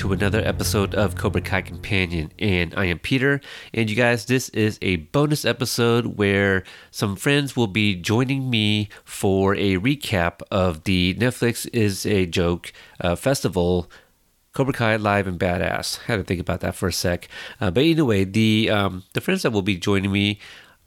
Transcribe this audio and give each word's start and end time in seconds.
To 0.00 0.14
another 0.14 0.40
episode 0.46 0.94
of 0.94 1.14
Cobra 1.14 1.42
Kai 1.42 1.60
Companion, 1.60 2.32
and 2.38 2.72
I 2.74 2.86
am 2.86 2.98
Peter. 2.98 3.38
And 3.74 3.90
you 3.90 3.94
guys, 3.94 4.24
this 4.24 4.48
is 4.48 4.78
a 4.80 4.96
bonus 4.96 5.44
episode 5.44 6.16
where 6.16 6.64
some 6.90 7.16
friends 7.16 7.54
will 7.54 7.66
be 7.66 7.96
joining 7.96 8.48
me 8.48 8.88
for 9.04 9.54
a 9.56 9.76
recap 9.76 10.40
of 10.50 10.84
the 10.84 11.12
Netflix 11.16 11.68
is 11.74 12.06
a 12.06 12.24
Joke 12.24 12.72
uh, 12.98 13.14
festival. 13.14 13.90
Cobra 14.54 14.72
Kai 14.72 14.96
Live 14.96 15.26
and 15.26 15.38
Badass. 15.38 15.98
I 15.98 16.12
had 16.12 16.16
to 16.16 16.24
think 16.24 16.40
about 16.40 16.60
that 16.60 16.74
for 16.74 16.88
a 16.88 16.92
sec. 16.94 17.28
Uh, 17.60 17.70
but 17.70 17.82
anyway, 17.82 18.24
the 18.24 18.70
um, 18.70 19.04
the 19.12 19.20
friends 19.20 19.42
that 19.42 19.50
will 19.50 19.60
be 19.60 19.76
joining 19.76 20.12
me 20.12 20.40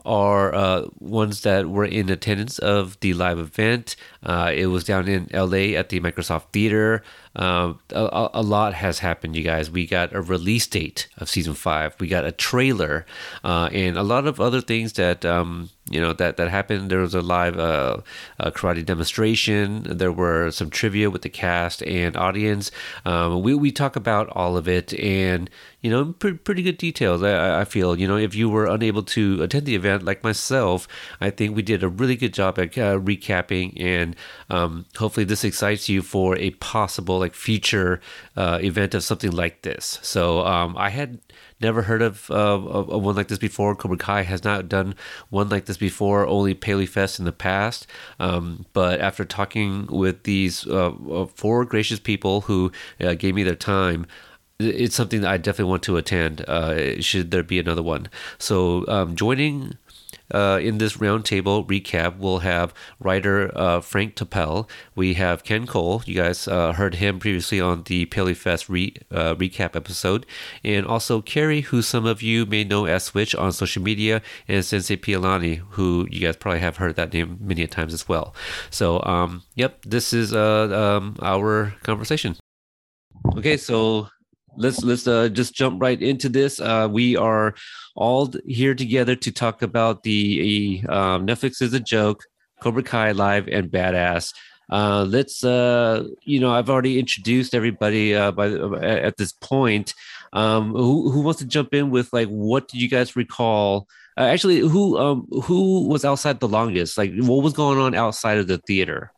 are 0.05 0.53
uh, 0.53 0.87
ones 0.99 1.41
that 1.41 1.69
were 1.69 1.85
in 1.85 2.09
attendance 2.09 2.59
of 2.59 2.99
the 2.99 3.13
live 3.13 3.39
event. 3.39 3.95
Uh, 4.21 4.51
it 4.53 4.67
was 4.67 4.83
down 4.83 5.07
in 5.07 5.27
LA 5.33 5.77
at 5.77 5.89
the 5.89 5.99
Microsoft 5.99 6.51
Theater. 6.51 7.03
Um, 7.35 7.79
a, 7.89 8.29
a, 8.35 8.43
lot 8.43 8.75
has 8.75 8.99
happened, 8.99 9.35
you 9.35 9.43
guys. 9.43 9.71
We 9.71 9.87
got 9.87 10.13
a 10.13 10.21
release 10.21 10.67
date 10.67 11.07
of 11.17 11.29
season 11.29 11.55
five. 11.55 11.95
We 11.99 12.07
got 12.07 12.25
a 12.25 12.31
trailer, 12.31 13.07
uh, 13.43 13.69
and 13.71 13.97
a 13.97 14.03
lot 14.03 14.27
of 14.27 14.39
other 14.39 14.61
things 14.61 14.93
that 14.93 15.25
um, 15.25 15.69
you 15.89 15.99
know 15.99 16.13
that 16.13 16.37
that 16.37 16.49
happened. 16.49 16.91
There 16.91 16.99
was 16.99 17.15
a 17.15 17.21
live 17.21 17.57
uh, 17.57 17.97
a 18.39 18.51
karate 18.51 18.85
demonstration. 18.85 19.83
There 19.83 20.11
were 20.11 20.51
some 20.51 20.69
trivia 20.69 21.09
with 21.09 21.23
the 21.23 21.29
cast 21.29 21.81
and 21.83 22.15
audience. 22.15 22.69
Um, 23.03 23.41
we 23.41 23.55
we 23.55 23.71
talk 23.71 23.95
about 23.95 24.29
all 24.29 24.55
of 24.55 24.67
it, 24.67 24.93
and 24.99 25.49
you 25.81 25.89
know, 25.89 26.13
pretty, 26.13 26.37
pretty 26.37 26.63
good 26.63 26.77
details. 26.77 27.23
I, 27.23 27.61
I 27.61 27.65
feel 27.65 27.99
you 27.99 28.07
know 28.07 28.17
if 28.17 28.35
you 28.35 28.47
were 28.47 28.67
unable 28.67 29.03
to 29.03 29.41
attend 29.41 29.65
the 29.65 29.75
event, 29.75 30.03
like 30.03 30.23
myself, 30.23 30.87
I 31.19 31.31
think 31.31 31.55
we 31.55 31.63
did 31.63 31.83
a 31.83 31.89
really 31.89 32.15
good 32.15 32.33
job 32.33 32.59
at 32.59 32.77
uh, 32.77 32.99
recapping, 32.99 33.73
and 33.81 34.15
um, 34.51 34.85
hopefully 34.95 35.25
this 35.25 35.43
excites 35.43 35.89
you 35.89 36.01
for 36.01 36.37
a 36.37 36.51
possible 36.51 37.22
like 37.23 37.33
future 37.33 37.99
uh, 38.35 38.59
event 38.61 38.93
of 38.93 39.03
something 39.03 39.31
like 39.31 39.61
this. 39.63 39.99
So 40.01 40.45
um, 40.45 40.75
I 40.77 40.89
had 40.89 41.19
never 41.59 41.83
heard 41.83 42.01
of, 42.01 42.29
uh, 42.29 42.57
one 42.57 43.15
like 43.15 43.29
this 43.29 43.39
before. 43.39 43.75
Cobra 43.75 43.97
Kai 43.97 44.23
has 44.23 44.43
not 44.43 44.69
done 44.69 44.95
one 45.29 45.49
like 45.49 45.65
this 45.65 45.77
before. 45.77 46.27
Only 46.27 46.53
Paley 46.53 46.85
Fest 46.85 47.19
in 47.19 47.25
the 47.25 47.31
past. 47.31 47.87
Um, 48.19 48.65
but 48.73 48.99
after 48.99 49.25
talking 49.25 49.87
with 49.87 50.23
these 50.23 50.67
uh, 50.67 50.91
uh 50.91 51.25
four 51.25 51.65
gracious 51.65 51.99
people 51.99 52.41
who 52.41 52.71
uh, 52.99 53.13
gave 53.13 53.35
me 53.35 53.43
their 53.43 53.55
time 53.55 54.05
it's 54.59 54.95
something 54.95 55.21
that 55.21 55.31
I 55.31 55.37
definitely 55.37 55.71
want 55.71 55.83
to 55.83 55.97
attend. 55.97 56.41
Uh, 56.41 57.01
should 57.01 57.31
there 57.31 57.43
be 57.43 57.59
another 57.59 57.83
one? 57.83 58.07
So 58.37 58.85
um, 58.87 59.15
joining 59.15 59.77
uh, 60.33 60.59
in 60.61 60.77
this 60.77 60.97
roundtable 60.97 61.65
recap, 61.67 62.17
we'll 62.17 62.39
have 62.39 62.73
writer 62.99 63.51
uh, 63.57 63.81
Frank 63.81 64.15
Topel. 64.15 64.69
We 64.95 65.13
have 65.15 65.43
Ken 65.43 65.67
Cole. 65.67 66.03
You 66.05 66.15
guys 66.15 66.47
uh, 66.47 66.73
heard 66.73 66.95
him 66.95 67.19
previously 67.19 67.61
on 67.61 67.83
the 67.83 68.05
Paley 68.05 68.33
Fest 68.33 68.69
re- 68.69 68.95
uh, 69.11 69.35
recap 69.35 69.75
episode. 69.75 70.25
And 70.63 70.85
also 70.85 71.21
Carrie, 71.21 71.61
who 71.61 71.81
some 71.81 72.05
of 72.05 72.21
you 72.21 72.45
may 72.45 72.63
know 72.63 72.85
as 72.85 73.03
Switch 73.03 73.35
on 73.35 73.51
social 73.51 73.83
media, 73.83 74.21
and 74.47 74.63
Sensei 74.65 74.97
Pialani, 74.97 75.57
who 75.71 76.07
you 76.09 76.21
guys 76.21 76.37
probably 76.37 76.59
have 76.59 76.77
heard 76.77 76.95
that 76.95 77.13
name 77.13 77.37
many 77.41 77.67
times 77.67 77.93
as 77.93 78.07
well. 78.07 78.33
So, 78.69 79.01
um, 79.03 79.43
yep, 79.55 79.83
this 79.85 80.13
is 80.13 80.33
uh, 80.33 80.99
um, 80.99 81.17
our 81.21 81.75
conversation. 81.83 82.35
Okay, 83.37 83.57
so 83.57 84.09
let's 84.57 84.83
let's 84.83 85.07
uh, 85.07 85.29
just 85.29 85.53
jump 85.53 85.81
right 85.81 86.01
into 86.01 86.29
this. 86.29 86.59
Uh, 86.59 86.87
we 86.91 87.15
are 87.17 87.55
all 87.95 88.33
here 88.45 88.75
together 88.75 89.15
to 89.15 89.31
talk 89.31 89.61
about 89.61 90.03
the 90.03 90.83
um, 90.89 91.27
Netflix 91.27 91.61
is 91.61 91.73
a 91.73 91.79
joke, 91.79 92.23
Cobra 92.61 92.83
Kai 92.83 93.11
live 93.11 93.47
and 93.47 93.69
badass. 93.69 94.33
Uh, 94.71 95.03
let's 95.03 95.43
uh, 95.43 96.03
you 96.23 96.39
know 96.39 96.51
I've 96.51 96.69
already 96.69 96.99
introduced 96.99 97.53
everybody 97.53 98.15
uh, 98.15 98.31
by 98.31 98.51
at 98.51 99.17
this 99.17 99.31
point. 99.31 99.93
Um, 100.31 100.71
who 100.71 101.11
who 101.11 101.21
wants 101.21 101.39
to 101.39 101.45
jump 101.45 101.73
in 101.73 101.91
with 101.91 102.11
like 102.11 102.27
what 102.27 102.67
do 102.67 102.77
you 102.77 102.89
guys 102.89 103.15
recall? 103.15 103.87
Uh, 104.17 104.23
actually, 104.23 104.59
who 104.59 104.97
um 104.97 105.27
who 105.43 105.87
was 105.87 106.05
outside 106.05 106.39
the 106.39 106.47
longest? 106.47 106.97
Like 106.97 107.11
what 107.17 107.43
was 107.43 107.53
going 107.53 107.79
on 107.79 107.93
outside 107.95 108.37
of 108.37 108.47
the 108.47 108.57
theater? 108.59 109.11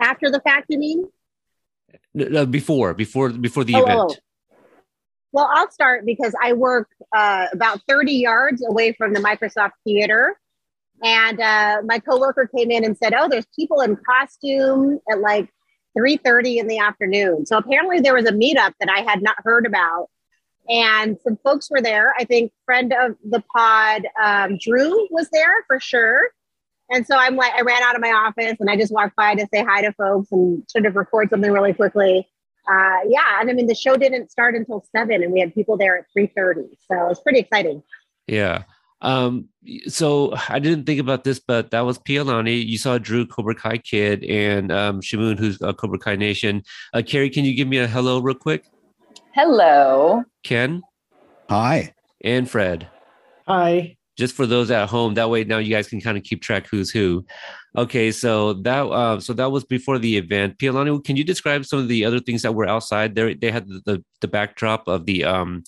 After 0.00 0.30
the 0.30 0.40
fact, 0.40 0.66
you 0.68 0.78
mean? 0.78 1.08
No, 2.14 2.46
before 2.46 2.94
before 2.94 3.30
before 3.30 3.64
the 3.64 3.74
oh, 3.74 3.82
event. 3.82 3.98
Oh. 3.98 4.27
Well, 5.32 5.50
I'll 5.52 5.70
start 5.70 6.06
because 6.06 6.34
I 6.42 6.54
work 6.54 6.88
uh, 7.14 7.46
about 7.52 7.80
30 7.86 8.12
yards 8.12 8.64
away 8.66 8.92
from 8.92 9.12
the 9.12 9.20
Microsoft 9.20 9.72
Theater. 9.84 10.36
And 11.02 11.40
uh, 11.40 11.82
my 11.84 11.98
coworker 11.98 12.50
came 12.54 12.70
in 12.70 12.84
and 12.84 12.96
said, 12.96 13.14
"Oh, 13.14 13.28
there's 13.28 13.46
people 13.54 13.80
in 13.82 13.96
costume 13.96 14.98
at 15.10 15.20
like 15.20 15.48
3:30 15.96 16.56
in 16.56 16.66
the 16.66 16.78
afternoon." 16.78 17.46
So 17.46 17.56
apparently 17.56 18.00
there 18.00 18.14
was 18.14 18.24
a 18.24 18.32
meetup 18.32 18.72
that 18.80 18.88
I 18.90 19.02
had 19.08 19.22
not 19.22 19.36
heard 19.44 19.64
about, 19.64 20.08
and 20.68 21.16
some 21.22 21.38
folks 21.44 21.70
were 21.70 21.80
there. 21.80 22.14
I 22.18 22.24
think 22.24 22.52
friend 22.64 22.92
of 22.92 23.14
the 23.22 23.44
pod, 23.54 24.08
um, 24.20 24.58
Drew, 24.60 25.06
was 25.12 25.28
there 25.32 25.62
for 25.68 25.78
sure. 25.78 26.30
And 26.90 27.06
so 27.06 27.16
I'm 27.16 27.36
like, 27.36 27.52
I 27.54 27.60
ran 27.60 27.82
out 27.82 27.94
of 27.94 28.00
my 28.00 28.10
office 28.10 28.56
and 28.60 28.70
I 28.70 28.76
just 28.76 28.92
walked 28.92 29.14
by 29.14 29.34
to 29.34 29.46
say 29.52 29.62
hi 29.62 29.82
to 29.82 29.92
folks 29.92 30.32
and 30.32 30.64
sort 30.68 30.86
of 30.86 30.96
record 30.96 31.28
something 31.28 31.52
really 31.52 31.74
quickly 31.74 32.26
uh, 32.70 33.00
yeah, 33.06 33.40
and 33.40 33.50
I 33.50 33.52
mean 33.52 33.66
the 33.66 33.74
show 33.74 33.96
didn't 33.96 34.30
start 34.30 34.54
until 34.54 34.84
seven, 34.94 35.22
and 35.22 35.32
we 35.32 35.40
had 35.40 35.54
people 35.54 35.76
there 35.76 35.96
at 35.96 36.04
three 36.12 36.26
thirty, 36.26 36.78
so 36.90 37.08
it's 37.08 37.20
pretty 37.20 37.38
exciting. 37.38 37.82
Yeah. 38.26 38.64
Um, 39.00 39.48
so 39.86 40.34
I 40.48 40.58
didn't 40.58 40.84
think 40.84 41.00
about 41.00 41.22
this, 41.22 41.38
but 41.38 41.70
that 41.70 41.82
was 41.82 41.98
Pialani. 41.98 42.66
You 42.66 42.78
saw 42.78 42.98
Drew 42.98 43.26
Cobra 43.26 43.54
Kai 43.54 43.78
Kid 43.78 44.24
and 44.24 44.72
um, 44.72 45.00
Shamoon, 45.00 45.38
who's 45.38 45.60
a 45.62 45.72
Cobra 45.72 45.98
Kai 45.98 46.16
Nation. 46.16 46.62
Uh, 46.92 47.02
Carrie, 47.06 47.30
can 47.30 47.44
you 47.44 47.54
give 47.54 47.68
me 47.68 47.78
a 47.78 47.86
hello 47.86 48.18
real 48.20 48.34
quick? 48.34 48.64
Hello. 49.34 50.24
Ken. 50.42 50.82
Hi. 51.48 51.94
And 52.24 52.50
Fred. 52.50 52.88
Hi. 53.46 53.97
Just 54.18 54.34
for 54.34 54.46
those 54.46 54.70
at 54.70 54.88
home, 54.88 55.14
that 55.14 55.30
way 55.30 55.44
now 55.44 55.58
you 55.58 55.70
guys 55.70 55.88
can 55.88 56.00
kind 56.00 56.18
of 56.18 56.24
keep 56.24 56.42
track 56.42 56.66
who's 56.68 56.90
who. 56.90 57.24
Okay, 57.76 58.10
so 58.10 58.54
that 58.54 58.86
uh, 58.86 59.20
so 59.20 59.32
that 59.34 59.52
was 59.52 59.64
before 59.64 59.98
the 59.98 60.16
event. 60.16 60.58
Pialani, 60.58 61.02
can 61.04 61.16
you 61.16 61.22
describe 61.22 61.64
some 61.64 61.78
of 61.78 61.86
the 61.86 62.04
other 62.04 62.18
things 62.18 62.42
that 62.42 62.54
were 62.54 62.66
outside? 62.66 63.14
There, 63.14 63.32
they 63.34 63.52
had 63.52 63.68
the, 63.68 63.80
the, 63.84 64.04
the 64.20 64.28
backdrop 64.28 64.88
of 64.88 65.06
the 65.06 65.24
um 65.24 65.62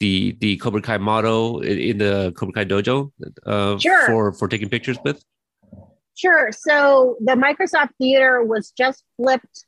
the 0.00 0.36
the 0.40 0.56
Cobra 0.56 0.82
Kai 0.82 0.98
motto 0.98 1.60
in 1.60 1.98
the 1.98 2.32
Cobra 2.36 2.52
Kai 2.52 2.64
dojo 2.64 3.12
uh, 3.46 3.78
sure. 3.78 4.06
for 4.06 4.32
for 4.32 4.48
taking 4.48 4.68
pictures 4.68 4.98
with. 5.04 5.22
Sure. 6.16 6.50
So 6.52 7.16
the 7.20 7.34
Microsoft 7.34 7.90
Theater 7.98 8.42
was 8.42 8.72
just 8.76 9.04
flipped 9.16 9.66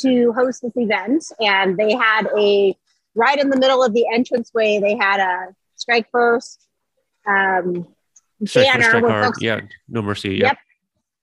to 0.00 0.32
host 0.32 0.62
this 0.62 0.72
event, 0.76 1.24
and 1.40 1.76
they 1.78 1.94
had 1.94 2.28
a 2.36 2.76
right 3.14 3.38
in 3.38 3.50
the 3.50 3.58
middle 3.58 3.82
of 3.82 3.92
the 3.94 4.06
entranceway. 4.12 4.78
They 4.80 4.96
had 4.96 5.20
a 5.20 5.54
strike 5.76 6.08
first 6.10 6.66
um, 7.26 7.86
banner. 8.54 8.84
Strike 8.84 9.04
folks, 9.04 9.42
yeah, 9.42 9.60
no 9.88 10.02
mercy. 10.02 10.30
Yep. 10.30 10.40
yep 10.40 10.58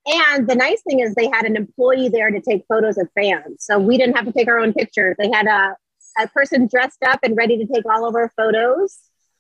and 0.10 0.48
the 0.48 0.56
nice 0.56 0.82
thing 0.82 1.00
is 1.00 1.14
they 1.14 1.30
had 1.32 1.46
an 1.46 1.56
employee 1.56 2.10
there 2.10 2.32
to 2.32 2.42
take 2.42 2.66
photos 2.68 2.98
of 2.98 3.10
fans. 3.14 3.64
So 3.64 3.78
we 3.78 3.98
didn't 3.98 4.16
have 4.16 4.26
to 4.26 4.32
take 4.32 4.48
our 4.48 4.60
own 4.60 4.74
pictures. 4.74 5.16
They 5.20 5.30
had 5.30 5.46
a, 5.46 5.76
a 6.22 6.28
person 6.30 6.68
dressed 6.68 7.04
up 7.04 7.20
and 7.24 7.38
ready 7.38 7.58
to 7.58 7.72
take 7.72 7.86
all 7.86 8.08
of 8.08 8.16
our 8.16 8.32
photos. 8.36 8.98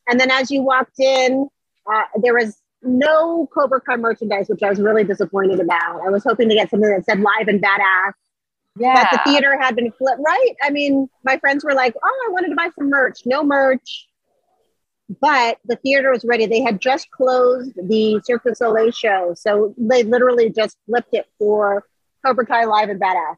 And 0.08 0.20
then 0.20 0.30
as 0.32 0.52
you 0.52 0.62
walked 0.62 1.00
in, 1.00 1.48
uh, 1.92 2.04
there 2.22 2.34
was 2.34 2.58
no 2.82 3.48
Cobra 3.54 3.82
Kai 3.82 3.98
merchandise, 3.98 4.48
which 4.48 4.62
I 4.62 4.70
was 4.70 4.80
really 4.80 5.04
disappointed 5.04 5.60
about. 5.60 6.02
I 6.06 6.10
was 6.10 6.24
hoping 6.24 6.50
to 6.50 6.56
get 6.56 6.70
something 6.70 6.90
that 6.90 7.06
said 7.06 7.20
live 7.20 7.48
and 7.48 7.62
badass. 7.62 8.14
Yeah. 8.78 8.94
But 8.96 9.12
the 9.12 9.32
theater 9.32 9.60
had 9.60 9.76
been 9.76 9.92
flipped, 9.92 10.22
right? 10.26 10.56
I 10.64 10.70
mean, 10.70 11.10
my 11.24 11.38
friends 11.40 11.64
were 11.64 11.74
like, 11.74 11.96
oh, 12.02 12.26
I 12.28 12.32
wanted 12.32 12.50
to 12.50 12.56
buy 12.56 12.70
some 12.78 12.90
merch. 12.90 13.22
No 13.26 13.44
merch 13.44 14.08
but 15.22 15.58
the 15.66 15.76
theater 15.78 16.12
was 16.12 16.24
ready. 16.24 16.46
They 16.46 16.62
had 16.62 16.80
just 16.80 17.10
closed 17.12 17.74
the 17.76 18.22
Cirque 18.24 18.44
du 18.44 18.56
Soleil 18.56 18.92
show, 18.92 19.34
so 19.36 19.74
they 19.78 20.04
literally 20.04 20.50
just 20.50 20.78
flipped 20.86 21.14
it 21.14 21.26
for 21.38 21.86
Cobra 22.26 22.46
Kai 22.46 22.66
Live 22.66 22.90
and 22.90 23.02
Badass. 23.02 23.36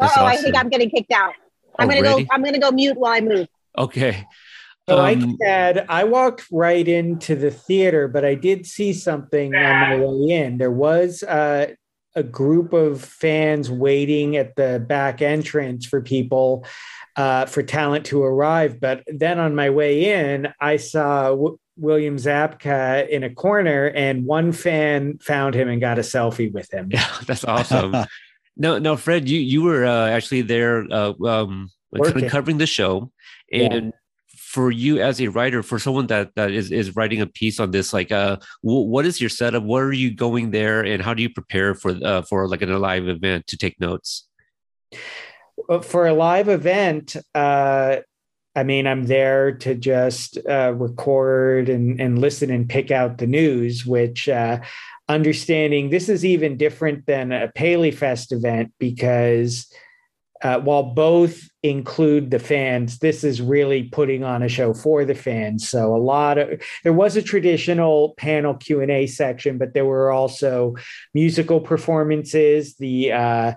Oh, 0.00 0.04
awesome. 0.04 0.24
I 0.24 0.36
think 0.36 0.56
I'm 0.56 0.68
getting 0.68 0.90
kicked 0.90 1.12
out. 1.12 1.34
I'm 1.78 1.88
gonna 1.88 2.02
go. 2.02 2.24
I'm 2.30 2.42
gonna 2.42 2.58
go 2.58 2.70
mute 2.70 2.96
while 2.96 3.12
I 3.12 3.20
move. 3.20 3.48
Okay. 3.76 4.26
So 4.88 4.98
um, 4.98 5.04
I 5.04 5.36
said 5.44 5.86
I 5.88 6.04
walked 6.04 6.46
right 6.50 6.86
into 6.86 7.36
the 7.36 7.50
theater, 7.50 8.08
but 8.08 8.24
I 8.24 8.34
did 8.34 8.64
see 8.64 8.94
something 8.94 9.54
on 9.54 9.80
my 9.80 9.96
way 9.96 10.34
in. 10.34 10.56
There 10.56 10.72
was 10.72 11.22
uh, 11.22 11.74
a 12.18 12.22
group 12.24 12.72
of 12.72 13.00
fans 13.00 13.70
waiting 13.70 14.36
at 14.36 14.56
the 14.56 14.84
back 14.86 15.22
entrance 15.22 15.86
for 15.86 16.00
people 16.02 16.66
uh, 17.16 17.46
for 17.46 17.62
talent 17.62 18.06
to 18.06 18.22
arrive. 18.22 18.80
But 18.80 19.04
then 19.06 19.38
on 19.38 19.54
my 19.54 19.70
way 19.70 20.12
in, 20.12 20.48
I 20.60 20.76
saw 20.76 21.30
w- 21.30 21.58
William 21.76 22.16
Zabka 22.16 23.08
in 23.08 23.22
a 23.22 23.30
corner, 23.30 23.86
and 23.86 24.24
one 24.24 24.50
fan 24.50 25.18
found 25.18 25.54
him 25.54 25.68
and 25.68 25.80
got 25.80 25.98
a 25.98 26.02
selfie 26.02 26.52
with 26.52 26.72
him. 26.72 26.88
Yeah, 26.90 27.08
that's 27.26 27.44
awesome. 27.44 27.94
no, 28.56 28.78
no, 28.78 28.96
Fred, 28.96 29.28
you 29.28 29.38
you 29.38 29.62
were 29.62 29.86
uh, 29.86 30.08
actually 30.08 30.42
there, 30.42 30.86
uh, 30.90 31.12
um, 31.24 31.70
kind 32.02 32.24
of 32.24 32.30
covering 32.30 32.58
the 32.58 32.66
show, 32.66 33.12
Yeah. 33.50 33.90
For 34.58 34.72
you 34.72 35.00
as 35.00 35.20
a 35.20 35.28
writer, 35.28 35.62
for 35.62 35.78
someone 35.78 36.08
that 36.08 36.34
that 36.34 36.50
is 36.50 36.72
is 36.72 36.96
writing 36.96 37.20
a 37.20 37.28
piece 37.28 37.60
on 37.60 37.70
this, 37.70 37.92
like, 37.92 38.10
uh, 38.10 38.38
wh- 38.62 38.90
what 38.90 39.06
is 39.06 39.20
your 39.20 39.30
setup? 39.30 39.62
Where 39.62 39.84
are 39.84 39.92
you 39.92 40.12
going 40.12 40.50
there, 40.50 40.84
and 40.84 41.00
how 41.00 41.14
do 41.14 41.22
you 41.22 41.30
prepare 41.30 41.76
for 41.76 41.90
uh, 42.02 42.22
for 42.22 42.48
like 42.48 42.62
an 42.62 42.76
live 42.76 43.06
event 43.06 43.46
to 43.46 43.56
take 43.56 43.80
notes? 43.80 44.26
For 45.82 46.08
a 46.08 46.12
live 46.12 46.48
event, 46.48 47.14
uh, 47.36 47.98
I 48.56 48.62
mean, 48.64 48.88
I'm 48.88 49.04
there 49.06 49.52
to 49.58 49.76
just 49.76 50.38
uh, 50.48 50.74
record 50.74 51.68
and, 51.68 52.00
and 52.00 52.18
listen 52.18 52.50
and 52.50 52.68
pick 52.68 52.90
out 52.90 53.18
the 53.18 53.28
news, 53.28 53.86
which 53.86 54.28
uh, 54.28 54.58
understanding 55.08 55.90
this 55.90 56.08
is 56.08 56.24
even 56.24 56.56
different 56.56 57.06
than 57.06 57.30
a 57.30 57.52
Paley 57.54 57.92
Fest 57.92 58.32
event 58.32 58.72
because 58.80 59.72
uh, 60.42 60.60
while 60.60 60.82
both 60.82 61.48
include 61.62 62.30
the 62.30 62.38
fans, 62.38 62.98
this 62.98 63.24
is 63.24 63.42
really 63.42 63.84
putting 63.84 64.22
on 64.22 64.42
a 64.42 64.48
show 64.48 64.72
for 64.72 65.04
the 65.04 65.14
fans. 65.14 65.68
So 65.68 65.94
a 65.94 65.98
lot 65.98 66.38
of 66.38 66.60
there 66.84 66.92
was 66.92 67.16
a 67.16 67.22
traditional 67.22 68.14
panel 68.16 68.54
Q 68.54 68.80
and 68.80 68.90
A 68.90 69.06
section, 69.06 69.58
but 69.58 69.74
there 69.74 69.84
were 69.84 70.10
also 70.12 70.76
musical 71.14 71.60
performances. 71.60 72.76
The 72.76 73.12
uh, 73.12 73.52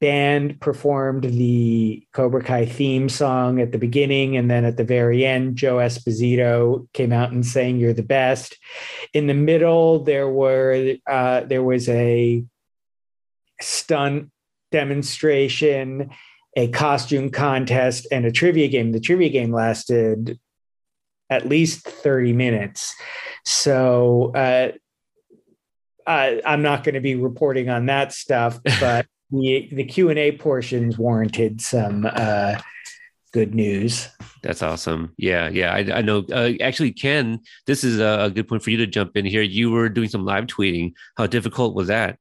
band 0.00 0.60
performed 0.60 1.24
the 1.24 2.06
Cobra 2.12 2.42
Kai 2.42 2.66
theme 2.66 3.08
song 3.08 3.60
at 3.60 3.72
the 3.72 3.78
beginning, 3.78 4.36
and 4.36 4.50
then 4.50 4.64
at 4.64 4.76
the 4.76 4.84
very 4.84 5.24
end, 5.24 5.56
Joe 5.56 5.76
Esposito 5.76 6.88
came 6.92 7.12
out 7.12 7.30
and 7.30 7.46
sang 7.46 7.78
"You're 7.78 7.94
the 7.94 8.02
best." 8.02 8.58
In 9.12 9.28
the 9.28 9.34
middle, 9.34 10.02
there 10.02 10.28
were 10.28 10.96
uh, 11.06 11.40
there 11.42 11.62
was 11.62 11.88
a 11.88 12.44
stunt 13.60 14.30
demonstration, 14.74 16.10
a 16.56 16.66
costume 16.66 17.30
contest, 17.30 18.08
and 18.10 18.26
a 18.26 18.32
trivia 18.32 18.66
game. 18.66 18.90
The 18.90 18.98
trivia 18.98 19.28
game 19.28 19.52
lasted 19.52 20.40
at 21.30 21.48
least 21.48 21.86
30 21.86 22.32
minutes. 22.32 22.96
So 23.44 24.32
uh, 24.34 24.72
I, 26.08 26.42
I'm 26.44 26.62
not 26.62 26.82
going 26.82 26.96
to 26.96 27.00
be 27.00 27.14
reporting 27.14 27.68
on 27.68 27.86
that 27.86 28.12
stuff, 28.12 28.58
but 28.80 29.06
the, 29.30 29.68
the 29.70 29.84
Q&A 29.84 30.32
portions 30.32 30.98
warranted 30.98 31.60
some 31.60 32.04
uh, 32.04 32.60
good 33.32 33.54
news. 33.54 34.08
That's 34.42 34.62
awesome. 34.62 35.12
Yeah, 35.16 35.50
yeah. 35.50 35.72
I, 35.72 35.98
I 35.98 36.02
know. 36.02 36.24
Uh, 36.32 36.54
actually, 36.60 36.90
Ken, 36.90 37.38
this 37.68 37.84
is 37.84 38.00
a, 38.00 38.24
a 38.24 38.30
good 38.30 38.48
point 38.48 38.64
for 38.64 38.70
you 38.70 38.78
to 38.78 38.88
jump 38.88 39.16
in 39.16 39.24
here. 39.24 39.42
You 39.42 39.70
were 39.70 39.88
doing 39.88 40.08
some 40.08 40.24
live 40.24 40.46
tweeting. 40.46 40.94
How 41.16 41.28
difficult 41.28 41.76
was 41.76 41.86
that? 41.86 42.18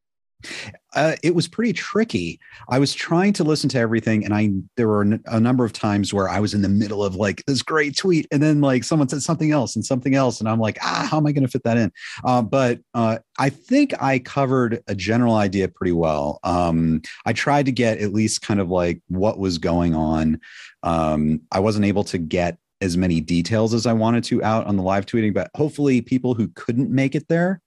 Uh, 0.96 1.16
it 1.24 1.34
was 1.34 1.48
pretty 1.48 1.74
tricky. 1.74 2.40
I 2.70 2.80
was 2.80 2.94
trying 2.94 3.34
to 3.34 3.44
listen 3.44 3.70
to 3.70 3.80
everything, 3.80 4.24
and 4.26 4.34
I 4.34 4.52
there 4.78 4.88
were 4.88 5.20
a 5.26 5.40
number 5.40 5.66
of 5.66 5.74
times 5.74 6.14
where 6.14 6.30
I 6.30 6.40
was 6.40 6.54
in 6.54 6.62
the 6.62 6.70
middle 6.70 7.04
of 7.04 7.16
like 7.16 7.44
this 7.46 7.62
great 7.62 7.98
tweet, 7.98 8.28
and 8.32 8.42
then 8.42 8.62
like 8.62 8.84
someone 8.84 9.10
said 9.10 9.22
something 9.22 9.52
else 9.52 9.76
and 9.76 9.86
something 9.86 10.16
else, 10.16 10.40
and 10.40 10.48
I'm 10.48 10.60
like, 10.60 10.78
ah, 10.82 11.08
how 11.10 11.18
am 11.18 11.26
I 11.26 11.32
going 11.32 11.46
to 11.46 11.52
fit 11.52 11.64
that 11.64 11.78
in? 11.78 11.92
Uh, 12.24 12.42
but 12.42 12.80
uh, 12.94 13.20
I 13.40 13.50
think 13.50 13.94
I 14.02 14.20
covered 14.20 14.84
a 14.88 14.96
general 14.96 15.36
idea 15.36 15.68
pretty 15.68 15.94
well. 15.94 16.40
Um, 16.44 17.02
I 17.26 17.34
tried 17.34 17.66
to 17.66 17.72
get 17.72 18.00
at 18.00 18.14
least 18.14 18.42
kind 18.42 18.60
of 18.60 18.70
like 18.70 19.02
what 19.08 19.40
was 19.40 19.58
going 19.58 19.96
on. 19.96 20.40
Um, 20.84 21.42
I 21.52 21.60
wasn't 21.60 21.86
able 21.86 22.04
to 22.06 22.18
get 22.18 22.58
as 22.82 22.98
many 22.98 23.22
details 23.22 23.74
as 23.74 23.86
I 23.86 23.94
wanted 23.94 24.26
to 24.26 24.44
out 24.44 24.68
on 24.68 24.76
the 24.76 24.84
live 24.84 25.06
tweeting, 25.06 25.34
but 25.34 25.50
hopefully 25.56 26.02
people 26.02 26.34
who 26.34 26.50
couldn't 26.50 26.92
make 26.92 27.16
it 27.16 27.28
there 27.30 27.62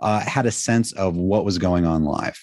uh, 0.00 0.20
had 0.20 0.46
a 0.46 0.50
sense 0.50 0.92
of 0.92 1.16
what 1.16 1.44
was 1.44 1.58
going 1.58 1.86
on 1.86 2.04
live. 2.04 2.38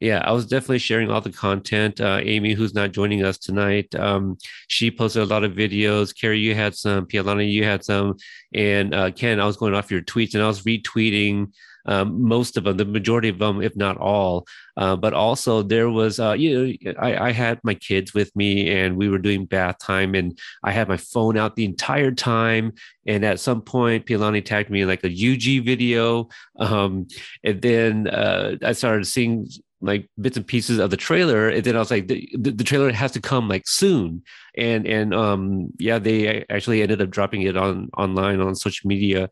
Yeah, 0.00 0.18
I 0.24 0.32
was 0.32 0.46
definitely 0.46 0.80
sharing 0.80 1.12
all 1.12 1.20
the 1.20 1.30
content. 1.30 2.00
Uh, 2.00 2.18
Amy, 2.22 2.54
who's 2.54 2.74
not 2.74 2.90
joining 2.90 3.24
us 3.24 3.38
tonight, 3.38 3.94
um, 3.94 4.36
she 4.66 4.90
posted 4.90 5.22
a 5.22 5.26
lot 5.26 5.44
of 5.44 5.52
videos. 5.52 6.12
Carrie, 6.12 6.40
you 6.40 6.56
had 6.56 6.74
some. 6.74 7.06
Pialana, 7.06 7.48
you 7.48 7.62
had 7.62 7.84
some. 7.84 8.16
And 8.52 8.92
uh, 8.92 9.12
Ken, 9.12 9.38
I 9.38 9.46
was 9.46 9.56
going 9.56 9.74
off 9.74 9.92
your 9.92 10.02
tweets 10.02 10.34
and 10.34 10.42
I 10.42 10.48
was 10.48 10.62
retweeting 10.62 11.52
um, 11.86 12.22
most 12.22 12.56
of 12.56 12.64
them, 12.64 12.76
the 12.76 12.84
majority 12.84 13.28
of 13.28 13.38
them, 13.38 13.62
if 13.62 13.76
not 13.76 13.96
all. 13.96 14.46
Uh, 14.76 14.96
but 14.96 15.12
also, 15.12 15.62
there 15.62 15.90
was, 15.90 16.18
uh, 16.18 16.32
you 16.32 16.78
know, 16.84 16.92
I, 16.98 17.28
I 17.28 17.32
had 17.32 17.60
my 17.62 17.74
kids 17.74 18.14
with 18.14 18.34
me 18.34 18.70
and 18.70 18.96
we 18.96 19.08
were 19.08 19.18
doing 19.18 19.44
bath 19.44 19.78
time 19.78 20.14
and 20.14 20.38
I 20.62 20.72
had 20.72 20.88
my 20.88 20.96
phone 20.96 21.36
out 21.36 21.56
the 21.56 21.64
entire 21.64 22.12
time. 22.12 22.72
And 23.06 23.24
at 23.24 23.40
some 23.40 23.60
point, 23.60 24.06
Pialani 24.06 24.44
tagged 24.44 24.70
me 24.70 24.84
like 24.84 25.04
a 25.04 25.08
Yuji 25.08 25.64
video. 25.64 26.28
Um, 26.58 27.06
and 27.44 27.60
then 27.60 28.08
uh, 28.08 28.56
I 28.62 28.72
started 28.72 29.06
seeing 29.06 29.48
like 29.82 30.08
bits 30.20 30.36
and 30.36 30.46
pieces 30.46 30.78
of 30.78 30.90
the 30.90 30.96
trailer 30.96 31.48
and 31.48 31.64
then 31.64 31.74
i 31.74 31.78
was 31.80 31.90
like 31.90 32.06
the, 32.06 32.28
the, 32.38 32.52
the 32.52 32.64
trailer 32.64 32.90
has 32.92 33.10
to 33.10 33.20
come 33.20 33.48
like 33.48 33.66
soon 33.66 34.22
and 34.56 34.86
and 34.86 35.12
um 35.12 35.68
yeah 35.78 35.98
they 35.98 36.44
actually 36.48 36.82
ended 36.82 37.02
up 37.02 37.10
dropping 37.10 37.42
it 37.42 37.56
on 37.56 37.90
online 37.98 38.40
on 38.40 38.54
social 38.54 38.86
media 38.86 39.28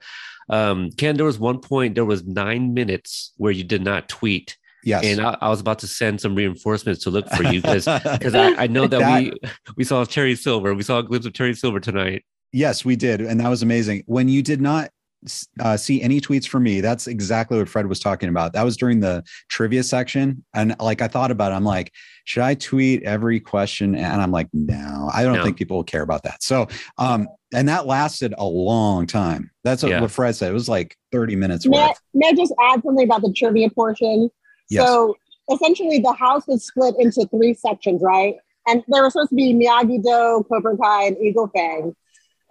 um 0.51 0.91
ken 0.99 1.17
there 1.17 1.25
was 1.27 1.39
one 1.39 1.59
point 1.61 1.95
there 1.95 2.05
was 2.05 2.25
nine 2.25 2.75
minutes 2.75 3.33
where 3.37 3.53
you 3.53 3.65
did 3.65 3.83
not 3.83 4.09
tweet 4.09 4.57
Yes. 4.83 5.05
and 5.05 5.21
I, 5.21 5.37
I 5.43 5.51
was 5.51 5.61
about 5.61 5.79
to 5.81 5.87
send 5.87 6.23
some 6.23 6.35
reinforcements 6.35 7.05
to 7.05 7.11
look 7.11 7.29
for 7.31 7.43
you 7.45 7.61
because 7.61 7.85
because 7.85 8.35
I, 8.45 8.55
I 8.63 8.67
know 8.67 8.87
that, 8.87 9.01
That- 9.01 9.23
we 9.23 9.33
we 9.77 9.85
saw 9.85 10.05
Terry 10.05 10.35
Silver 10.35 10.75
we 10.75 10.83
saw 10.83 10.99
a 10.99 11.03
glimpse 11.03 11.27
of 11.27 11.33
Terry 11.35 11.55
Silver 11.55 11.81
tonight 11.81 12.25
Yes, 12.53 12.85
we 12.85 12.97
did. 12.97 13.21
And 13.21 13.39
that 13.39 13.49
was 13.49 13.63
amazing. 13.63 14.03
When 14.07 14.29
you 14.29 14.43
did 14.43 14.61
not 14.61 14.91
uh, 15.61 15.77
see 15.77 16.03
any 16.03 16.21
tweets 16.21 16.49
from 16.49 16.65
me, 16.65 16.81
that's 16.81 17.07
exactly 17.07 17.57
what 17.59 17.69
Fred 17.69 17.87
was 17.87 18.01
talking 18.01 18.29
about. 18.29 18.55
That 18.55 18.65
was 18.65 18.77
during 18.77 18.99
the 18.99 19.23
trivia 19.49 19.85
section. 19.85 20.45
And 20.53 20.75
like 20.81 21.01
I 21.01 21.07
thought 21.07 21.31
about 21.31 21.53
it, 21.53 21.55
I'm 21.55 21.63
like, 21.63 21.93
should 22.31 22.45
I 22.45 22.55
tweet 22.55 23.03
every 23.03 23.41
question? 23.41 23.97
And 23.97 24.23
I'm 24.23 24.31
like, 24.31 24.47
no, 24.53 25.11
I 25.13 25.25
don't 25.25 25.39
No. 25.39 25.43
think 25.45 25.57
people 25.57 25.79
will 25.79 25.83
care 25.85 26.03
about 26.03 26.23
that. 26.23 26.41
So, 26.45 26.69
um, 26.97 27.27
and 27.53 27.69
that 27.69 27.87
lasted 27.89 28.35
a 28.39 28.45
long 28.45 29.09
time. 29.09 29.51
That's 29.65 29.83
what, 29.83 29.91
Yeah. 29.91 30.01
what 30.01 30.13
Fred 30.13 30.37
said. 30.37 30.49
It 30.49 30.55
was 30.55 30.69
like 30.69 30.97
30 31.11 31.35
minutes 31.35 31.67
May, 31.67 31.77
I- 31.81 31.89
worth. 31.89 32.01
may 32.15 32.29
I 32.29 32.33
just 32.35 32.53
add 32.61 32.85
something 32.85 33.05
about 33.05 33.23
the 33.23 33.33
trivia 33.33 33.69
portion? 33.71 34.31
Yes. 34.69 34.87
So 34.87 35.17
essentially, 35.53 35.99
the 35.99 36.13
house 36.13 36.47
was 36.47 36.65
split 36.65 36.95
into 37.01 37.27
three 37.27 37.53
sections, 37.53 38.01
right? 38.01 38.37
And 38.69 38.85
there 38.87 39.03
were 39.03 39.11
supposed 39.11 39.31
to 39.31 39.35
be 39.35 39.53
Miyagi 39.53 40.01
Do, 40.01 40.45
Cobra 40.49 40.77
Kai, 40.77 41.07
and 41.07 41.17
Eagle 41.19 41.49
Fang. 41.49 41.97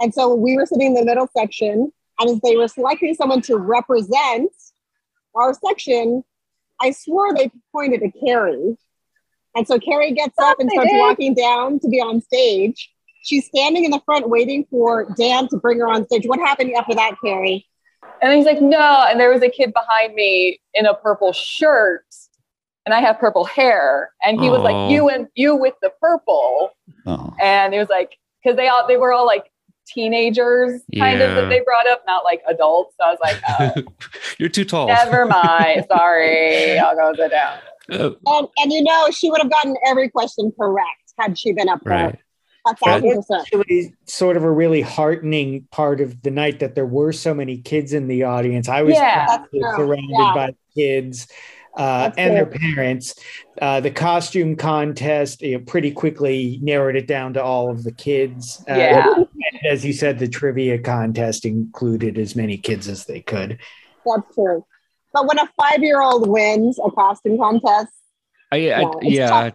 And 0.02 0.14
so 0.14 0.36
we 0.36 0.58
were 0.58 0.66
sitting 0.66 0.88
in 0.88 0.94
the 0.96 1.06
middle 1.06 1.30
section, 1.38 1.94
and 2.20 2.30
as 2.30 2.42
they 2.42 2.58
were 2.58 2.68
selecting 2.68 3.14
someone 3.14 3.42
to 3.44 3.56
represent 3.56 4.52
our 5.36 5.54
section, 5.54 6.26
I 6.82 6.92
swore 6.92 7.34
they 7.34 7.50
pointed 7.72 8.02
to 8.02 8.12
Carrie. 8.20 8.76
And 9.56 9.68
so 9.68 9.80
Carrie 9.80 10.12
gets 10.12 10.38
up 10.40 10.60
and 10.60 10.70
starts 10.72 10.92
walking 10.94 11.34
down 11.34 11.80
to 11.80 11.90
be 11.90 12.00
on 12.00 12.22
stage. 12.22 12.92
She's 13.24 13.46
standing 13.46 13.84
in 13.84 13.92
the 13.92 14.02
front 14.06 14.30
waiting 14.30 14.66
for 14.70 15.06
Dan 15.18 15.48
to 15.50 15.58
bring 15.58 15.80
her 15.80 15.88
on 15.88 16.06
stage. 16.06 16.26
What 16.26 16.40
happened 16.40 16.72
after 16.74 16.96
that, 16.96 17.16
Carrie? 17.24 17.66
And 18.22 18.34
he's 18.34 18.46
like, 18.46 18.62
no. 18.62 19.06
And 19.10 19.20
there 19.20 19.32
was 19.32 19.42
a 19.42 19.50
kid 19.50 19.74
behind 19.74 20.14
me 20.14 20.60
in 20.74 20.86
a 20.86 20.94
purple 20.94 21.34
shirt, 21.34 22.06
and 22.86 22.94
I 22.94 23.02
have 23.02 23.20
purple 23.20 23.46
hair. 23.46 24.12
And 24.24 24.40
he 24.40 24.50
was 24.50 24.62
like, 24.62 24.92
you 24.92 25.10
and 25.10 25.28
you 25.36 25.56
with 25.56 25.76
the 25.82 25.92
purple. 26.02 26.72
Oh, 27.06 27.34
And 27.42 27.74
he 27.74 27.80
was 27.80 27.90
like, 27.90 28.18
because 28.44 28.56
they 28.56 28.68
all 28.68 28.88
they 28.88 28.98
were 28.98 29.12
all 29.12 29.26
like 29.26 29.52
teenagers 29.86 30.82
kind 30.98 31.22
of 31.22 31.36
that 31.36 31.50
they 31.50 31.62
brought 31.62 31.88
up, 31.88 32.04
not 32.06 32.24
like 32.24 32.42
adults. 32.48 32.96
So 33.00 33.06
I 33.06 33.12
was 33.12 33.20
like, 33.22 33.42
oh, 33.78 33.92
you're 34.38 34.50
too 34.50 34.66
tall 34.66 34.88
never 34.88 35.26
mind. 35.26 35.86
Sorry, 35.92 36.78
I'll 36.78 36.96
go 36.96 37.14
sit 37.16 37.32
down. 37.32 37.58
Uh, 37.92 38.12
And, 38.26 38.48
and 38.58 38.72
you 38.74 38.84
know, 38.84 39.10
she 39.12 39.30
would 39.30 39.42
have 39.42 39.52
gotten 39.52 39.76
every 39.86 40.10
question 40.10 40.52
correct 40.60 41.14
had 41.20 41.38
she 41.38 41.52
been 41.54 41.70
up 41.70 41.82
there. 41.84 41.94
right 42.06 42.20
A 42.68 42.76
thousand 42.76 43.16
percent. 43.16 43.42
Actually, 43.42 43.94
sort 44.06 44.38
of 44.38 44.44
a 44.44 44.52
really 44.52 44.82
heartening 44.82 45.68
part 45.72 46.02
of 46.02 46.22
the 46.22 46.32
night 46.32 46.60
that 46.60 46.76
there 46.76 46.86
were 46.86 47.12
so 47.12 47.34
many 47.34 47.58
kids 47.60 47.94
in 47.94 48.08
the 48.08 48.24
audience. 48.24 48.70
I 48.70 48.82
was 48.84 48.96
Yeah. 48.96 49.44
Surrounded 49.76 50.10
Yeah. 50.12 50.32
by 50.34 50.56
kids 50.76 51.28
uh, 51.78 52.04
That's 52.10 52.18
and 52.18 52.36
their 52.36 52.46
parents. 52.48 53.16
Uh, 53.62 53.80
the 53.80 53.92
costume 53.92 54.56
contest 54.56 55.42
you 55.42 55.58
know, 55.58 55.64
pretty 55.64 55.92
quickly 55.92 56.60
narrowed 56.62 56.96
it 56.96 57.08
down 57.08 57.34
to 57.34 57.44
all 57.44 57.70
of 57.70 57.84
the 57.84 57.92
kids. 57.92 58.64
Uh, 58.70 58.74
Yeah. 58.76 59.14
and 59.16 59.28
as 59.70 59.86
you 59.86 59.94
said, 59.94 60.20
the 60.20 60.28
trivia 60.28 60.80
contest 60.80 61.46
included 61.46 62.18
as 62.18 62.36
many 62.36 62.58
kids 62.58 62.88
as 62.88 63.06
they 63.06 63.22
could. 63.22 63.60
That's 64.06 64.34
true. 64.36 64.66
But 65.14 65.28
when 65.28 65.40
a 65.40 65.48
five 65.60 65.82
year 65.82 66.02
old 66.02 66.28
wins 66.28 66.80
a 66.84 66.92
costume 66.92 67.38
contest, 67.38 67.94
I, 68.52 68.56
I, 68.56 68.60
Yeah, 68.60 68.92
it's 69.02 69.16
yeah 69.16 69.50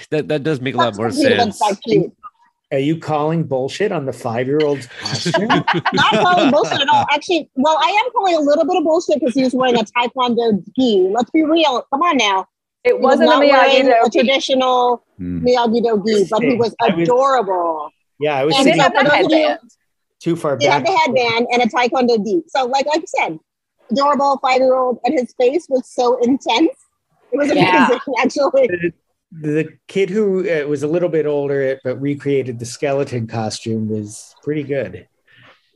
that 0.10 0.28
that 0.28 0.42
does 0.42 0.60
make 0.60 0.74
a 0.74 0.78
lot 0.78 0.96
more 0.96 1.10
sense 1.10 1.24
against 1.26 1.58
that 1.60 1.78
cute. 1.82 2.12
Are 2.72 2.78
you 2.78 2.98
calling 2.98 3.42
bullshit 3.44 3.90
on 3.90 4.06
the 4.06 4.12
five 4.12 4.46
year 4.46 4.60
old's 4.62 4.86
costume? 5.00 5.48
Not 5.92 6.12
calling 6.12 6.50
bullshit 6.52 6.80
at 6.80 6.88
all. 6.88 7.04
Actually, 7.10 7.50
well, 7.56 7.76
I 7.82 7.88
am 8.04 8.12
calling 8.12 8.36
a 8.36 8.40
little 8.40 8.64
bit 8.64 8.76
of 8.76 8.84
bullshit 8.84 9.18
because 9.20 9.34
he 9.34 9.42
was 9.42 9.54
wearing 9.54 9.74
a 9.76 9.82
Taekwondo 9.84 10.62
gi. 10.76 11.08
Let's 11.12 11.30
be 11.30 11.42
real. 11.42 11.82
Come 11.92 12.02
on 12.02 12.16
now. 12.16 12.46
It 12.84 12.90
He 12.90 12.92
was 12.94 13.18
wasn't 13.18 13.30
a 13.30 13.32
not 13.32 13.40
wearing 13.40 13.88
a 13.92 14.08
traditional 14.10 15.04
Hmm. 15.18 15.44
Miyagi 15.44 15.82
Do 15.82 16.02
gi, 16.06 16.28
but 16.30 16.42
he 16.42 16.54
was 16.56 16.74
I 16.80 16.94
was- 16.94 17.02
adorable. 17.08 17.90
Yeah, 18.20 18.36
I 18.36 18.44
was 18.44 18.54
And 18.56 18.66
He 18.68 18.72
thinking 18.74 18.82
didn't 18.92 18.96
have 18.96 19.04
for 19.04 19.10
that 19.26 19.30
you- 19.30 19.48
headband. 19.48 19.70
too 20.20 20.36
far 20.36 20.56
He 20.58 20.66
had 20.66 20.86
the 20.86 20.92
headband 20.92 21.46
and 21.52 21.62
a 21.62 21.66
taekwondo 21.66 22.24
gi. 22.24 22.42
So, 22.48 22.66
like, 22.66 22.86
like 22.86 23.00
I 23.00 23.04
said, 23.26 23.38
adorable 23.90 24.38
five 24.42 24.58
year 24.58 24.74
old, 24.74 24.98
and 25.04 25.18
his 25.18 25.34
face 25.40 25.66
was 25.68 25.90
so 25.90 26.18
intense. 26.22 26.70
It 27.32 27.36
was 27.38 27.52
Yeah. 27.52 27.86
amazing, 27.86 28.00
actually. 28.20 28.66
The, 28.68 28.92
the 29.32 29.78
kid 29.86 30.10
who 30.10 30.48
uh, 30.48 30.66
was 30.66 30.82
a 30.82 30.88
little 30.88 31.08
bit 31.08 31.24
older 31.26 31.78
but 31.84 32.00
recreated 32.00 32.58
the 32.58 32.66
skeleton 32.66 33.26
costume 33.26 33.88
was 33.88 34.34
pretty 34.42 34.64
good. 34.64 35.06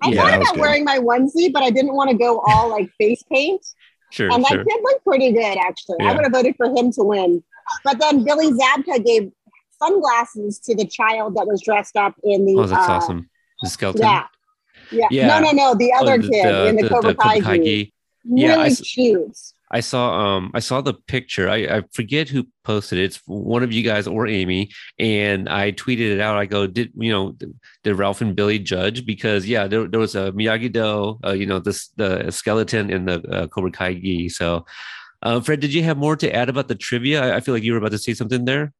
I 0.02 0.10
Yeah, 0.10 0.22
thought 0.22 0.34
about 0.34 0.54
good. 0.54 0.60
wearing 0.60 0.84
my 0.84 0.98
onesie, 0.98 1.52
but 1.52 1.62
I 1.62 1.70
didn't 1.70 1.94
want 1.94 2.10
to 2.10 2.16
go 2.16 2.40
all 2.46 2.68
like 2.68 2.90
face 2.98 3.22
paint. 3.32 3.64
Sure, 4.10 4.30
And 4.30 4.44
that 4.44 4.48
sure. 4.48 4.64
kid 4.64 4.80
looked 4.82 5.04
pretty 5.04 5.32
good, 5.32 5.56
actually. 5.58 5.96
I 6.00 6.12
would 6.12 6.22
have 6.24 6.32
voted 6.32 6.54
for 6.56 6.66
him 6.66 6.92
to 6.92 7.02
win. 7.02 7.42
But 7.84 7.98
then 7.98 8.22
Billy 8.24 8.50
Zabka 8.52 9.04
gave 9.04 9.30
sunglasses 9.78 10.58
to 10.60 10.74
the 10.74 10.84
child 10.86 11.36
that 11.36 11.46
was 11.46 11.62
dressed 11.62 11.96
up 11.96 12.14
in 12.22 12.44
the. 12.46 12.56
Oh, 12.58 12.66
that's 12.66 12.88
uh, 12.88 12.92
awesome. 12.92 13.28
The 13.62 13.68
skeleton. 13.70 14.02
Yeah. 14.02 14.26
Yeah. 14.90 15.08
Yeah. 15.10 15.26
No, 15.28 15.40
no, 15.40 15.50
no. 15.52 15.74
The 15.74 15.92
Oh, 15.94 16.02
other 16.02 16.20
kid 16.20 16.66
in 16.68 16.76
the, 16.76 16.88
Cobra 16.88 17.14
Kai. 17.14 17.92
Cobra 18.24 18.36
gi. 18.36 18.40
gi. 18.40 18.42
Yeah, 18.42 18.52
I 18.52 18.56
Really 18.56 18.66
s- 18.70 18.80
cute. 18.80 19.38
I 19.70 19.80
saw 19.80 20.36
um 20.36 20.50
I 20.54 20.60
saw 20.60 20.80
the 20.82 20.94
picture. 20.94 21.48
I, 21.48 21.56
I 21.78 21.82
forget 21.92 22.28
who 22.28 22.46
posted 22.62 22.98
it. 23.00 23.04
It's 23.04 23.20
one 23.26 23.64
of 23.64 23.72
you 23.72 23.82
guys 23.82 24.06
or 24.06 24.28
Amy, 24.28 24.70
and 25.00 25.48
I 25.48 25.72
tweeted 25.72 26.12
it 26.14 26.20
out. 26.20 26.36
I 26.36 26.46
go, 26.46 26.66
did 26.68 26.92
you 26.96 27.10
know 27.10 27.34
did 27.82 27.94
Ralph 27.96 28.20
and 28.20 28.36
Billy 28.36 28.58
judge? 28.60 29.04
Because 29.04 29.46
yeah, 29.48 29.66
there, 29.66 29.88
there 29.88 29.98
was 29.98 30.14
a 30.14 30.30
Miyagi 30.32 30.70
Do, 30.72 31.18
uh, 31.24 31.32
you 31.32 31.46
know, 31.46 31.58
this 31.58 31.88
the 31.96 32.30
skeleton 32.30 32.90
in 32.90 33.06
the 33.06 33.20
uh, 33.28 33.46
Cobra 33.48 33.72
Kai 33.72 33.94
gi. 33.94 34.28
So, 34.28 34.64
uh, 35.22 35.40
Fred, 35.40 35.58
did 35.60 35.74
you 35.74 35.82
have 35.82 35.96
more 35.98 36.14
to 36.16 36.32
add 36.32 36.48
about 36.48 36.68
the 36.68 36.76
trivia? 36.76 37.22
I, 37.24 37.36
I 37.36 37.40
feel 37.40 37.54
like 37.54 37.64
you 37.64 37.72
were 37.72 37.78
about 37.78 37.92
to 37.92 37.98
say 37.98 38.14
something 38.14 38.44
there. 38.44 38.72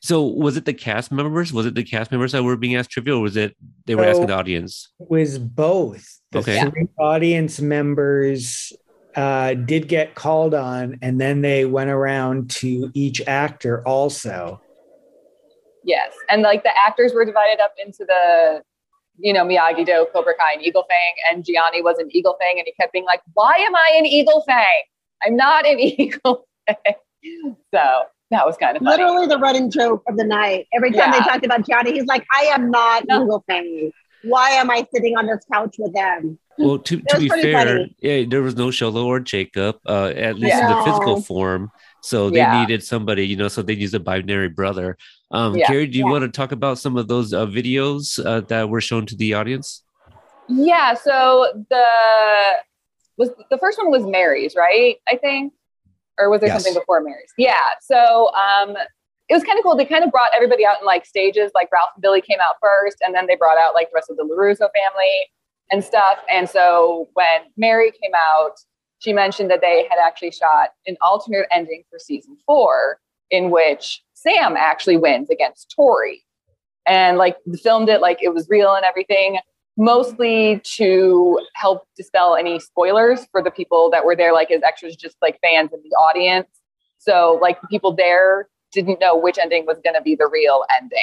So 0.00 0.22
was 0.22 0.56
it 0.56 0.64
the 0.64 0.74
cast 0.74 1.10
members? 1.10 1.52
Was 1.52 1.66
it 1.66 1.74
the 1.74 1.82
cast 1.82 2.10
members 2.12 2.32
that 2.32 2.42
were 2.42 2.56
being 2.56 2.76
asked 2.76 2.90
trivia, 2.90 3.16
or 3.16 3.20
was 3.20 3.36
it 3.36 3.56
they 3.86 3.94
were 3.94 4.04
asking 4.04 4.28
the 4.28 4.34
audience? 4.34 4.88
was 4.98 5.38
both. 5.38 6.20
The 6.30 6.40
Okay. 6.40 6.60
three 6.60 6.88
audience 6.98 7.60
members 7.60 8.72
uh, 9.16 9.54
did 9.54 9.88
get 9.88 10.14
called 10.14 10.54
on, 10.54 10.98
and 11.02 11.20
then 11.20 11.40
they 11.40 11.64
went 11.64 11.90
around 11.90 12.50
to 12.50 12.90
each 12.94 13.20
actor 13.26 13.86
also. 13.86 14.60
Yes, 15.84 16.12
and 16.28 16.42
like 16.42 16.62
the 16.64 16.76
actors 16.76 17.12
were 17.14 17.24
divided 17.24 17.60
up 17.60 17.72
into 17.82 18.04
the, 18.04 18.62
you 19.18 19.32
know, 19.32 19.44
Miyagi 19.44 19.86
Do, 19.86 20.06
Cobra 20.12 20.34
Kai, 20.38 20.52
and 20.54 20.62
Eagle 20.62 20.84
Fang, 20.88 21.14
and 21.30 21.44
Gianni 21.44 21.82
was 21.82 21.98
an 21.98 22.08
Eagle 22.12 22.36
Fang, 22.38 22.58
and 22.58 22.66
he 22.66 22.72
kept 22.78 22.92
being 22.92 23.06
like, 23.06 23.22
"Why 23.32 23.56
am 23.56 23.74
I 23.74 23.94
an 23.96 24.06
Eagle 24.06 24.42
Fang? 24.46 24.82
I'm 25.22 25.34
not 25.34 25.66
an 25.66 25.80
Eagle 25.80 26.46
Fang." 26.66 26.94
So 27.74 28.02
that 28.30 28.46
was 28.46 28.56
kind 28.56 28.76
of 28.76 28.82
funny. 28.82 29.02
Literally 29.02 29.26
the 29.26 29.38
running 29.38 29.70
joke 29.70 30.02
of 30.08 30.16
the 30.16 30.24
night. 30.24 30.66
Every 30.74 30.92
time 30.92 31.10
they 31.12 31.20
talked 31.20 31.44
about 31.44 31.66
Johnny, 31.66 31.92
he's 31.92 32.06
like, 32.06 32.26
I 32.34 32.42
am 32.44 32.70
not 32.70 33.06
No. 33.08 33.24
Eagle 33.24 33.44
Fang. 33.46 33.90
Why 34.22 34.50
am 34.50 34.70
I 34.70 34.86
sitting 34.92 35.16
on 35.16 35.26
this 35.26 35.44
couch 35.52 35.76
with 35.78 35.94
them? 35.94 36.38
Well, 36.58 36.78
to, 36.80 37.00
to 37.00 37.18
be 37.18 37.28
fair, 37.28 37.52
funny. 37.52 37.96
yeah, 38.00 38.24
there 38.28 38.42
was 38.42 38.56
no 38.56 38.66
Xolo 38.66 39.06
or 39.06 39.20
Jacob, 39.20 39.76
uh, 39.86 40.06
at 40.08 40.36
least 40.36 40.60
in 40.60 40.68
the 40.68 40.82
physical 40.84 41.22
form. 41.22 41.70
So 42.00 42.30
they 42.30 42.38
Yeah. 42.40 42.60
needed 42.60 42.82
somebody, 42.82 43.26
you 43.26 43.36
know, 43.36 43.46
so 43.48 43.62
they 43.62 43.74
used 43.74 43.94
a 43.94 44.00
binary 44.00 44.48
brother. 44.48 44.96
Um, 45.30 45.56
Yeah. 45.56 45.66
Carrie, 45.68 45.86
do 45.86 45.98
you 45.98 46.04
Yeah. 46.06 46.10
want 46.10 46.22
to 46.22 46.28
talk 46.30 46.50
about 46.50 46.78
some 46.78 46.96
of 46.96 47.06
those 47.06 47.32
uh, 47.32 47.46
videos 47.46 48.18
uh, 48.24 48.40
that 48.48 48.68
were 48.68 48.80
shown 48.80 49.06
to 49.06 49.16
the 49.16 49.34
audience? 49.34 49.84
Yeah. 50.48 50.94
So 50.94 51.64
the 51.70 51.84
was 53.16 53.30
the 53.50 53.58
first 53.58 53.78
one 53.78 53.90
was 53.90 54.04
Mary's, 54.06 54.54
right? 54.56 54.96
I 55.08 55.16
think, 55.16 55.52
or 56.18 56.30
was 56.30 56.40
there 56.40 56.48
Yes. 56.48 56.62
something 56.64 56.78
before 56.80 57.00
Mary's? 57.00 57.32
Yeah. 57.38 57.54
So 57.80 58.30
um, 58.34 58.76
it 59.28 59.34
was 59.34 59.44
kind 59.44 59.58
of 59.58 59.62
cool. 59.62 59.76
They 59.76 59.84
kind 59.84 60.04
of 60.04 60.10
brought 60.10 60.30
everybody 60.34 60.66
out 60.66 60.80
in 60.80 60.86
like 60.86 61.04
stages. 61.06 61.50
Like 61.54 61.68
Ralph 61.72 61.90
and 61.94 62.02
Billy 62.02 62.20
came 62.20 62.38
out 62.42 62.56
first, 62.60 62.98
and 63.04 63.14
then 63.14 63.26
they 63.26 63.36
brought 63.36 63.58
out 63.58 63.74
like 63.74 63.90
the 63.90 63.94
rest 63.96 64.10
of 64.10 64.16
the 64.16 64.24
LaRusso 64.24 64.68
family 64.74 65.26
and 65.70 65.84
stuff. 65.84 66.18
And 66.30 66.48
so 66.48 67.08
when 67.14 67.42
Mary 67.56 67.90
came 67.90 68.12
out, 68.16 68.52
she 69.00 69.12
mentioned 69.12 69.50
that 69.50 69.60
they 69.60 69.86
had 69.90 69.98
actually 70.04 70.32
shot 70.32 70.70
an 70.86 70.96
alternate 71.02 71.46
ending 71.52 71.84
for 71.90 71.98
season 71.98 72.36
four, 72.46 72.98
in 73.30 73.50
which 73.50 74.02
Sam 74.14 74.56
actually 74.56 74.96
wins 74.96 75.30
against 75.30 75.72
Tori, 75.76 76.24
and 76.86 77.18
like 77.18 77.36
filmed 77.62 77.88
it 77.90 78.00
like 78.00 78.18
it 78.22 78.34
was 78.34 78.48
real 78.48 78.74
and 78.74 78.84
everything 78.84 79.38
mostly 79.78 80.60
to 80.76 81.40
help 81.54 81.84
dispel 81.96 82.36
any 82.36 82.58
spoilers 82.60 83.26
for 83.32 83.42
the 83.42 83.50
people 83.50 83.88
that 83.90 84.04
were 84.04 84.16
there, 84.16 84.32
like 84.34 84.50
as 84.50 84.62
extras, 84.62 84.96
just 84.96 85.16
like 85.22 85.38
fans 85.40 85.70
in 85.72 85.80
the 85.82 85.96
audience. 85.96 86.48
So, 86.98 87.38
like 87.40 87.60
the 87.62 87.68
people 87.68 87.94
there 87.94 88.48
didn't 88.72 89.00
know 89.00 89.16
which 89.16 89.38
ending 89.38 89.64
was 89.64 89.78
going 89.82 89.94
to 89.94 90.02
be 90.02 90.14
the 90.14 90.28
real 90.30 90.64
ending 90.76 90.98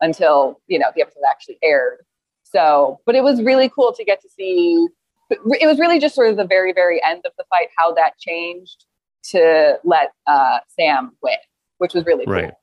until 0.00 0.60
you 0.68 0.78
know 0.78 0.88
the 0.94 1.02
episode 1.02 1.22
actually 1.28 1.58
aired. 1.62 2.04
So, 2.44 3.00
but 3.06 3.16
it 3.16 3.24
was 3.24 3.42
really 3.42 3.68
cool 3.68 3.92
to 3.94 4.04
get 4.04 4.20
to 4.20 4.28
see. 4.28 4.86
It 5.30 5.66
was 5.66 5.78
really 5.78 5.98
just 5.98 6.14
sort 6.14 6.28
of 6.28 6.36
the 6.36 6.44
very, 6.46 6.72
very 6.72 7.02
end 7.02 7.22
of 7.24 7.32
the 7.38 7.44
fight, 7.50 7.68
how 7.78 7.92
that 7.94 8.18
changed 8.18 8.84
to 9.30 9.78
let 9.82 10.12
uh, 10.26 10.58
Sam 10.68 11.16
win, 11.22 11.36
which 11.78 11.94
was 11.94 12.04
really 12.04 12.26
Right. 12.26 12.50
cool. 12.50 12.58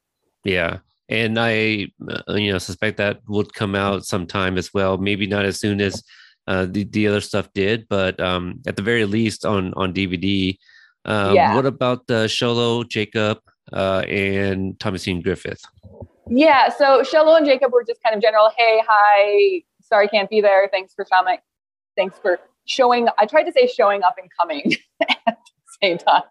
Yeah. 0.45 0.77
And 1.11 1.37
I, 1.37 1.87
uh, 2.09 2.33
you 2.33 2.51
know, 2.51 2.57
suspect 2.57 2.97
that 2.97 3.19
would 3.27 3.53
come 3.53 3.75
out 3.75 4.05
sometime 4.05 4.57
as 4.57 4.73
well. 4.73 4.97
Maybe 4.97 5.27
not 5.27 5.45
as 5.45 5.59
soon 5.59 5.81
as 5.81 6.03
uh, 6.47 6.65
the, 6.69 6.85
the 6.85 7.07
other 7.07 7.21
stuff 7.21 7.49
did, 7.53 7.87
but 7.89 8.19
um, 8.19 8.61
at 8.65 8.75
the 8.75 8.81
very 8.81 9.05
least 9.05 9.45
on 9.45 9.73
on 9.75 9.93
DVD. 9.93 10.57
Um, 11.05 11.35
Yeah. 11.35 11.55
What 11.55 11.65
about 11.65 11.99
uh, 12.09 12.27
Xolo, 12.27 12.87
Jacob, 12.87 13.39
uh, 13.73 14.03
and 14.07 14.79
Thomas 14.79 15.07
Ian 15.07 15.21
Griffith? 15.21 15.61
Yeah, 16.29 16.69
so 16.69 17.01
Xolo 17.01 17.35
and 17.37 17.45
Jacob 17.45 17.73
were 17.73 17.83
just 17.83 18.01
kind 18.03 18.15
of 18.15 18.21
general, 18.21 18.51
hey, 18.57 18.81
hi, 18.87 19.63
sorry 19.81 20.07
can't 20.07 20.29
be 20.29 20.39
there. 20.39 20.69
Thanks 20.71 20.93
for 20.93 21.03
coming. 21.05 21.37
Thanks 21.97 22.17
for 22.19 22.39
showing. 22.65 23.07
I 23.19 23.25
tried 23.25 23.43
to 23.43 23.51
say 23.51 23.67
showing 23.67 24.03
up 24.03 24.15
and 24.17 24.29
coming 24.39 24.75
at 25.01 25.17
the 25.25 25.35
same 25.81 25.97
time. 25.97 26.23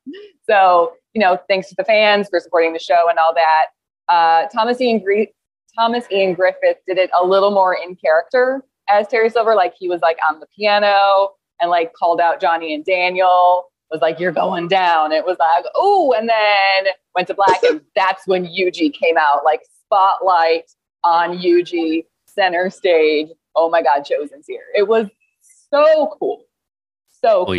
So, 0.48 0.94
you 1.12 1.20
know, 1.20 1.38
thanks 1.48 1.68
to 1.68 1.74
the 1.76 1.84
fans 1.84 2.28
for 2.30 2.40
supporting 2.40 2.72
the 2.72 2.78
show 2.78 3.08
and 3.10 3.18
all 3.18 3.34
that. 3.34 3.66
Uh, 4.10 4.46
Thomas 4.48 4.80
Ian 4.80 5.02
Gri- 5.02 5.32
Thomas 5.78 6.04
Ian 6.10 6.34
Griffith 6.34 6.78
did 6.86 6.98
it 6.98 7.10
a 7.18 7.24
little 7.24 7.50
more 7.52 7.74
in 7.74 7.94
character 7.96 8.62
as 8.90 9.06
Terry 9.08 9.30
Silver. 9.30 9.54
Like 9.54 9.72
he 9.78 9.88
was 9.88 10.00
like 10.02 10.18
on 10.28 10.40
the 10.40 10.46
piano 10.54 11.30
and 11.60 11.70
like 11.70 11.92
called 11.94 12.20
out 12.20 12.40
Johnny 12.40 12.74
and 12.74 12.84
Daniel. 12.84 13.66
Was 13.92 14.00
like, 14.02 14.20
you're 14.20 14.30
going 14.30 14.68
down. 14.68 15.10
It 15.10 15.24
was 15.24 15.36
like, 15.40 15.64
oh, 15.74 16.12
and 16.16 16.28
then 16.28 16.92
went 17.16 17.26
to 17.26 17.34
black, 17.34 17.60
and 17.64 17.80
that's 17.96 18.24
when 18.26 18.46
Yuji 18.46 18.92
came 18.94 19.16
out, 19.18 19.44
like 19.44 19.62
spotlight 19.84 20.70
on 21.02 21.38
Yuji, 21.38 22.04
center 22.26 22.70
stage. 22.70 23.28
Oh 23.56 23.68
my 23.68 23.82
God, 23.82 24.02
Chozen's 24.04 24.46
here. 24.46 24.62
It 24.76 24.86
was 24.86 25.08
so 25.72 26.14
cool. 26.20 26.44
So 27.22 27.40
Oh, 27.42 27.46
cool. 27.46 27.54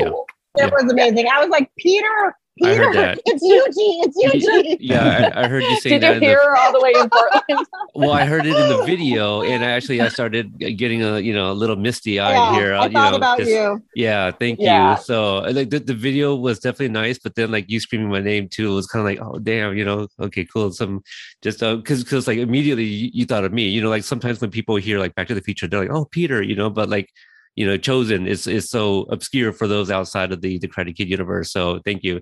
yeah. 0.58 0.68
It 0.68 0.72
was 0.74 0.90
amazing. 0.92 1.28
I 1.28 1.40
was 1.42 1.50
like, 1.50 1.70
Peter, 1.78 2.38
I 2.64 2.68
Peter, 2.68 2.84
heard 2.84 2.96
that. 2.96 3.22
it's 3.26 3.44
Yuji, 3.44 4.04
it's 4.04 4.18
Yuji. 4.46 4.78
Yeah, 4.80 5.32
I, 5.34 5.44
I 5.44 5.48
heard 5.48 5.64
you 5.64 5.76
saying 5.82 6.02
Did 6.02 6.08
you 6.08 6.10
that. 6.10 6.14
in 6.18 6.20
the- 6.20 6.26
hear 6.28 6.36
her 6.38 6.58
all 6.58 6.74
the 6.74 6.82
way 6.82 6.92
in 6.96 7.10
Portland? 7.10 7.66
well, 7.96 8.12
I 8.12 8.26
heard 8.26 8.46
it 8.46 8.60
in 8.60 8.68
the 8.68 8.84
video, 8.86 9.42
and 9.42 9.64
I 9.64 9.72
actually 9.72 10.02
I 10.02 10.10
started 10.10 10.58
getting 10.78 11.02
a 11.02 11.20
you 11.20 11.34
know 11.34 11.52
a 11.52 11.54
little 11.54 11.78
misty 11.78 12.20
eyed 12.20 12.36
Yeah, 12.36 12.54
here. 12.54 12.74
uh, 12.76 12.82
I 12.84 12.86
you 12.88 12.94
thought 12.94 13.12
know, 13.12 13.18
about 13.18 13.40
you. 13.40 13.82
Yeah, 13.96 14.32
thank 14.32 14.60
Yeah. 14.60 14.92
you. 14.92 14.98
So 15.04 15.38
uh, 15.38 15.52
like 15.56 15.70
the, 15.70 15.80
the 15.80 15.94
video 15.94 16.36
was 16.36 16.60
definitely 16.60 16.90
nice, 16.90 17.18
but 17.20 17.36
then 17.36 17.52
like 17.52 17.70
you 17.70 17.80
screaming 17.80 18.10
my 18.10 18.20
name 18.22 18.50
too 18.50 18.76
was 18.76 18.86
kind 18.86 19.00
of 19.02 19.06
like, 19.06 19.20
oh 19.26 19.40
damn, 19.40 19.78
you 19.78 19.86
know, 19.86 20.08
okay, 20.20 20.46
cool. 20.46 20.72
Some 20.72 21.04
just 21.42 21.64
uh, 21.64 21.78
because 21.78 22.04
because 22.04 22.28
like 22.28 22.38
immediately 22.38 22.84
you, 22.86 23.10
you 23.14 23.26
thought 23.26 23.46
of 23.46 23.54
me, 23.54 23.70
you 23.70 23.82
know, 23.82 23.90
like 23.90 24.04
sometimes 24.04 24.42
when 24.42 24.52
people 24.52 24.76
hear 24.76 25.00
like 25.00 25.16
Back 25.16 25.28
to 25.28 25.34
the 25.36 25.42
Future, 25.42 25.68
they're 25.68 25.80
like, 25.82 25.90
oh 25.96 26.06
Peter, 26.06 26.42
you 26.42 26.56
know, 26.56 26.70
but 26.70 26.90
like 26.90 27.10
you 27.56 27.66
know, 27.66 27.78
Chozen 27.78 28.28
is 28.28 28.48
is 28.48 28.70
so 28.70 29.04
obscure 29.04 29.52
for 29.54 29.68
those 29.68 29.92
outside 29.92 30.32
of 30.32 30.42
the 30.42 30.58
the 30.58 30.68
Karate 30.68 30.96
Kid 30.96 31.10
universe. 31.10 31.52
So 31.52 31.80
thank 31.86 32.04
you. 32.04 32.22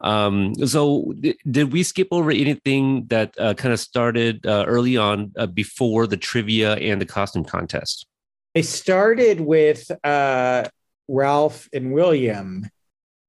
Um, 0.00 0.54
so 0.66 1.12
d- 1.20 1.36
did 1.50 1.72
we 1.72 1.82
skip 1.82 2.08
over 2.10 2.30
anything 2.30 3.06
that 3.08 3.34
uh, 3.38 3.54
kind 3.54 3.72
of 3.72 3.80
started 3.80 4.46
uh, 4.46 4.64
early 4.66 4.96
on 4.96 5.32
uh, 5.36 5.46
before 5.46 6.06
the 6.06 6.16
trivia 6.16 6.74
and 6.76 7.00
the 7.00 7.06
costume 7.06 7.44
contest? 7.44 8.06
They 8.54 8.62
started 8.62 9.40
with 9.40 9.90
uh, 10.02 10.64
Ralph 11.06 11.68
and 11.72 11.92
William, 11.92 12.66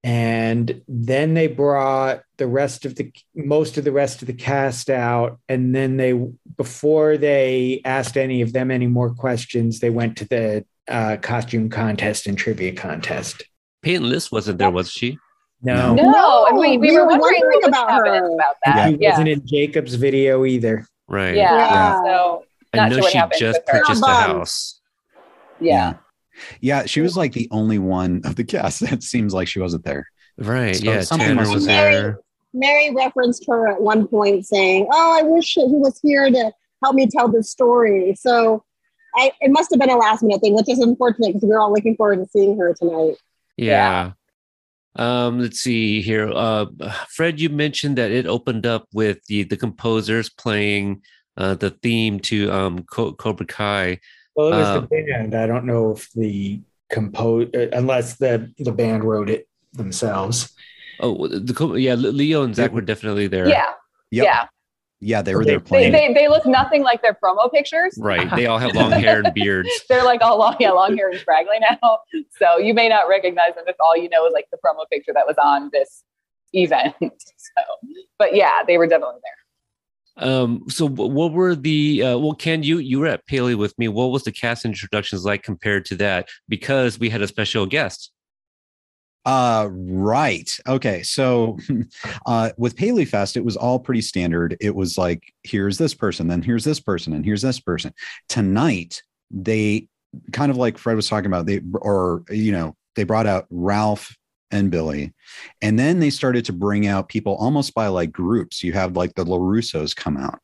and 0.03 0.81
then 0.87 1.33
they 1.33 1.47
brought 1.47 2.21
the 2.37 2.47
rest 2.47 2.85
of 2.85 2.95
the 2.95 3.11
most 3.35 3.77
of 3.77 3.83
the 3.83 3.91
rest 3.91 4.21
of 4.21 4.27
the 4.27 4.33
cast 4.33 4.89
out. 4.89 5.39
And 5.49 5.75
then 5.75 5.97
they, 5.97 6.19
before 6.57 7.17
they 7.17 7.81
asked 7.83 8.17
any 8.17 8.41
of 8.41 8.53
them 8.53 8.71
any 8.71 8.87
more 8.87 9.13
questions, 9.13 9.79
they 9.79 9.89
went 9.89 10.17
to 10.17 10.25
the 10.25 10.65
uh, 10.87 11.17
costume 11.21 11.69
contest 11.69 12.27
and 12.27 12.37
trivia 12.37 12.73
contest. 12.73 13.43
Peyton 13.81 14.09
List 14.09 14.31
wasn't 14.31 14.57
there, 14.59 14.69
was 14.71 14.91
she? 14.91 15.17
No, 15.63 15.93
No, 15.93 16.03
No, 16.11 16.45
and 16.49 16.57
we, 16.57 16.77
we, 16.77 16.89
we 16.89 16.91
were 16.97 17.01
were 17.03 17.07
wondering, 17.19 17.41
wondering 17.41 17.63
about 17.65 17.91
her. 17.91 18.33
about 18.33 18.55
he 18.65 18.71
that. 18.71 19.01
Yeah, 19.01 19.09
wasn't 19.11 19.27
in 19.29 19.45
Jacob's 19.45 19.93
video 19.95 20.43
either. 20.45 20.85
Right. 21.07 21.35
yeah. 21.35 21.55
Yeah. 21.55 22.03
So 22.03 22.43
I 22.73 22.89
know 22.89 22.99
sure 23.01 23.09
she 23.11 23.17
happened 23.17 23.39
just 23.39 23.65
purchased 23.65 24.03
a 24.03 24.07
house. 24.07 24.81
yeah. 25.59 25.93
Yeah, 26.61 26.85
she 26.85 27.01
was 27.01 27.15
like 27.15 27.33
the 27.33 27.47
only 27.51 27.77
one 27.77 28.21
of 28.25 28.35
the 28.35 28.43
cast 28.43 28.79
that 28.89 29.03
seems 29.03 29.33
like 29.33 29.47
she 29.47 29.59
wasn't 29.59 29.83
there. 29.83 30.07
Right. 30.37 30.75
So 30.75 30.85
yeah. 30.85 31.01
something 31.01 31.27
Tanner 31.27 31.41
was 31.41 31.49
have- 31.51 31.63
there. 31.65 32.19
Mary 32.53 32.93
referenced 32.93 33.45
her 33.47 33.69
at 33.69 33.81
one 33.81 34.07
point 34.07 34.45
saying, 34.45 34.85
"Oh, 34.91 35.17
I 35.17 35.23
wish 35.23 35.53
he 35.53 35.63
was 35.67 35.97
here 36.03 36.29
to 36.29 36.51
help 36.83 36.95
me 36.95 37.07
tell 37.07 37.29
the 37.29 37.43
story." 37.43 38.13
So, 38.19 38.63
I 39.15 39.31
it 39.41 39.51
must 39.51 39.71
have 39.71 39.79
been 39.79 39.89
a 39.89 39.97
last 39.97 40.23
minute 40.23 40.41
thing, 40.41 40.55
which 40.55 40.69
is 40.69 40.79
unfortunate 40.79 41.29
because 41.29 41.43
we 41.43 41.49
were 41.49 41.59
all 41.59 41.73
looking 41.73 41.95
forward 41.95 42.17
to 42.17 42.27
seeing 42.27 42.57
her 42.57 42.73
tonight. 42.73 43.17
Yeah. 43.57 44.11
Um, 44.95 45.39
let's 45.39 45.59
see 45.59 46.01
here. 46.01 46.29
Uh, 46.33 46.65
Fred, 47.09 47.39
you 47.39 47.49
mentioned 47.49 47.97
that 47.97 48.11
it 48.11 48.25
opened 48.25 48.65
up 48.65 48.87
with 48.93 49.23
the 49.27 49.43
the 49.43 49.57
composers 49.57 50.29
playing 50.29 51.01
uh, 51.37 51.55
the 51.55 51.69
theme 51.69 52.19
to 52.19 52.51
um, 52.51 52.83
Co- 52.83 53.13
Cobra 53.13 53.45
Kai. 53.45 53.99
Well, 54.35 54.47
it 54.47 54.57
was 54.57 54.67
Um, 54.67 54.87
the 54.89 55.03
band. 55.03 55.35
I 55.35 55.47
don't 55.47 55.65
know 55.65 55.91
if 55.91 56.11
the 56.11 56.61
compose 56.89 57.49
unless 57.53 58.17
the 58.17 58.51
the 58.59 58.71
band 58.71 59.03
wrote 59.03 59.29
it 59.29 59.47
themselves. 59.73 60.53
Oh, 60.99 61.27
the 61.27 61.75
yeah, 61.79 61.95
Leo 61.95 62.43
and 62.43 62.55
Zach 62.55 62.71
were 62.71 62.81
definitely 62.81 63.27
there. 63.27 63.47
Yeah. 63.47 63.71
Yep. 64.11 64.25
Yeah. 64.25 64.45
Yeah, 65.03 65.23
they 65.23 65.35
were 65.35 65.43
there 65.43 65.57
They, 65.57 65.65
playing. 65.65 65.91
they, 65.91 66.13
they 66.13 66.27
look 66.27 66.45
nothing 66.45 66.83
like 66.83 67.01
their 67.01 67.17
promo 67.21 67.51
pictures. 67.51 67.95
Right. 67.97 68.29
They 68.35 68.45
all 68.45 68.59
have 68.59 68.75
long 68.75 68.91
hair 68.91 69.21
and 69.23 69.33
beards. 69.33 69.69
They're 69.89 70.03
like 70.03 70.21
all 70.21 70.37
long, 70.37 70.55
yeah, 70.59 70.71
long 70.71 70.95
hair 70.95 71.09
and 71.09 71.19
scraggly 71.19 71.57
now. 71.59 71.99
So 72.37 72.57
you 72.57 72.75
may 72.75 72.87
not 72.87 73.09
recognize 73.09 73.55
them 73.55 73.65
if 73.67 73.75
all 73.79 73.97
you 73.97 74.09
know 74.09 74.27
is 74.27 74.33
like 74.33 74.45
the 74.51 74.57
promo 74.63 74.85
picture 74.91 75.11
that 75.13 75.25
was 75.25 75.37
on 75.43 75.69
this 75.73 76.03
event. 76.53 76.95
So, 77.01 77.89
but 78.17 78.35
yeah, 78.35 78.59
they 78.65 78.77
were 78.77 78.87
definitely 78.87 79.15
there. 79.23 80.29
Um, 80.29 80.63
so 80.69 80.87
what 80.87 81.33
were 81.33 81.55
the 81.55 82.03
uh, 82.03 82.17
well, 82.17 82.33
Ken, 82.33 82.63
you 82.63 82.77
you 82.77 82.99
were 82.99 83.07
at 83.07 83.25
Paley 83.25 83.55
with 83.55 83.77
me. 83.79 83.87
What 83.87 84.11
was 84.11 84.23
the 84.23 84.31
cast 84.31 84.63
introductions 84.63 85.25
like 85.25 85.41
compared 85.43 85.83
to 85.85 85.95
that? 85.95 86.29
Because 86.47 86.99
we 86.99 87.09
had 87.09 87.21
a 87.21 87.27
special 87.27 87.65
guest. 87.65 88.11
Uh, 89.25 89.69
right. 89.71 90.49
Okay. 90.67 91.03
So, 91.03 91.57
uh, 92.25 92.51
with 92.57 92.75
Paley 92.75 93.05
Fest, 93.05 93.37
it 93.37 93.45
was 93.45 93.55
all 93.55 93.79
pretty 93.79 94.01
standard. 94.01 94.57
It 94.59 94.75
was 94.75 94.97
like, 94.97 95.33
here's 95.43 95.77
this 95.77 95.93
person, 95.93 96.27
then 96.27 96.41
here's 96.41 96.63
this 96.63 96.79
person, 96.79 97.13
and 97.13 97.23
here's 97.23 97.43
this 97.43 97.59
person. 97.59 97.93
Tonight, 98.29 99.03
they 99.29 99.87
kind 100.31 100.51
of 100.51 100.57
like 100.57 100.77
Fred 100.77 100.95
was 100.95 101.07
talking 101.07 101.27
about, 101.27 101.45
they, 101.45 101.61
or, 101.73 102.23
you 102.29 102.51
know, 102.51 102.75
they 102.95 103.03
brought 103.03 103.27
out 103.27 103.45
Ralph 103.49 104.15
and 104.49 104.71
Billy, 104.71 105.13
and 105.61 105.77
then 105.77 105.99
they 105.99 106.09
started 106.09 106.43
to 106.45 106.53
bring 106.53 106.87
out 106.87 107.07
people 107.07 107.35
almost 107.35 107.73
by 107.73 107.87
like 107.87 108.11
groups. 108.11 108.63
You 108.63 108.73
have 108.73 108.97
like 108.97 109.13
the 109.15 109.23
LaRussos 109.23 109.95
come 109.95 110.17
out, 110.17 110.39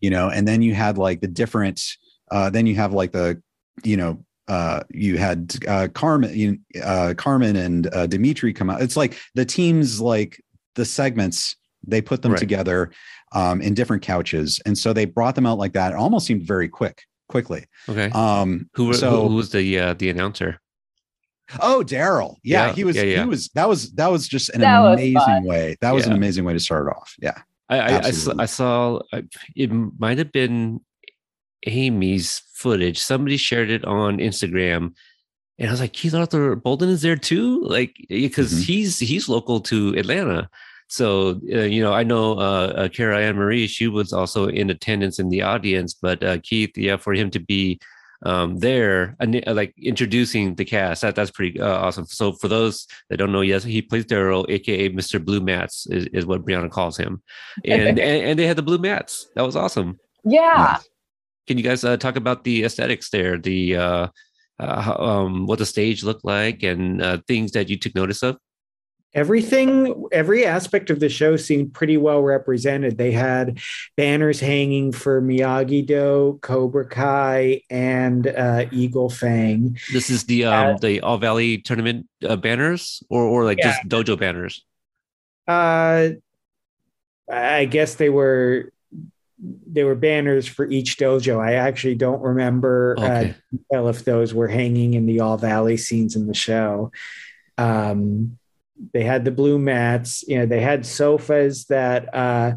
you 0.00 0.08
know, 0.08 0.30
and 0.30 0.46
then 0.46 0.62
you 0.62 0.74
had 0.74 0.98
like 0.98 1.20
the 1.20 1.26
different, 1.26 1.82
uh, 2.30 2.48
then 2.48 2.66
you 2.66 2.76
have 2.76 2.94
like 2.94 3.12
the, 3.12 3.42
you 3.82 3.96
know, 3.96 4.24
uh, 4.48 4.80
you 4.90 5.16
had 5.16 5.54
uh, 5.66 5.88
Carmen, 5.94 6.64
uh, 6.82 7.14
Carmen 7.16 7.56
and 7.56 7.92
uh, 7.94 8.06
Demetri 8.06 8.52
come 8.52 8.70
out. 8.70 8.82
It's 8.82 8.96
like 8.96 9.18
the 9.34 9.44
teams, 9.44 10.00
like 10.00 10.42
the 10.74 10.84
segments, 10.84 11.56
they 11.86 12.00
put 12.02 12.22
them 12.22 12.32
Right. 12.32 12.38
together 12.38 12.90
um, 13.32 13.60
in 13.60 13.74
different 13.74 14.02
couches, 14.02 14.60
and 14.66 14.76
so 14.76 14.92
they 14.92 15.04
brought 15.06 15.34
them 15.34 15.46
out 15.46 15.58
like 15.58 15.72
that. 15.72 15.92
It 15.92 15.96
almost 15.96 16.26
seemed 16.26 16.42
very 16.42 16.68
quick, 16.68 17.02
quickly. 17.28 17.64
Okay. 17.88 18.10
Um, 18.10 18.68
who 18.74 18.86
were 18.86 18.94
so 18.94 19.22
who, 19.22 19.28
who 19.30 19.34
was 19.36 19.50
the 19.50 19.78
uh, 19.78 19.94
the 19.94 20.10
announcer? 20.10 20.60
oh, 21.60 21.82
Daryl, 21.86 22.36
yeah, 22.42 22.68
Yeah, 22.68 22.72
he 22.72 22.84
was, 22.84 22.96
yeah, 22.96 23.02
yeah. 23.02 23.20
he 23.22 23.28
was. 23.28 23.48
That 23.50 23.68
was 23.68 23.92
that 23.92 24.10
was 24.10 24.26
just 24.28 24.48
an 24.50 24.60
That 24.62 24.80
amazing 24.84 25.44
way. 25.44 25.76
That 25.80 25.92
was 25.94 26.06
an 26.06 26.12
amazing 26.12 26.44
way 26.44 26.54
to 26.54 26.60
start 26.60 26.88
off. 26.88 27.14
Yeah, 27.20 27.36
I 27.68 27.78
I, 27.80 27.98
I, 27.98 28.10
saw, 28.12 28.32
I 28.38 28.46
saw 28.46 29.00
uh, 29.12 29.22
it 29.54 29.70
might 29.98 30.16
have 30.18 30.32
been 30.32 30.80
Amy's 31.66 32.42
footage. 32.54 32.98
Somebody 32.98 33.36
shared 33.36 33.70
it 33.70 33.84
on 33.84 34.18
Instagram, 34.18 34.94
and 35.58 35.68
I 35.68 35.70
was 35.70 35.80
like, 35.80 35.92
Keith 35.92 36.14
Arthur 36.14 36.56
Bolden 36.56 36.88
is 36.88 37.02
there 37.02 37.16
too, 37.16 37.62
like 37.64 37.94
because 38.08 38.52
Mhm. 38.52 38.64
he's 38.64 38.98
he's 38.98 39.28
local 39.28 39.60
to 39.60 39.94
Atlanta. 39.98 40.48
So 40.88 41.40
uh, 41.52 41.60
you 41.74 41.82
know, 41.82 41.92
I 41.92 42.02
know 42.04 42.38
uh, 42.38 42.72
uh, 42.76 42.88
Kara 42.88 43.18
Ann 43.20 43.36
Marie. 43.36 43.66
She 43.66 43.88
was 43.88 44.12
also 44.12 44.46
in 44.48 44.70
attendance 44.70 45.18
in 45.18 45.28
the 45.30 45.42
audience, 45.42 45.94
but 45.94 46.22
uh, 46.22 46.38
Keith, 46.42 46.76
yeah, 46.76 46.96
for 46.96 47.14
him 47.14 47.30
to 47.30 47.40
be 47.40 47.78
um, 48.26 48.56
there, 48.58 49.16
and, 49.20 49.42
uh, 49.46 49.52
like 49.52 49.74
introducing 49.76 50.54
the 50.54 50.64
cast, 50.64 51.02
that 51.02 51.14
that's 51.14 51.30
pretty 51.30 51.60
uh, 51.60 51.76
awesome. 51.84 52.06
So 52.06 52.32
for 52.32 52.48
those 52.48 52.86
that 53.10 53.18
don't 53.18 53.32
know, 53.32 53.42
yes, 53.42 53.64
he 53.64 53.82
plays 53.82 54.06
Daryl, 54.06 54.48
aka 54.48 54.88
Mr. 54.90 55.22
Blue 55.22 55.40
Mats, 55.40 55.86
is, 55.90 56.06
is 56.06 56.24
what 56.24 56.44
Brianna 56.44 56.70
calls 56.70 56.96
him, 56.96 57.22
and, 57.66 57.98
and 57.98 57.98
and 57.98 58.38
they 58.38 58.46
had 58.46 58.56
the 58.56 58.62
blue 58.62 58.78
mats. 58.78 59.26
That 59.34 59.42
was 59.42 59.56
awesome. 59.56 59.98
Yeah. 60.24 60.78
Can 61.46 61.58
you 61.58 61.64
guys 61.64 61.84
uh, 61.84 61.96
talk 61.96 62.16
about 62.16 62.44
the 62.44 62.64
aesthetics 62.64 63.10
there, 63.10 63.38
the 63.38 63.76
uh, 63.76 64.06
uh, 64.58 64.94
um, 64.98 65.46
what 65.46 65.58
the 65.58 65.66
stage 65.66 66.02
looked 66.02 66.24
like, 66.24 66.62
and 66.62 67.02
uh, 67.02 67.18
things 67.26 67.52
that 67.52 67.68
you 67.68 67.78
took 67.78 67.94
notice 67.94 68.22
of? 68.22 68.38
Everything, 69.14 70.06
every 70.10 70.44
aspect 70.44 70.90
of 70.90 70.98
the 70.98 71.08
show 71.08 71.36
seemed 71.36 71.72
pretty 71.72 71.96
well 71.96 72.20
represented. 72.20 72.98
They 72.98 73.12
had 73.12 73.60
banners 73.96 74.40
hanging 74.40 74.90
for 74.90 75.22
Miyagi 75.22 75.86
Do, 75.86 76.40
Cobra 76.42 76.88
Kai, 76.88 77.62
and 77.70 78.26
uh, 78.26 78.66
Eagle 78.72 79.10
Fang. 79.10 79.78
This 79.92 80.10
is 80.10 80.24
the 80.24 80.46
um, 80.46 80.74
Uh, 80.74 80.78
the 80.78 81.00
All 81.00 81.18
Valley 81.18 81.58
tournament 81.58 82.08
uh, 82.26 82.34
banners, 82.34 83.04
or 83.08 83.22
or 83.22 83.44
like 83.44 83.58
just 83.58 83.86
dojo 83.86 84.18
banners. 84.18 84.64
Uh, 85.46 86.18
I 87.30 87.66
guess 87.66 87.94
they 87.94 88.10
were 88.10 88.73
they 89.38 89.84
were 89.84 89.94
banners 89.96 90.46
for 90.46 90.64
each 90.70 90.96
dojo. 90.96 91.40
I 91.40 91.54
actually 91.54 91.96
don't 91.96 92.22
remember 92.22 92.96
uh, 92.98 93.02
Okay. 93.02 93.34
detail 93.50 93.88
if 93.88 94.04
those 94.04 94.32
were 94.32 94.48
hanging 94.48 94.94
in 94.94 95.06
the 95.06 95.20
All 95.20 95.36
Valley 95.36 95.76
scenes 95.76 96.14
in 96.16 96.26
the 96.26 96.34
show. 96.34 96.92
Um, 97.58 98.38
they 98.92 99.02
had 99.04 99.24
the 99.24 99.30
blue 99.30 99.58
mats. 99.58 100.24
You 100.28 100.38
know, 100.38 100.46
they 100.46 100.60
had 100.60 100.84
sofas 100.86 101.66
that 101.66 102.14
uh, 102.14 102.54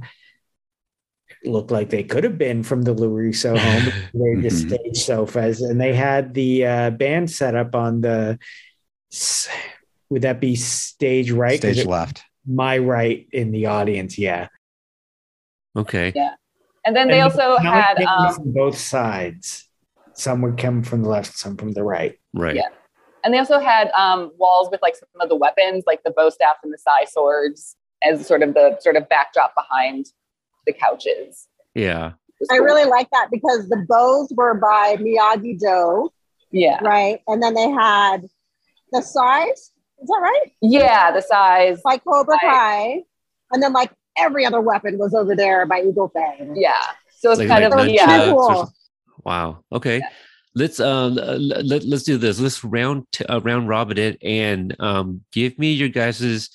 looked 1.46 1.72
like 1.72 1.90
they 1.90 2.04
could 2.04 2.24
have 2.24 2.38
been 2.38 2.64
from 2.64 2.82
the 2.84 2.94
LaRusso 2.96 3.58
home. 3.60 4.10
They're 4.14 4.42
just 4.42 4.68
Mhm. 4.68 4.76
stage 4.76 5.04
sofas, 5.04 5.62
and 5.62 5.80
they 5.80 5.94
had 5.94 6.34
the 6.34 6.66
uh, 6.66 6.90
band 6.92 7.30
set 7.32 7.56
up 7.56 7.76
on 7.76 8.02
the. 8.02 8.40
Would 10.10 10.22
that 10.24 10.40
be 10.40 10.56
stage 10.56 11.32
right? 11.32 11.58
stage 11.60 11.86
left. 11.86 12.24
my 12.46 12.78
right 12.78 13.28
in 13.32 13.52
the 13.52 13.66
audience. 13.68 14.18
Yeah. 14.18 14.48
Okay. 15.76 16.14
And 16.88 16.96
then 16.96 17.10
they 17.10 17.20
And 17.20 17.30
also 17.30 17.58
had 17.58 18.02
um, 18.02 18.34
from 18.34 18.52
both 18.54 18.78
sides. 18.78 19.68
Some 20.14 20.42
would 20.42 20.58
come 20.58 20.82
from 20.84 21.04
the 21.04 21.10
left, 21.10 21.38
some 21.38 21.58
from 21.58 21.74
the 21.74 21.84
right. 21.84 22.18
Right. 22.34 22.56
Yeah. 22.56 22.70
and 23.24 23.34
they 23.34 23.40
also 23.40 23.60
had 23.60 23.92
um, 23.92 24.32
walls 24.38 24.70
with 24.72 24.82
like 24.82 24.96
some 24.96 25.10
of 25.20 25.28
the 25.28 25.36
weapons, 25.36 25.84
like 25.86 26.02
the 26.04 26.12
bow 26.12 26.30
staff 26.30 26.56
and 26.64 26.72
the 26.74 26.78
sai 26.78 27.04
swords, 27.06 27.76
as 28.04 28.26
sort 28.26 28.42
of 28.42 28.54
the 28.54 28.78
sort 28.80 28.96
of 28.96 29.10
backdrop 29.10 29.54
behind 29.54 30.06
the 30.66 30.72
couches. 30.74 31.48
Yeah. 31.76 32.14
I 32.52 32.56
really 32.58 32.86
like 32.86 33.10
that 33.12 33.28
because 33.32 33.68
the 33.68 33.84
bows 33.90 34.32
were 34.36 34.54
by 34.56 34.96
Miyagi 35.00 35.60
Do, 35.60 36.10
yeah, 36.52 36.80
right? 36.82 37.20
And 37.28 37.44
then 37.44 37.54
they 37.56 37.70
had 37.70 38.22
the 38.94 39.02
sais, 39.02 39.72
is 40.02 40.08
that 40.08 40.20
right? 40.22 40.52
yeah, 40.62 41.12
the 41.12 41.22
sais, 41.22 41.82
Like 41.84 42.04
Cobra 42.06 42.38
Right. 42.42 42.52
Kai. 42.52 43.04
And 43.52 43.62
then 43.62 43.74
like 43.74 43.92
every 44.18 44.46
other 44.46 44.62
weapon 44.62 44.98
was 44.98 45.14
over 45.14 45.36
there 45.36 45.66
by 45.66 45.82
Eagle 45.82 46.10
Fang. 46.10 46.54
yeah. 46.56 46.72
So 47.20 47.32
it's 47.32 47.40
Like- 47.40 47.48
kind 47.48 47.64
like 47.64 47.74
of 47.74 47.80
nunchucks 47.88 47.96
yeah, 47.96 48.30
Cool. 48.32 48.74
Wow. 49.26 49.64
Okay. 49.72 49.98
Yeah. 50.00 50.10
Let's 50.56 50.80
um 50.80 51.16
let, 51.16 51.66
let, 51.66 51.84
let's 51.84 52.04
do 52.04 52.18
this. 52.18 52.40
Let's 52.40 52.64
round 52.64 53.06
t- 53.12 53.26
uh, 53.26 53.40
round 53.42 53.68
robin 53.70 53.98
it 53.98 54.18
and 54.24 54.76
um 54.80 55.22
give 55.32 55.58
me 55.60 55.72
your 55.74 55.90
guys's 55.90 56.50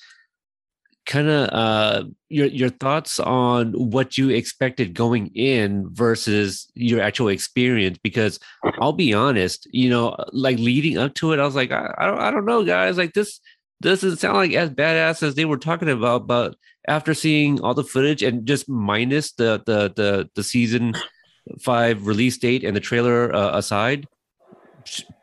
kind 1.05 1.27
of 1.27 1.49
uh 1.51 2.03
your 2.29 2.47
your 2.47 2.69
thoughts 2.69 3.19
on 3.19 3.71
what 3.73 4.17
you 4.17 4.29
expected 4.29 4.93
going 4.93 5.27
in 5.35 5.87
versus 5.93 6.69
your 6.75 7.01
actual 7.01 7.27
experience 7.27 7.97
because 8.01 8.39
I'll 8.79 8.93
be 8.93 9.13
honest, 9.13 9.67
you 9.71 9.89
know, 9.89 10.15
like 10.31 10.57
leading 10.59 10.97
up 10.97 11.13
to 11.15 11.33
it 11.33 11.39
I 11.39 11.45
was 11.45 11.55
like 11.55 11.71
I, 11.71 11.93
I 11.97 12.05
don't 12.05 12.19
I 12.19 12.31
don't 12.31 12.45
know 12.45 12.63
guys 12.63 12.97
like 12.97 13.13
this 13.13 13.39
doesn't 13.81 14.17
sound 14.17 14.37
like 14.37 14.53
as 14.53 14.69
badass 14.69 15.23
as 15.23 15.35
they 15.35 15.43
were 15.45 15.57
talking 15.57 15.89
about 15.89 16.25
but 16.25 16.55
after 16.87 17.13
seeing 17.13 17.61
all 17.61 17.73
the 17.73 17.83
footage 17.83 18.23
and 18.23 18.45
just 18.45 18.67
minus 18.67 19.33
the 19.33 19.61
the 19.65 19.93
the 19.95 20.29
the 20.35 20.43
season 20.43 20.93
five 21.61 22.07
release 22.07 22.37
date 22.37 22.63
and 22.63 22.75
the 22.75 22.79
trailer 22.79 23.33
uh, 23.33 23.57
aside, 23.57 24.07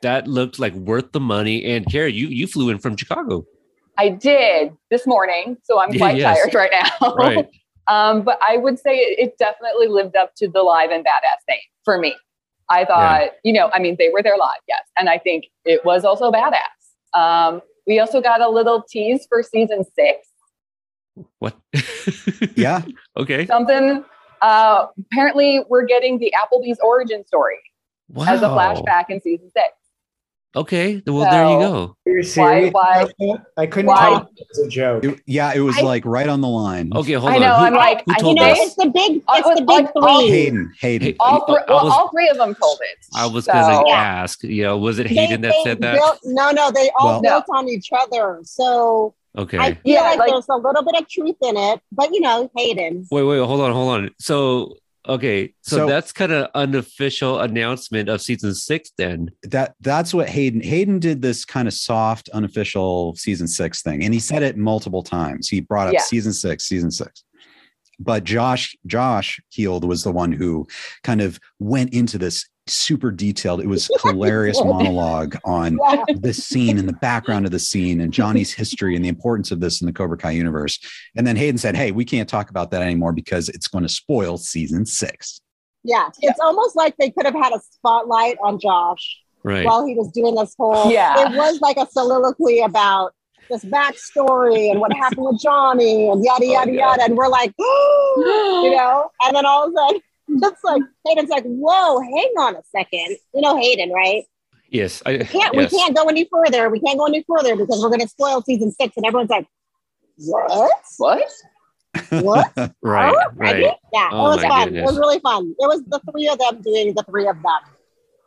that 0.02 0.26
looked 0.26 0.58
like 0.58 0.74
worth 0.74 1.12
the 1.12 1.20
money. 1.20 1.64
And 1.64 1.90
Carrie, 1.90 2.12
you 2.12 2.28
you 2.28 2.46
flew 2.46 2.70
in 2.70 2.78
from 2.78 2.96
Chicago, 2.96 3.44
I 3.98 4.08
did 4.08 4.72
this 4.90 5.06
morning, 5.06 5.58
so 5.62 5.80
I'm 5.80 5.92
Yeah, 5.92 5.98
quite 5.98 6.16
yes. 6.16 6.38
tired 6.42 6.54
right 6.54 6.70
now. 6.72 7.14
right? 7.16 7.46
um, 7.88 8.22
but 8.22 8.38
I 8.42 8.56
would 8.56 8.78
say 8.78 8.96
it, 8.96 9.18
it 9.18 9.38
definitely 9.38 9.88
lived 9.88 10.16
up 10.16 10.34
to 10.36 10.48
the 10.48 10.62
live 10.62 10.90
and 10.90 11.04
badass 11.04 11.44
thing 11.46 11.60
for 11.84 11.98
me. 11.98 12.14
I 12.70 12.84
thought, 12.84 13.32
you 13.42 13.52
know, 13.52 13.68
I 13.74 13.80
mean, 13.80 13.96
they 13.98 14.10
were 14.10 14.22
there 14.22 14.36
live, 14.38 14.60
yes, 14.68 14.82
and 14.96 15.08
I 15.08 15.18
think 15.18 15.46
it 15.64 15.84
was 15.84 16.04
also 16.04 16.30
badass. 16.30 17.18
Um, 17.18 17.60
we 17.86 17.98
also 17.98 18.20
got 18.20 18.40
a 18.40 18.48
little 18.48 18.84
tease 18.88 19.26
for 19.28 19.42
season 19.42 19.84
six. 19.96 20.28
What? 21.38 21.56
Yeah. 22.56 22.82
okay. 23.16 23.46
Something. 23.46 24.04
Uh, 24.42 24.86
apparently, 25.12 25.62
we're 25.68 25.84
getting 25.84 26.18
the 26.18 26.32
Applebee's 26.36 26.78
origin 26.82 27.26
story 27.26 27.58
Wow. 28.08 28.24
as 28.28 28.42
a 28.42 28.46
flashback 28.48 29.10
in 29.10 29.20
season 29.20 29.50
six. 29.50 29.68
Okay, 30.56 31.00
well 31.06 31.30
there 31.30 31.44
you 31.44 31.58
go. 31.60 31.96
You're 32.04 32.24
serious? 32.24 32.72
why- 32.72 33.06
I 33.56 33.66
couldn't 33.66 33.86
why- 33.86 33.96
tell 34.00 34.16
if 34.16 34.40
it 34.40 34.46
was 34.48 34.58
a 34.66 34.68
joke. 34.68 35.04
It- 35.04 35.20
yeah, 35.24 35.52
it 35.54 35.60
was 35.60 35.78
I- 35.78 35.82
like 35.82 36.04
right 36.04 36.28
on 36.28 36.40
the 36.40 36.48
line. 36.48 36.90
Okay, 36.92 37.12
hold 37.12 37.32
on. 37.34 37.34
I 37.34 37.36
on. 37.36 37.42
know, 37.42 37.54
Who, 37.56 37.64
I'm 37.66 37.74
like, 37.74 38.02
who 38.04 38.12
I- 38.12 38.28
You 38.30 38.34
know, 38.34 38.42
us? 38.50 38.58
it's 38.58 38.74
the 38.74 38.86
big, 38.86 39.22
it's 39.28 39.46
was 39.46 39.58
the 39.58 39.64
big 39.64 39.68
like, 39.68 39.90
all- 39.94 40.20
three. 40.22 40.28
Hayden, 40.30 40.72
Hayden. 40.80 41.14
All, 41.20 41.46
three, 41.46 41.54
I 41.68 41.72
well, 41.72 41.84
was- 41.84 41.92
all 41.92 42.08
three 42.10 42.28
of 42.30 42.36
them 42.38 42.56
told 42.56 42.78
it. 42.82 42.98
I 43.14 43.26
was 43.26 43.44
So- 43.44 43.52
gonna 43.52 43.86
Yeah. 43.88 43.94
ask. 43.94 44.42
You 44.42 44.64
know, 44.64 44.78
was 44.78 44.98
it 44.98 45.06
They- 45.06 45.14
Hayden 45.14 45.42
that 45.42 45.52
they 45.52 45.62
said 45.62 45.80
that? 45.82 45.94
built- 45.94 46.18
no, 46.24 46.50
no, 46.50 46.72
they 46.72 46.90
all 46.98 47.06
Well- 47.12 47.20
built 47.22 47.44
on 47.54 47.68
each 47.68 47.90
other. 47.96 48.40
So 48.42 49.14
Okay. 49.38 49.58
I 49.58 49.74
feel 49.74 49.80
Yeah, 49.84 50.00
like, 50.02 50.18
like- 50.18 50.30
there's 50.32 50.48
a 50.48 50.56
little 50.56 50.82
bit 50.82 51.00
of 51.00 51.08
truth 51.08 51.36
in 51.42 51.56
it, 51.56 51.80
but 51.92 52.12
you 52.12 52.20
know, 52.20 52.50
Hayden. 52.56 53.06
Wait, 53.10 53.22
wait, 53.22 53.38
hold 53.38 53.60
on, 53.60 53.72
hold 53.72 53.90
on. 53.92 54.10
So, 54.18 54.74
okay, 55.08 55.54
so, 55.62 55.76
So- 55.76 55.86
that's 55.86 56.10
kind 56.12 56.32
of 56.32 56.50
unofficial 56.54 57.38
announcement 57.40 58.08
of 58.08 58.20
season 58.20 58.54
six. 58.54 58.90
Then, 58.98 59.30
that 59.44 59.74
that's 59.80 60.12
what 60.12 60.28
Hayden 60.28 60.60
Hayden 60.62 60.98
did 60.98 61.22
this 61.22 61.44
kind 61.44 61.68
of 61.68 61.74
soft, 61.74 62.28
unofficial 62.30 63.14
season 63.16 63.46
six 63.46 63.82
thing, 63.82 64.02
and 64.02 64.12
he 64.12 64.18
said 64.20 64.42
it 64.42 64.56
multiple 64.56 65.02
times. 65.04 65.48
He 65.48 65.60
brought 65.60 65.86
up 65.88 65.94
Yeah. 65.94 66.02
season 66.02 66.32
six, 66.32 66.64
season 66.64 66.90
six. 66.90 67.22
But 68.02 68.24
Josh 68.24 68.74
Josh 68.86 69.40
Heald 69.50 69.84
was 69.84 70.02
the 70.04 70.10
one 70.10 70.32
who 70.32 70.66
kind 71.04 71.20
of 71.20 71.38
went 71.58 71.92
into 71.92 72.16
this 72.18 72.46
super 72.72 73.10
detailed. 73.10 73.60
It 73.60 73.66
was 73.66 73.90
hilarious 74.02 74.58
monologue 74.62 75.36
on 75.44 75.78
Yeah. 75.90 76.04
the 76.16 76.32
scene 76.32 76.78
and 76.78 76.88
the 76.88 76.92
background 76.94 77.46
of 77.46 77.52
the 77.52 77.58
scene 77.58 78.00
and 78.00 78.12
Johnny's 78.12 78.52
history 78.52 78.96
and 78.96 79.04
the 79.04 79.08
importance 79.08 79.50
of 79.50 79.60
this 79.60 79.80
in 79.80 79.86
the 79.86 79.92
Cobra 79.92 80.16
Kai 80.16 80.30
universe. 80.32 80.78
And 81.16 81.26
then 81.26 81.36
Hayden 81.36 81.58
said, 81.58 81.76
"Hey, 81.76 81.90
we 81.92 82.04
can't 82.04 82.28
talk 82.28 82.50
about 82.50 82.70
that 82.72 82.82
anymore 82.82 83.12
because 83.12 83.48
it's 83.48 83.68
going 83.68 83.82
to 83.82 83.88
spoil 83.88 84.36
season 84.38 84.86
six. 84.86 85.40
Yeah, 85.82 86.08
it's 86.20 86.40
almost 86.40 86.76
like 86.76 86.94
they 86.98 87.10
could 87.10 87.24
have 87.24 87.34
had 87.34 87.52
a 87.54 87.60
spotlight 87.70 88.36
on 88.42 88.58
Josh 88.60 89.18
right? 89.44 89.64
while 89.64 89.86
he 89.86 89.94
was 89.94 90.10
doing 90.12 90.34
this 90.34 90.54
whole. 90.58 90.90
Yeah. 90.92 91.30
it 91.32 91.36
was 91.36 91.60
like 91.60 91.78
a 91.78 91.86
soliloquy 91.90 92.60
about 92.60 93.14
this 93.48 93.64
backstory 93.64 94.70
and 94.70 94.78
what 94.80 94.92
happened 94.92 95.24
with 95.26 95.40
Johnny 95.40 96.08
and 96.08 96.22
yada 96.24 96.44
Oh, 96.44 96.52
yada 96.52 96.72
yada, 96.72 97.02
and 97.04 97.16
we're 97.16 97.28
like, 97.28 97.52
you 97.58 98.70
know, 98.76 99.10
and 99.22 99.34
then 99.34 99.44
all 99.46 99.66
of 99.66 99.72
a 99.72 99.76
sudden, 99.76 100.00
it's 100.30 100.64
like 100.64 100.82
Hayden's 101.06 101.30
like, 101.30 101.44
whoa, 101.44 102.00
hang 102.00 102.32
on 102.38 102.56
a 102.56 102.62
second, 102.70 103.16
you 103.34 103.40
know, 103.40 103.56
Hayden, 103.56 103.90
right? 103.90 104.24
yes, 104.70 105.02
I 105.04 105.18
Can't 105.18 105.54
yes. 105.54 105.72
we 105.72 105.78
can't 105.78 105.96
go 105.96 106.04
any 106.08 106.28
further? 106.32 106.70
We 106.70 106.78
can't 106.80 106.98
go 106.98 107.06
any 107.06 107.24
further 107.28 107.56
because 107.56 107.82
we're 107.82 107.88
going 107.88 108.00
to 108.00 108.08
spoil 108.08 108.40
season 108.42 108.70
six, 108.72 108.96
and 108.96 109.04
everyone's 109.06 109.30
like, 109.30 109.46
what? 110.16 110.72
What? 110.98 111.22
What? 112.10 112.52
Right, 112.82 113.12
Huh? 113.16 113.30
right. 113.34 113.74
Yeah, 113.92 114.08
Oh 114.12 114.26
it 114.26 114.28
was 114.28 114.42
my 114.42 114.48
fun. 114.48 114.64
goodness. 114.66 114.82
It 114.82 114.86
was 114.86 114.98
really 114.98 115.18
fun. 115.18 115.54
It 115.58 115.66
was 115.66 115.82
the 115.88 116.00
three 116.10 116.28
of 116.28 116.38
them 116.38 116.62
doing 116.62 116.94
the 116.94 117.02
three 117.10 117.26
of 117.26 117.34
them. 117.42 117.60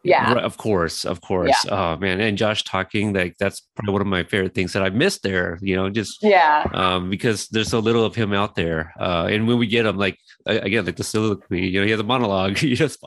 Yeah. 0.03 0.33
Right, 0.33 0.43
of 0.43 0.57
course, 0.57 1.05
of 1.05 1.21
course. 1.21 1.65
Oh 1.69 1.95
man, 1.97 2.19
and 2.19 2.37
Josh 2.37 2.63
talking 2.63 3.13
like 3.13 3.37
that's 3.39 3.61
probably 3.75 3.93
one 3.93 4.01
of 4.01 4.07
my 4.07 4.23
favorite 4.23 4.53
things 4.53 4.73
that 4.73 4.83
I 4.83 4.89
missed 4.89 5.23
there. 5.23 5.57
You 5.61 5.75
know, 5.77 5.89
just 5.89 6.21
Yeah. 6.21 6.65
um, 6.73 7.09
because 7.09 7.47
there's 7.49 7.69
so 7.69 7.79
little 7.79 8.03
of 8.05 8.13
him 8.13 8.33
out 8.33 8.55
there. 8.55 8.93
Uh, 8.99 9.27
and 9.31 9.47
when 9.47 9.57
we 9.57 9.65
get 9.67 9.85
him, 9.85 9.97
like 9.97 10.17
again, 10.45 10.85
like 10.85 10.97
the 10.97 11.03
soliloquy, 11.05 11.67
you 11.67 11.79
know, 11.79 11.85
he 11.85 11.91
has 11.91 12.01
a 12.01 12.03
monologue. 12.03 12.61
you 12.61 12.75
just, 12.75 12.99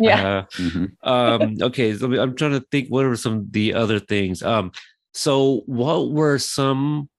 Yeah. 0.00 0.26
uh, 0.26 0.42
Mhm. 0.56 0.88
um, 1.02 1.56
okay, 1.60 1.94
so 1.94 2.06
I'm 2.20 2.34
trying 2.34 2.52
to 2.52 2.64
think. 2.70 2.88
What 2.88 3.04
are 3.04 3.14
some 3.16 3.34
of 3.34 3.52
the 3.52 3.74
other 3.74 3.98
things? 4.00 4.42
Um, 4.42 4.72
so 5.12 5.62
what 5.66 6.10
were 6.12 6.38
some 6.38 7.10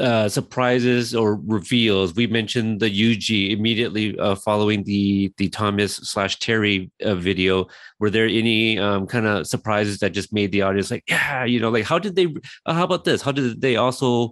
uh, 0.00 0.28
surprises 0.28 1.14
or 1.14 1.36
reveals? 1.46 2.14
We 2.14 2.26
mentioned 2.26 2.80
the 2.80 2.90
Yuji 2.90 3.50
immediately 3.50 4.18
uh, 4.18 4.34
following 4.34 4.84
the 4.84 5.32
the 5.36 5.48
Thomas 5.48 5.96
slash 5.96 6.38
Terry 6.38 6.90
uh, 7.04 7.14
video. 7.14 7.66
Were 7.98 8.10
there 8.10 8.26
any 8.26 8.78
um, 8.78 9.06
kind 9.06 9.26
of 9.26 9.46
surprises 9.46 9.98
that 9.98 10.12
just 10.12 10.32
made 10.32 10.52
the 10.52 10.62
audience 10.62 10.90
like, 10.90 11.04
yeah, 11.08 11.44
you 11.44 11.60
know, 11.60 11.70
like 11.70 11.84
how 11.84 11.98
did 11.98 12.16
they? 12.16 12.26
Uh, 12.66 12.74
how 12.74 12.84
about 12.84 13.04
this? 13.04 13.22
How 13.22 13.32
did 13.32 13.60
they 13.60 13.76
also 13.76 14.30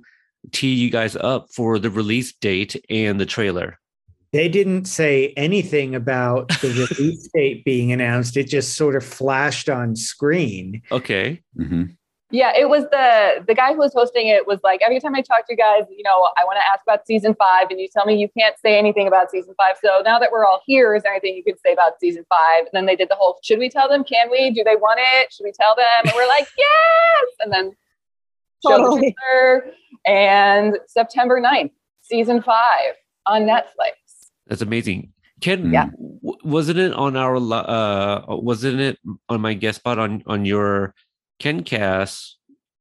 tee 0.52 0.74
you 0.74 0.90
guys 0.90 1.16
up 1.16 1.48
for 1.52 1.78
the 1.78 1.90
release 1.90 2.32
date 2.32 2.76
and 2.88 3.20
the 3.20 3.26
trailer? 3.26 3.78
They 4.32 4.48
didn't 4.48 4.84
say 4.84 5.32
anything 5.36 5.94
about 5.94 6.48
the 6.60 6.68
release 6.98 7.28
date 7.32 7.64
being 7.64 7.92
announced. 7.92 8.36
It 8.36 8.44
just 8.44 8.76
sort 8.76 8.94
of 8.94 9.04
flashed 9.04 9.68
on 9.68 9.96
screen. 9.96 10.82
Okay, 10.92 11.42
Mhm. 11.58 11.96
Yeah, 12.30 12.52
it 12.54 12.68
was 12.68 12.84
the 12.90 13.42
the 13.46 13.54
guy 13.54 13.72
who 13.72 13.78
was 13.78 13.94
hosting 13.94 14.28
it 14.28 14.46
was 14.46 14.60
like 14.62 14.80
every 14.84 15.00
time 15.00 15.14
I 15.14 15.22
talk 15.22 15.46
to 15.46 15.52
you 15.54 15.56
guys, 15.56 15.84
you 15.90 16.02
know, 16.02 16.28
I 16.36 16.44
want 16.44 16.58
to 16.58 16.66
ask 16.72 16.82
about 16.82 17.06
season 17.06 17.34
five, 17.38 17.68
and 17.70 17.80
you 17.80 17.88
tell 17.90 18.04
me 18.04 18.16
you 18.16 18.28
can't 18.38 18.54
say 18.58 18.78
anything 18.78 19.06
about 19.08 19.30
season 19.30 19.54
five. 19.56 19.76
So 19.82 20.02
now 20.04 20.18
that 20.18 20.30
we're 20.30 20.44
all 20.44 20.60
here, 20.66 20.94
is 20.94 21.04
there 21.04 21.12
anything 21.12 21.34
you 21.36 21.42
could 21.42 21.58
say 21.64 21.72
about 21.72 21.98
season 22.00 22.26
five? 22.28 22.60
And 22.64 22.70
then 22.74 22.84
they 22.84 22.96
did 22.96 23.08
the 23.08 23.14
whole, 23.14 23.38
should 23.42 23.58
we 23.58 23.70
tell 23.70 23.88
them? 23.88 24.04
Can 24.04 24.30
we? 24.30 24.50
Do 24.50 24.62
they 24.62 24.76
want 24.76 25.00
it? 25.02 25.32
Should 25.32 25.44
we 25.44 25.52
tell 25.52 25.74
them? 25.74 25.86
And 26.04 26.12
we're 26.14 26.26
like, 26.28 26.46
yes. 26.58 27.28
And 27.40 27.50
then 27.52 27.72
show 28.62 28.76
the 28.76 28.84
Totally. 28.84 29.14
trailer, 29.32 29.72
and 30.06 30.78
September 30.86 31.40
9th, 31.40 31.70
season 32.02 32.42
five 32.42 32.92
on 33.26 33.42
Netflix. 33.42 33.94
that's 34.46 34.60
amazing. 34.62 35.12
Ken, 35.40 35.72
Yeah. 35.72 35.86
w- 35.86 36.38
wasn't 36.44 36.78
it 36.78 36.92
on 36.92 37.16
our 37.16 37.36
uh 37.36 38.24
wasn't 38.36 38.80
it 38.80 38.98
on 39.30 39.40
my 39.40 39.54
guest 39.54 39.78
spot 39.78 39.98
on 39.98 40.22
on 40.26 40.44
your 40.44 40.94
Kencast 41.40 42.34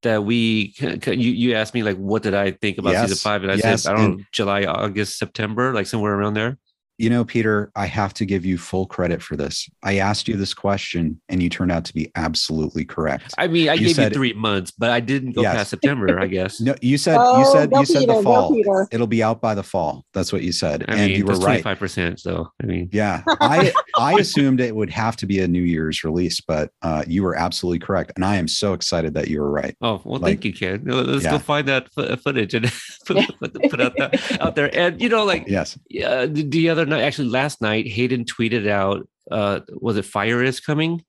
that 0.04 0.24
we 0.24 0.74
you 0.80 1.32
you 1.32 1.56
asked 1.56 1.74
me 1.74 1.84
like 1.84 1.98
what 1.98 2.24
did 2.24 2.34
I 2.34 2.52
think 2.52 2.78
about 2.78 2.94
season 3.08 3.18
five 3.18 3.44
and 3.44 3.52
I 3.52 3.56
yes, 3.56 3.84
said 3.84 3.94
I 3.94 3.98
don't 3.98 4.12
and- 4.14 4.26
July 4.32 4.64
August 4.66 5.18
September 5.18 5.74
like 5.74 5.88
somewhere 5.88 6.14
around 6.14 6.34
there. 6.36 6.58
You 6.98 7.10
know, 7.12 7.24
Peter, 7.24 7.72
I 7.76 7.86
have 7.86 8.14
to 8.16 8.26
give 8.26 8.44
you 8.46 8.58
full 8.58 8.88
credit 8.88 9.22
for 9.22 9.36
this. 9.36 9.70
I 9.84 9.98
asked 9.98 10.28
you 10.28 10.36
this 10.36 10.54
question 10.56 11.22
and 11.30 11.44
you 11.44 11.50
turned 11.50 11.72
out 11.72 11.86
to 11.86 11.94
be 11.94 12.12
absolutely 12.16 12.86
correct. 12.86 13.36
I 13.38 13.48
mean 13.48 13.70
I 13.70 13.74
You 13.74 13.94
gave 13.94 14.00
you 14.00 14.10
three 14.10 14.34
months, 14.34 14.72
but 14.72 14.90
I 14.90 15.00
didn't 15.00 15.34
go 15.34 15.42
Yes. 15.44 15.56
past 15.56 15.70
September. 15.70 16.20
I 16.20 16.26
guess. 16.28 16.60
No, 16.60 16.74
you 16.82 16.98
said 16.98 17.18
Oh, 17.20 17.40
you 17.40 17.46
said 17.46 17.72
go 17.72 17.80
you 17.82 17.86
said 17.86 18.00
Peter, 18.02 18.14
the 18.16 18.24
fall. 18.24 18.52
Peter. 18.54 18.88
It'll 18.92 19.06
be 19.06 19.22
out 19.22 19.42
by 19.42 19.54
the 19.54 19.62
fall. 19.62 20.06
That's 20.14 20.34
what 20.34 20.42
you 20.42 20.52
said. 20.52 20.86
I 20.88 20.94
and 20.94 21.02
mean 21.12 21.18
you 21.20 21.26
were 21.26 21.34
right. 21.34 21.42
twenty 21.42 21.62
five 21.62 21.78
percent. 21.78 22.20
So 22.20 22.50
I 22.64 22.66
mean 22.66 22.90
Yeah. 22.92 23.22
I 23.42 23.72
I 23.98 24.14
assumed 24.14 24.60
it 24.60 24.76
would 24.76 24.90
have 24.90 25.16
to 25.18 25.28
be 25.28 25.40
a 25.40 25.48
New 25.48 25.62
Year's 25.62 26.04
release, 26.04 26.42
but 26.42 26.72
uh, 26.82 27.04
you 27.08 27.22
were 27.22 27.36
absolutely 27.36 27.80
correct. 27.80 28.12
And 28.16 28.26
I 28.26 28.38
am 28.38 28.48
so 28.48 28.74
excited 28.74 29.14
that 29.14 29.28
you 29.28 29.40
were 29.42 29.52
right. 29.52 29.76
Oh 29.82 30.02
well, 30.04 30.20
Like- 30.20 30.42
thank 30.42 30.46
you, 30.46 30.54
Ken. 30.54 30.82
Let's 30.84 31.24
Yeah. 31.26 31.32
go 31.34 31.40
find 31.40 31.68
that 31.68 31.94
fo- 31.94 32.16
footage 32.16 32.56
and 32.56 32.72
put, 33.06 33.18
put, 33.40 33.54
put 33.70 33.82
out 33.82 33.94
that 33.98 34.42
out 34.42 34.56
there. 34.56 34.72
And 34.78 35.00
you 35.00 35.10
know, 35.10 35.26
like 35.26 35.48
Yes. 35.48 35.78
yeah, 35.90 36.26
the, 36.26 36.42
the 36.44 36.70
other 36.70 36.87
night, 36.88 37.02
actually 37.04 37.30
last 37.30 37.62
night, 37.62 37.88
Hayden 37.88 38.26
tweeted 38.26 38.68
out, 38.68 39.08
uh, 39.32 39.60
was 39.70 39.98
it 39.98 40.06
Fire 40.06 40.44
is 40.44 40.60
coming? 40.60 41.04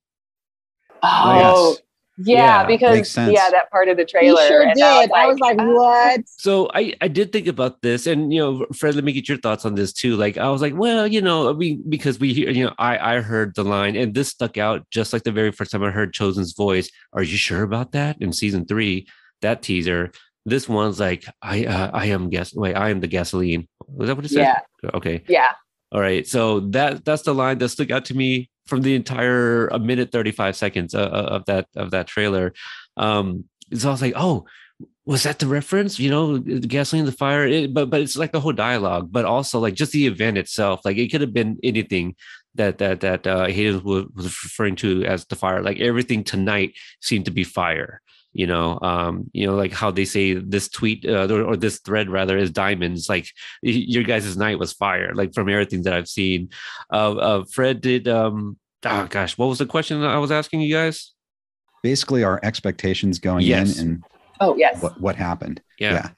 Oh, 1.02 1.70
yes. 1.70 1.82
yeah, 2.26 2.62
Yeah, 2.62 2.66
makes 2.66 2.80
because 2.82 3.10
sense. 3.10 3.32
yeah, 3.32 3.48
that 3.50 3.70
part 3.70 3.88
of 3.88 3.96
the 3.96 4.02
He 4.02 4.06
trailer. 4.08 4.46
sure 4.48 4.62
and 4.62 4.74
did. 4.74 4.82
I 4.82 5.06
I 5.14 5.26
was 5.26 5.38
like, 5.38 5.56
what? 5.58 6.22
So 6.26 6.68
I 6.74 6.94
I 7.00 7.06
did 7.08 7.30
think 7.32 7.46
about 7.46 7.80
this, 7.82 8.06
and 8.08 8.32
you 8.32 8.40
know, 8.40 8.66
Fred, 8.74 8.96
let 8.96 9.04
me 9.04 9.12
get 9.12 9.28
your 9.28 9.38
thoughts 9.38 9.64
on 9.64 9.76
this 9.76 9.92
too. 9.92 10.16
Like 10.16 10.36
I 10.36 10.50
was 10.50 10.60
like, 10.60 10.74
well, 10.74 11.06
you 11.06 11.20
know, 11.22 11.48
I 11.48 11.52
mean, 11.52 11.84
because 11.88 12.18
we 12.18 12.34
hear, 12.34 12.50
you 12.50 12.64
know, 12.64 12.74
I 12.78 13.16
I 13.16 13.20
heard 13.20 13.54
the 13.54 13.62
line, 13.64 13.94
and 13.94 14.12
this 14.14 14.28
stuck 14.28 14.58
out 14.58 14.84
just 14.90 15.12
like 15.12 15.22
the 15.22 15.30
very 15.32 15.52
first 15.52 15.70
time 15.70 15.84
I 15.84 15.90
heard 15.92 16.12
Chozen's 16.12 16.54
voice. 16.54 16.90
Are 17.12 17.22
you 17.22 17.36
sure 17.36 17.62
about 17.62 17.92
that? 17.92 18.16
In 18.20 18.32
season 18.32 18.66
three, 18.66 19.06
that 19.42 19.62
teaser. 19.62 20.10
This 20.46 20.66
one's 20.68 20.98
like, 20.98 21.24
I 21.42 21.66
uh, 21.66 21.90
I 21.92 22.06
am 22.06 22.30
gas. 22.30 22.54
Wait, 22.54 22.74
I 22.74 22.88
am 22.90 23.00
the 23.00 23.06
gasoline. 23.06 23.68
Was 23.86 24.08
that 24.08 24.16
what 24.16 24.24
it 24.24 24.30
said? 24.30 24.40
Yeah. 24.82 24.90
Okay. 24.94 25.22
Yeah. 25.28 25.52
All 25.92 26.00
right. 26.00 26.26
So 26.26 26.60
that 26.60 27.04
that's 27.04 27.22
the 27.22 27.34
line 27.34 27.58
that 27.58 27.68
stuck 27.70 27.90
out 27.90 28.04
to 28.06 28.14
me 28.14 28.50
from 28.66 28.82
the 28.82 28.94
entire 28.94 29.68
a 29.68 29.78
minute 29.78 30.12
35 30.12 30.56
seconds 30.56 30.94
uh, 30.94 31.00
uh, 31.00 31.28
of 31.30 31.44
that 31.46 31.66
of 31.76 31.90
that 31.92 32.06
trailer. 32.06 32.52
Um 32.96 33.44
so 33.74 33.88
I 33.88 33.92
was 33.92 34.02
like, 34.02 34.14
"Oh, 34.16 34.46
was 35.04 35.22
that 35.22 35.38
the 35.38 35.46
reference? 35.46 35.98
You 35.98 36.10
know, 36.10 36.38
gasoline, 36.38 37.06
the 37.06 37.12
fire, 37.12 37.46
it, 37.46 37.72
but 37.72 37.90
but 37.90 38.00
it's 38.00 38.16
like 38.16 38.32
the 38.32 38.40
whole 38.40 38.52
dialogue, 38.52 39.08
but 39.10 39.24
also 39.24 39.58
like 39.58 39.74
just 39.74 39.92
the 39.92 40.06
event 40.06 40.38
itself. 40.38 40.82
Like 40.84 40.98
it 40.98 41.10
could 41.10 41.22
have 41.22 41.32
been 41.32 41.58
anything 41.62 42.14
that 42.54 42.78
that 42.78 43.00
that 43.00 43.26
uh, 43.26 43.46
Hayden 43.46 43.82
was 43.82 44.06
referring 44.44 44.76
to 44.76 45.04
as 45.04 45.24
the 45.26 45.36
fire. 45.36 45.62
Like 45.62 45.80
everything 45.80 46.24
tonight 46.24 46.74
seemed 47.00 47.24
to 47.24 47.30
be 47.30 47.44
fire. 47.44 48.02
You 48.38 48.46
know, 48.46 48.78
um, 48.82 49.28
you 49.32 49.46
know, 49.48 49.56
like 49.56 49.72
how 49.72 49.90
they 49.90 50.04
say 50.04 50.34
this 50.34 50.68
tweet 50.68 51.04
uh, 51.04 51.26
or, 51.28 51.42
or 51.42 51.56
this 51.56 51.80
thread 51.80 52.08
rather 52.08 52.38
is 52.38 52.52
diamonds. 52.52 53.08
Like 53.08 53.26
your 53.62 54.04
guys' 54.04 54.36
night 54.36 54.60
was 54.60 54.72
fire. 54.72 55.12
Like 55.12 55.34
from 55.34 55.48
everything 55.48 55.82
that 55.82 55.92
I've 55.92 56.06
seen. 56.08 56.50
Uh, 56.92 57.16
uh, 57.16 57.44
Fred 57.52 57.80
did. 57.80 58.06
Um, 58.06 58.56
oh 58.84 59.06
gosh, 59.10 59.36
what 59.36 59.48
was 59.48 59.58
the 59.58 59.66
question 59.66 60.00
that 60.02 60.10
I 60.10 60.18
was 60.18 60.30
asking 60.30 60.60
you 60.60 60.72
guys? 60.72 61.14
Basically, 61.82 62.22
our 62.22 62.38
expectations 62.44 63.18
going 63.18 63.44
Yes. 63.44 63.80
in 63.80 63.88
and 63.88 64.04
Oh, 64.40 64.54
yes. 64.56 64.80
what, 64.80 65.00
what 65.00 65.16
happened. 65.16 65.60
Yeah. 65.80 65.94
Yeah. 65.94 66.08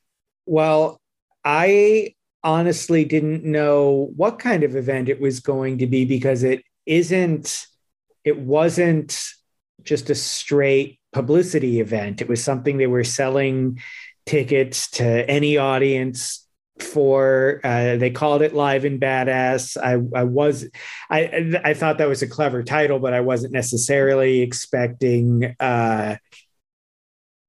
Well, 0.45 1.01
I 1.43 2.15
honestly 2.45 3.07
didn't 3.07 3.45
know 3.45 4.11
what 4.15 4.39
kind 4.39 4.63
of 4.63 4.77
event 4.77 5.09
it 5.09 5.23
was 5.23 5.41
going 5.41 5.79
to 5.79 5.87
be 5.87 6.05
because 6.05 6.43
it 6.43 6.63
isn't, 6.85 7.67
it 8.25 8.39
wasn't 8.39 9.19
just 9.85 10.11
a 10.11 10.15
straight 10.15 11.00
publicity 11.13 11.81
event. 11.81 12.21
It 12.21 12.29
was 12.29 12.43
something 12.43 12.77
they 12.77 12.87
were 12.87 13.05
selling 13.05 13.81
tickets 14.27 14.91
to 14.91 15.05
any 15.05 15.57
audience 15.57 16.47
for 16.79 17.61
uh, 17.63 17.97
they 17.97 18.11
called 18.11 18.41
it 18.41 18.55
live 18.55 18.87
and 18.87 18.99
badass 18.99 19.77
i 19.77 19.93
i 20.19 20.25
was 20.25 20.67
i 21.11 21.61
i 21.63 21.75
thought 21.75 21.99
that 21.99 22.09
was 22.09 22.23
a 22.23 22.27
clever 22.27 22.63
title 22.63 22.99
but 22.99 23.13
i 23.13 23.21
wasn't 23.21 23.53
necessarily 23.53 24.41
expecting 24.41 25.55
uh 25.61 26.17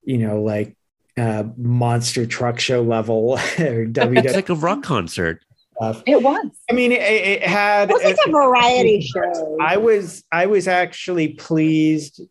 you 0.04 0.17
know 0.17 0.41
like 0.41 0.76
uh 1.17 1.43
monster 1.56 2.26
truck 2.26 2.60
show 2.60 2.82
level 2.82 3.34
or 3.60 3.88
it's 3.89 4.36
like 4.36 4.50
a 4.50 4.56
rock 4.56 4.84
concert 4.84 5.41
stuff. 5.82 6.04
It 6.06 6.21
was. 6.21 6.45
I 6.69 6.74
mean, 6.74 6.91
it, 6.91 7.02
it 7.02 7.43
had. 7.43 7.89
It 7.89 7.93
was 7.93 8.04
like 8.04 8.17
a 8.26 8.32
variety 8.32 9.02
show. 9.15 9.58
I 9.60 9.78
was 9.78 10.24
I 10.32 10.45
was 10.45 10.67
actually 10.67 11.30
pleased 11.30 12.21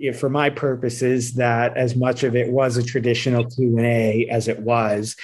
you 0.00 0.10
know, 0.10 0.16
for 0.16 0.30
my 0.30 0.48
purposes 0.48 1.34
that 1.34 1.76
as 1.76 1.94
much 1.94 2.22
of 2.24 2.34
it 2.34 2.50
was 2.50 2.78
a 2.78 2.82
traditional 2.82 3.44
Q 3.44 3.76
and 3.76 3.86
A 3.86 4.26
as 4.28 4.48
it 4.48 4.60
was, 4.60 5.14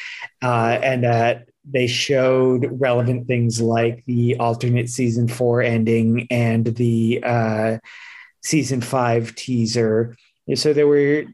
uh, 0.42 0.78
and 0.82 1.02
that 1.02 1.48
they 1.68 1.86
showed 1.86 2.68
relevant 2.70 3.26
things 3.26 3.58
like 3.58 4.04
the 4.04 4.36
alternate 4.36 4.90
season 4.90 5.28
four 5.28 5.62
ending 5.62 6.26
and 6.30 6.66
the 6.66 7.20
uh, 7.24 7.78
season 8.42 8.82
five 8.82 9.34
teaser. 9.34 10.14
So 10.54 10.74
there 10.74 10.86
were 10.86 11.24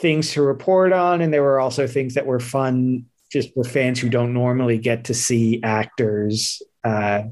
things 0.00 0.32
to 0.32 0.42
report 0.42 0.92
on, 0.92 1.20
and 1.20 1.32
there 1.32 1.44
were 1.44 1.60
also 1.60 1.86
things 1.86 2.14
that 2.14 2.26
were 2.26 2.40
fun 2.40 3.06
just 3.30 3.54
for 3.54 3.62
fans 3.62 4.00
who 4.00 4.08
don't 4.08 4.34
normally 4.34 4.78
get 4.78 5.04
to 5.04 5.14
see 5.14 5.62
actors, 5.62 6.60
uh, 6.82 7.22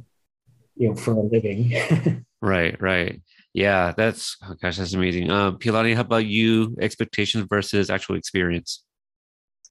you 0.76 0.90
know, 0.90 0.94
for 0.94 1.10
a 1.10 1.20
living. 1.20 2.24
right, 2.40 2.80
right. 2.80 3.20
Yeah, 3.56 3.94
that's 3.96 4.36
oh 4.44 4.54
gosh, 4.60 4.76
that's 4.76 4.92
amazing. 4.92 5.30
Um, 5.30 5.56
Pilani, 5.56 5.94
how 5.94 6.02
about 6.02 6.26
you? 6.26 6.76
Expectations 6.78 7.46
versus 7.48 7.88
actual 7.88 8.16
experience. 8.16 8.84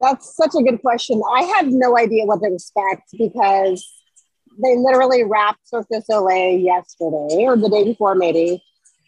That's 0.02 0.36
such 0.36 0.56
a 0.60 0.63
good 0.63 0.82
question. 0.82 1.21
I 1.32 1.43
had 1.43 1.67
no 1.67 1.95
idea 1.95 2.26
what 2.26 2.41
to 2.41 2.52
expect 2.52 3.04
because 3.15 3.88
they 4.60 4.76
literally 4.76 5.24
wrapped 5.24 5.60
Cirque 5.67 5.86
du 5.91 6.02
Soleil 6.02 6.58
yesterday 6.58 7.45
or 7.45 7.56
the 7.58 7.69
day 7.69 7.84
before, 7.84 8.15
maybe. 8.15 8.60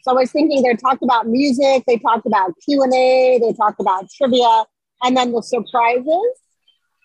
So 0.04 0.12
I 0.12 0.14
was 0.14 0.32
thinking 0.32 0.62
they 0.62 0.76
talked 0.76 1.02
about 1.02 1.26
music, 1.26 1.84
they 1.88 1.98
talked 1.98 2.28
about 2.28 2.54
Q 2.64 2.84
and 2.84 2.94
A, 2.94 3.40
they 3.42 3.54
talked 3.54 3.82
about 3.82 4.06
trivia, 4.16 4.66
and 5.02 5.18
then 5.18 5.32
the 5.32 5.42
surprises. 5.42 6.40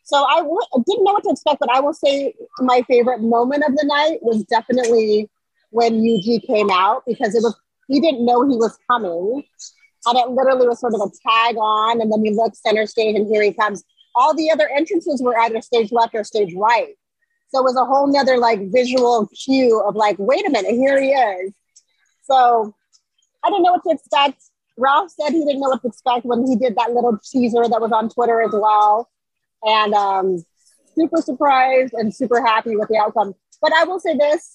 So 0.04 0.22
I 0.22 0.40
w- 0.40 0.60
didn't 0.86 1.04
know 1.04 1.14
what 1.14 1.24
to 1.24 1.30
expect, 1.30 1.58
but 1.58 1.70
I 1.70 1.80
will 1.80 1.94
say 1.94 2.34
my 2.58 2.82
favorite 2.82 3.22
moment 3.22 3.64
of 3.66 3.74
the 3.74 3.86
night 3.86 4.18
was 4.20 4.44
definitely 4.44 5.30
when 5.72 6.00
Yuji 6.00 6.46
came 6.46 6.70
out 6.70 7.02
because 7.06 7.34
it 7.34 7.42
was 7.42 7.58
he 7.88 8.00
didn't 8.00 8.24
know 8.24 8.48
he 8.48 8.56
was 8.56 8.78
coming. 8.90 9.42
And 10.04 10.18
it 10.18 10.30
literally 10.30 10.66
was 10.66 10.80
sort 10.80 10.94
of 10.94 11.00
a 11.00 11.10
tag 11.28 11.56
on, 11.56 12.00
and 12.00 12.12
then 12.12 12.24
you 12.24 12.34
look 12.34 12.56
center 12.56 12.86
stage, 12.86 13.14
and 13.14 13.28
here 13.28 13.42
he 13.42 13.52
comes. 13.52 13.84
All 14.16 14.34
the 14.34 14.50
other 14.50 14.68
entrances 14.68 15.22
were 15.22 15.38
either 15.40 15.62
stage 15.62 15.92
left 15.92 16.14
or 16.14 16.24
stage 16.24 16.54
right. 16.56 16.94
So 17.48 17.60
it 17.60 17.64
was 17.64 17.76
a 17.76 17.84
whole 17.84 18.06
nother 18.06 18.36
like 18.36 18.72
visual 18.72 19.28
cue 19.28 19.80
of 19.80 19.94
like, 19.94 20.16
wait 20.18 20.46
a 20.46 20.50
minute, 20.50 20.72
here 20.72 21.00
he 21.00 21.10
is. 21.10 21.54
So 22.22 22.74
I 23.44 23.50
didn't 23.50 23.62
know 23.62 23.72
what 23.72 23.82
to 23.84 23.94
expect. 23.94 24.42
Ralph 24.78 25.10
said 25.10 25.30
he 25.30 25.44
didn't 25.44 25.60
know 25.60 25.68
what 25.68 25.82
to 25.82 25.88
expect 25.88 26.24
when 26.24 26.46
he 26.46 26.56
did 26.56 26.74
that 26.76 26.92
little 26.92 27.18
teaser 27.30 27.68
that 27.68 27.80
was 27.80 27.92
on 27.92 28.08
Twitter 28.08 28.42
as 28.42 28.52
well 28.52 29.08
and 29.62 29.94
um, 29.94 30.44
super 30.94 31.20
surprised 31.20 31.94
and 31.94 32.14
super 32.14 32.44
happy 32.44 32.76
with 32.76 32.88
the 32.88 32.96
outcome. 32.96 33.34
But 33.60 33.72
I 33.74 33.84
will 33.84 34.00
say 34.00 34.16
this 34.16 34.54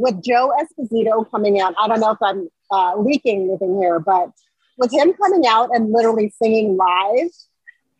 with 0.00 0.22
Joe 0.24 0.52
Esposito 0.58 1.30
coming 1.30 1.60
out, 1.60 1.74
I 1.78 1.86
don't 1.86 2.00
know 2.00 2.12
if 2.12 2.22
I'm 2.22 2.48
uh, 2.70 2.96
leaking 2.98 3.48
anything 3.48 3.78
here, 3.78 4.00
but 4.00 4.30
with 4.78 4.92
him 4.92 5.12
coming 5.12 5.46
out 5.46 5.68
and 5.74 5.92
literally 5.92 6.32
singing 6.42 6.76
live, 6.76 7.28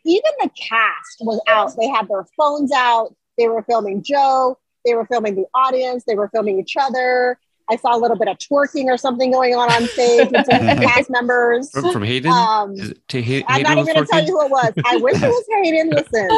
even 0.05 0.31
the 0.41 0.51
cast 0.59 1.19
was 1.21 1.41
out. 1.47 1.77
They 1.77 1.89
had 1.89 2.09
their 2.09 2.25
phones 2.39 2.73
out. 2.73 3.15
They 3.37 3.49
were 3.49 3.63
filming 3.63 4.03
Joe. 4.03 4.59
They 4.87 4.95
were 4.95 5.05
filming 5.05 5.35
the 5.35 5.45
audience. 5.55 6.05
They 6.07 6.15
were 6.15 6.31
filming 6.31 6.59
each 6.59 6.75
other. 6.81 7.39
I 7.71 7.77
saw 7.77 7.97
a 7.97 8.01
little 8.01 8.17
bit 8.17 8.29
of 8.29 8.39
twerking 8.39 8.87
or 8.87 8.97
something 8.97 9.31
going 9.31 9.55
on 9.55 9.71
on 9.71 9.87
stage 9.87 10.29
with 10.31 10.47
some 10.47 10.61
cast 10.67 11.11
members. 11.11 11.71
From, 11.71 11.93
from 11.93 12.03
Hayden? 12.03 12.33
Um, 12.33 12.75
to 13.09 13.23
Hay- 13.23 13.45
I'm 13.47 13.63
not 13.63 13.79
even 13.79 13.85
going 13.95 14.07
to 14.07 14.07
tell 14.07 14.25
you 14.25 14.39
who 14.39 14.47
it 14.47 14.51
was. 14.51 14.73
I 14.85 14.97
wish 14.97 15.17
it 15.23 15.29
was 15.29 15.45
Hayden. 15.63 15.91
Listen, 15.91 16.31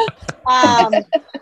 um, 0.45 0.91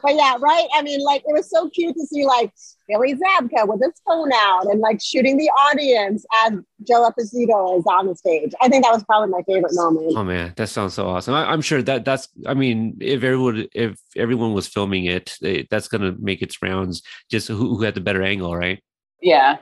but 0.01 0.15
yeah, 0.15 0.37
right. 0.39 0.67
I 0.73 0.81
mean, 0.81 1.01
like 1.01 1.23
it 1.27 1.33
was 1.33 1.49
so 1.49 1.69
cute 1.69 1.95
to 1.95 2.05
see 2.05 2.25
like 2.25 2.51
Billy 2.87 3.15
Zabka 3.15 3.67
with 3.67 3.81
his 3.81 3.93
phone 4.05 4.31
out 4.33 4.65
and 4.65 4.79
like 4.79 5.01
shooting 5.01 5.37
the 5.37 5.49
audience 5.49 6.25
as 6.45 6.53
Joe 6.87 7.09
Esposito 7.09 7.79
is 7.79 7.85
on 7.85 8.07
the 8.07 8.15
stage. 8.15 8.53
I 8.61 8.69
think 8.69 8.83
that 8.83 8.93
was 8.93 9.03
probably 9.03 9.29
my 9.29 9.41
favorite 9.43 9.73
moment. 9.73 10.13
Oh 10.15 10.23
man, 10.23 10.53
that 10.57 10.67
sounds 10.67 10.93
so 10.93 11.07
awesome. 11.07 11.33
I, 11.33 11.51
am 11.53 11.61
sure 11.61 11.81
that 11.81 12.05
that's. 12.05 12.29
I 12.45 12.53
mean, 12.53 12.97
if 12.99 13.23
everyone 13.23 13.67
if 13.73 13.99
everyone 14.15 14.53
was 14.53 14.67
filming 14.67 15.05
it, 15.05 15.35
they, 15.41 15.67
that's 15.69 15.87
gonna 15.87 16.15
make 16.19 16.41
its 16.41 16.61
rounds. 16.61 17.01
Just 17.29 17.47
who, 17.47 17.55
who 17.55 17.81
had 17.81 17.95
the 17.95 18.01
better 18.01 18.23
angle, 18.23 18.55
right? 18.55 18.81
Yeah. 19.21 19.57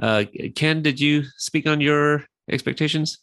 Uh, 0.00 0.24
Ken, 0.54 0.82
did 0.82 1.00
you 1.00 1.24
speak 1.36 1.66
on 1.66 1.80
your 1.80 2.24
expectations? 2.50 3.18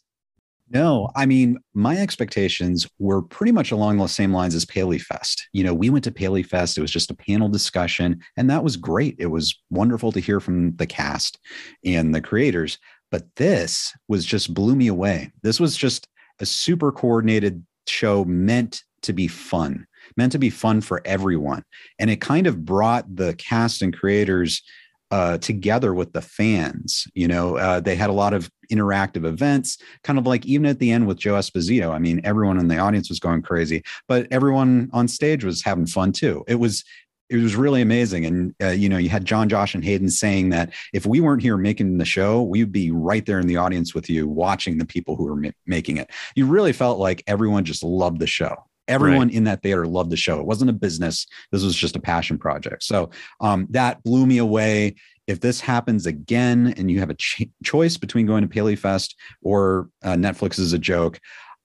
No, 0.68 1.10
I 1.14 1.26
mean, 1.26 1.58
my 1.74 1.96
expectations 1.96 2.88
were 2.98 3.22
pretty 3.22 3.52
much 3.52 3.70
along 3.70 3.98
the 3.98 4.08
same 4.08 4.32
lines 4.32 4.54
as 4.54 4.64
Paley 4.64 4.98
Fest. 4.98 5.48
You 5.52 5.62
know, 5.62 5.72
we 5.72 5.90
went 5.90 6.02
to 6.04 6.10
Paley 6.10 6.42
Fest, 6.42 6.76
it 6.76 6.80
was 6.80 6.90
just 6.90 7.10
a 7.10 7.14
panel 7.14 7.48
discussion, 7.48 8.20
and 8.36 8.50
that 8.50 8.64
was 8.64 8.76
great. 8.76 9.14
It 9.18 9.26
was 9.26 9.56
wonderful 9.70 10.10
to 10.12 10.20
hear 10.20 10.40
from 10.40 10.74
the 10.76 10.86
cast 10.86 11.38
and 11.84 12.12
the 12.12 12.20
creators. 12.20 12.78
But 13.12 13.24
this 13.36 13.94
was 14.08 14.24
just 14.24 14.52
blew 14.52 14.74
me 14.74 14.88
away. 14.88 15.30
This 15.42 15.60
was 15.60 15.76
just 15.76 16.08
a 16.40 16.46
super 16.46 16.90
coordinated 16.90 17.64
show 17.86 18.24
meant 18.24 18.82
to 19.02 19.12
be 19.12 19.28
fun, 19.28 19.86
meant 20.16 20.32
to 20.32 20.38
be 20.38 20.50
fun 20.50 20.80
for 20.80 21.00
everyone. 21.04 21.62
And 22.00 22.10
it 22.10 22.20
kind 22.20 22.48
of 22.48 22.64
brought 22.64 23.14
the 23.14 23.34
cast 23.34 23.82
and 23.82 23.96
creators 23.96 24.62
uh, 25.10 25.38
together 25.38 25.94
with 25.94 26.12
the 26.12 26.20
fans. 26.20 27.06
You 27.14 27.28
know, 27.28 27.56
uh, 27.56 27.80
they 27.80 27.96
had 27.96 28.10
a 28.10 28.14
lot 28.14 28.34
of 28.34 28.50
interactive 28.70 29.24
events, 29.24 29.78
kind 30.02 30.18
of 30.18 30.26
like 30.26 30.44
even 30.46 30.66
at 30.66 30.78
the 30.78 30.90
end 30.90 31.06
with 31.06 31.18
Joe 31.18 31.34
Esposito. 31.34 31.92
I 31.92 31.98
mean, 31.98 32.20
everyone 32.24 32.58
in 32.58 32.68
the 32.68 32.78
audience 32.78 33.08
was 33.08 33.20
going 33.20 33.42
crazy, 33.42 33.82
but 34.08 34.26
everyone 34.30 34.90
on 34.92 35.08
stage 35.08 35.44
was 35.44 35.62
having 35.62 35.86
fun 35.86 36.12
too. 36.12 36.44
It 36.48 36.56
was 36.56 36.84
it 37.28 37.36
was 37.38 37.56
really 37.56 37.82
amazing. 37.82 38.24
And, 38.24 38.54
uh, 38.62 38.68
you 38.68 38.88
know, 38.88 38.98
you 38.98 39.08
had 39.08 39.24
Jon, 39.24 39.48
Josh, 39.48 39.74
and 39.74 39.84
Hayden 39.84 40.10
saying 40.10 40.50
that 40.50 40.72
if 40.92 41.06
we 41.06 41.20
weren't 41.20 41.42
here 41.42 41.56
making 41.56 41.98
the 41.98 42.04
show, 42.04 42.42
we'd 42.42 42.70
be 42.70 42.90
right 42.90 43.26
there 43.26 43.40
in 43.40 43.48
the 43.48 43.56
audience 43.56 43.94
with 43.94 44.08
you, 44.08 44.28
watching 44.28 44.78
the 44.78 44.86
people 44.86 45.16
who 45.16 45.24
were 45.24 45.36
ma- 45.36 45.50
making 45.66 45.96
it. 45.96 46.10
You 46.36 46.46
really 46.46 46.72
felt 46.72 46.98
like 46.98 47.24
everyone 47.26 47.64
just 47.64 47.82
loved 47.82 48.20
the 48.20 48.26
show. 48.28 48.54
Everyone 48.88 49.28
right. 49.28 49.36
in 49.36 49.44
that 49.44 49.62
theater 49.62 49.86
loved 49.86 50.10
the 50.10 50.16
show. 50.16 50.38
It 50.38 50.46
wasn't 50.46 50.70
a 50.70 50.74
business. 50.74 51.26
This 51.50 51.62
was 51.62 51.74
just 51.74 51.96
a 51.96 52.00
passion 52.00 52.38
project. 52.38 52.84
So 52.84 53.10
um, 53.40 53.66
that 53.70 54.02
blew 54.02 54.26
me 54.26 54.38
away. 54.38 54.96
If 55.26 55.40
this 55.40 55.60
happens 55.60 56.06
again 56.06 56.74
and 56.76 56.90
you 56.90 57.00
have 57.00 57.10
a 57.10 57.14
ch- 57.14 57.48
choice 57.64 57.96
between 57.96 58.26
going 58.26 58.42
to 58.42 58.48
Paley 58.48 58.76
Fest 58.76 59.16
or 59.42 59.88
uh, 60.04 60.12
Netflix 60.14 60.58
is 60.58 60.72
a 60.72 60.78
joke, 60.78 61.18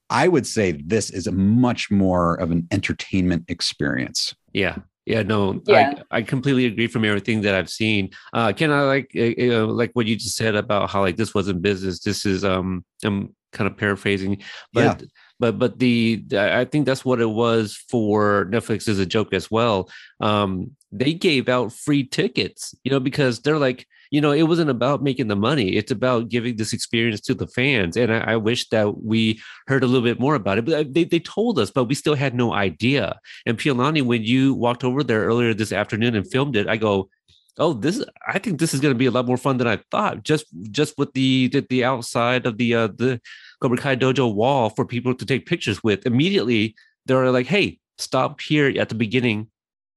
I 0.10 0.28
would 0.28 0.48
say 0.48 0.72
this 0.72 1.12
is 1.12 1.28
a 1.28 1.32
much 1.32 1.92
more 1.92 2.36
of 2.36 2.52
an 2.52 2.68
entertainment 2.72 3.46
experience. 3.48 4.36
Yeah. 4.52 4.78
Yeah, 5.06 5.24
no, 5.24 5.62
yeah. 5.66 5.96
I, 6.12 6.18
I 6.18 6.22
completely 6.22 6.68
agree 6.68 6.86
from 6.86 7.06
everything 7.06 7.42
that 7.42 7.56
I've 7.56 7.72
seen. 7.72 8.12
Uh, 8.34 8.54
Ken, 8.54 8.72
I 8.72 8.82
like 8.82 9.12
uh, 9.18 9.66
like 9.66 9.90
what 9.94 10.06
you 10.06 10.16
just 10.16 10.36
said 10.36 10.56
about 10.56 10.92
how 10.92 11.02
like 11.02 11.18
this 11.18 11.34
wasn't 11.34 11.64
business. 11.64 12.02
This 12.02 12.24
is 12.24 12.46
um, 12.46 12.86
I'm 13.04 13.36
kind 13.52 13.70
of 13.70 13.78
paraphrasing, 13.78 14.44
but 14.74 15.02
yeah 15.02 15.08
but 15.42 15.58
but 15.58 15.80
the 15.80 16.24
I 16.38 16.66
think 16.66 16.86
that's 16.86 17.04
what 17.04 17.20
it 17.20 17.32
was 17.32 17.76
for 17.90 18.46
Netflix 18.46 18.88
as 18.88 19.00
a 19.00 19.06
joke 19.06 19.34
as 19.34 19.50
well. 19.50 19.90
Um, 20.22 20.78
they 20.92 21.14
gave 21.14 21.50
out 21.50 21.74
free 21.74 22.04
tickets, 22.04 22.76
you 22.84 22.92
know, 22.92 23.00
because 23.00 23.42
they're 23.42 23.58
like, 23.58 23.88
you 24.12 24.22
know, 24.22 24.32
it 24.32 24.44
wasn't 24.44 24.70
about 24.70 25.02
making 25.02 25.30
the 25.30 25.36
money; 25.36 25.76
it's 25.76 25.92
about 25.92 26.30
giving 26.30 26.58
this 26.58 26.74
experience 26.74 27.22
to 27.22 27.34
the 27.34 27.48
fans. 27.48 27.98
And 27.98 28.14
I, 28.14 28.34
I 28.34 28.36
wish 28.38 28.70
that 28.70 29.04
we 29.04 29.42
heard 29.66 29.84
a 29.84 29.88
little 29.88 30.08
bit 30.08 30.20
more 30.20 30.36
about 30.36 30.60
it. 30.60 30.66
But 30.66 30.74
uh, 30.76 30.84
they 30.88 31.06
they 31.06 31.20
told 31.20 31.58
us, 31.58 31.72
but 31.72 31.86
we 31.86 31.96
still 31.96 32.16
had 32.16 32.36
no 32.36 32.54
idea. 32.54 33.20
And 33.48 33.58
Pialani, 33.58 34.04
when 34.04 34.24
you 34.24 34.54
walked 34.54 34.84
over 34.84 35.04
there 35.04 35.26
earlier 35.26 35.56
this 35.56 35.72
afternoon 35.72 36.16
and 36.16 36.30
filmed 36.30 36.56
it, 36.56 36.68
I 36.68 36.78
go, 36.78 37.10
oh 37.58 37.74
this 37.74 38.04
i 38.28 38.40
think 38.40 38.60
this 38.60 38.74
is 38.74 38.80
going 38.80 38.94
to 38.94 38.98
be 38.98 39.08
a 39.08 39.12
lot 39.12 39.26
more 39.26 39.38
fun 39.38 39.58
than 39.58 39.68
i 39.68 39.78
thought 39.92 40.24
just 40.24 40.46
just 40.72 40.98
with 40.98 41.12
the 41.14 41.48
the, 41.50 41.66
the 41.70 41.84
outside 41.84 42.46
of 42.46 42.58
the 42.58 42.74
uh 42.74 42.88
the 42.88 43.20
Cobra 43.62 43.78
Kai 43.78 43.96
Dojo 43.96 44.34
wall 44.34 44.70
for 44.70 44.86
people 44.86 45.14
to 45.16 45.26
take 45.26 45.46
pictures 45.46 45.84
with. 45.84 46.06
Immediately, 46.06 46.76
they're 47.06 47.32
like, 47.32 47.48
hey, 47.48 47.80
stop 47.98 48.42
here 48.42 48.68
at 48.80 48.90
the 48.90 48.96
beginning, 48.96 49.48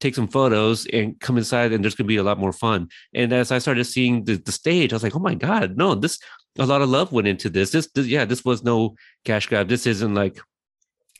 take 0.00 0.14
some 0.14 0.28
photos, 0.28 0.86
and 0.86 1.18
come 1.20 1.38
inside, 1.38 1.72
and 1.72 1.82
there's 1.82 1.94
going 1.94 2.06
to 2.06 2.08
be 2.08 2.16
a 2.16 2.22
lot 2.22 2.38
more 2.38 2.52
fun. 2.52 2.88
And 3.14 3.32
as 3.32 3.50
I 3.50 3.58
started 3.58 3.84
seeing 3.84 4.24
the, 4.24 4.36
the 4.36 4.52
stage, 4.52 4.92
I 4.92 4.96
was 4.96 5.02
like, 5.02 5.16
oh 5.16 5.20
my 5.20 5.34
God, 5.34 5.76
no, 5.76 5.94
this, 5.94 6.18
a 6.58 6.66
lot 6.66 6.82
of 6.82 6.88
love 6.88 7.12
went 7.12 7.26
into 7.26 7.48
this. 7.48 7.70
This, 7.70 7.88
this 7.94 8.06
yeah, 8.06 8.24
this 8.24 8.44
was 8.44 8.62
no 8.62 8.96
cash 9.24 9.46
grab. 9.46 9.68
This 9.68 9.86
isn't 9.86 10.14
like 10.14 10.38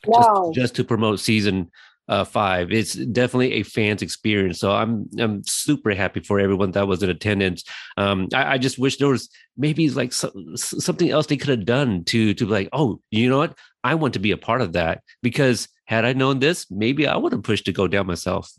no. 0.07 0.53
just, 0.53 0.55
just 0.55 0.75
to 0.77 0.85
promote 0.85 1.21
season 1.21 1.71
uh, 2.09 2.25
five. 2.25 2.71
It's 2.71 2.95
definitely 2.95 3.55
a 3.55 3.63
fan's 3.63 4.03
experience. 4.03 4.59
So 4.59 4.73
I'm 4.73 5.09
I'm 5.19 5.43
super 5.45 5.95
happy 5.95 6.21
for 6.21 6.39
everyone 6.39 6.73
that 6.73 6.87
was 6.87 7.03
in 7.03 7.11
attendance. 7.11 7.65
Um, 7.97 8.29
I, 8.35 8.55
I 8.55 8.59
just 8.59 8.79
wish 8.79 8.99
there 8.99 9.09
was 9.09 9.29
maybe 9.57 9.89
like 9.91 10.13
so, 10.13 10.31
something 10.55 11.11
else 11.11 11.27
they 11.27 11.37
could 11.37 11.51
have 11.51 11.65
done 11.65 12.05
to 12.05 12.35
to 12.35 12.47
be 12.47 12.51
like, 12.51 12.69
oh, 12.73 13.01
you 13.11 13.29
know 13.29 13.39
what? 13.39 13.57
I 13.83 13.95
want 13.95 14.15
to 14.15 14.21
be 14.21 14.31
a 14.31 14.37
part 14.37 14.61
of 14.61 14.73
that 14.73 15.03
because 15.23 15.69
had 15.87 16.05
I 16.05 16.15
known 16.15 16.39
this, 16.39 16.71
maybe 16.71 17.07
I 17.07 17.17
would 17.17 17.33
have 17.33 17.43
pushed 17.43 17.67
to 17.67 17.73
go 17.73 17.87
down 17.87 18.07
myself. 18.07 18.51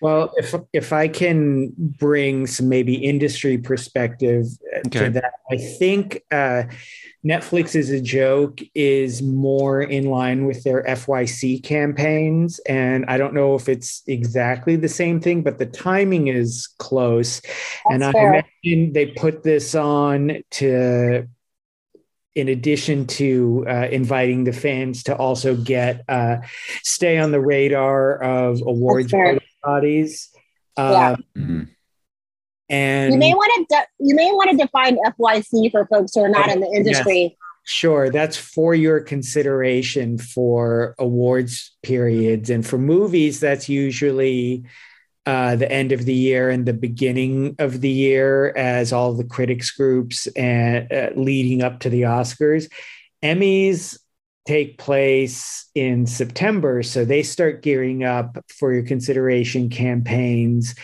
Well, 0.00 0.32
if 0.36 0.54
if 0.72 0.92
I 0.92 1.08
can 1.08 1.72
bring 1.76 2.46
some 2.46 2.68
maybe 2.68 2.94
industry 2.94 3.58
perspective 3.58 4.46
uh, 4.74 4.78
Okay. 4.86 5.06
to 5.06 5.10
that, 5.10 5.32
I 5.50 5.56
think 5.56 6.22
uh, 6.30 6.64
Netflix 7.26 7.74
is 7.74 7.90
a 7.90 8.00
joke 8.00 8.60
is 8.74 9.22
more 9.22 9.82
in 9.82 10.06
line 10.06 10.46
with 10.46 10.62
their 10.62 10.84
FYC 10.84 11.62
campaigns, 11.64 12.60
and 12.68 13.04
I 13.06 13.18
don't 13.18 13.34
know 13.34 13.56
if 13.56 13.68
it's 13.68 14.02
exactly 14.06 14.76
the 14.76 14.88
same 14.88 15.20
thing, 15.20 15.42
but 15.42 15.58
the 15.58 15.66
timing 15.66 16.28
is 16.28 16.68
close. 16.78 17.42
and 17.90 18.04
I 18.04 18.12
fair. 18.12 18.44
imagine 18.64 18.92
they 18.92 19.06
put 19.06 19.42
this 19.42 19.74
on 19.74 20.42
to. 20.52 21.26
In 22.34 22.48
addition 22.48 23.08
to 23.18 23.64
uh, 23.68 23.88
inviting 23.90 24.44
the 24.44 24.52
fans 24.52 25.02
to 25.04 25.16
also 25.16 25.56
get 25.56 26.04
uh, 26.08 26.36
stay 26.84 27.18
on 27.18 27.32
the 27.32 27.40
radar 27.40 28.22
of 28.22 28.62
awards 28.64 29.10
fair. 29.10 29.40
Bodies, 29.62 30.30
Yeah. 30.76 31.10
um, 31.10 31.24
Mhm. 31.36 31.68
and 32.68 33.12
You 33.12 33.18
may 33.18 33.34
want 33.34 33.68
to 33.68 33.76
de- 33.76 34.06
you 34.06 34.14
may 34.14 34.30
want 34.32 34.50
to 34.50 34.56
define 34.56 34.98
FYC 35.04 35.70
for 35.70 35.86
folks 35.86 36.14
who 36.14 36.22
are 36.22 36.28
not 36.28 36.50
in 36.50 36.60
the 36.60 36.70
industry. 36.72 37.36
Sure, 37.64 38.08
that's 38.08 38.36
for 38.36 38.74
your 38.74 39.00
consideration 39.00 40.16
for 40.16 40.94
awards 40.98 41.76
periods. 41.82 42.48
And 42.48 42.66
for 42.66 42.78
movies, 42.78 43.40
that's 43.40 43.68
usually 43.68 44.64
uh, 45.26 45.56
the 45.56 45.70
end 45.70 45.92
of 45.92 46.06
the 46.06 46.14
year 46.14 46.48
and 46.48 46.64
the 46.64 46.72
beginning 46.72 47.54
of 47.58 47.82
the 47.82 47.90
year 47.90 48.48
as 48.56 48.94
all 48.94 49.12
the 49.12 49.24
critics 49.24 49.70
groups 49.70 50.26
and 50.28 50.90
uh, 50.90 51.10
leading 51.16 51.62
up 51.62 51.80
to 51.80 51.90
the 51.90 52.02
Oscars. 52.02 52.70
Emmys 53.22 53.98
take 54.48 54.78
place 54.78 55.68
in 55.74 56.06
September, 56.06 56.82
so 56.82 57.04
they 57.04 57.22
start 57.22 57.62
gearing 57.62 58.02
up 58.02 58.42
for 58.48 58.72
your 58.72 58.82
consideration 58.82 59.68
campaigns 59.68 60.74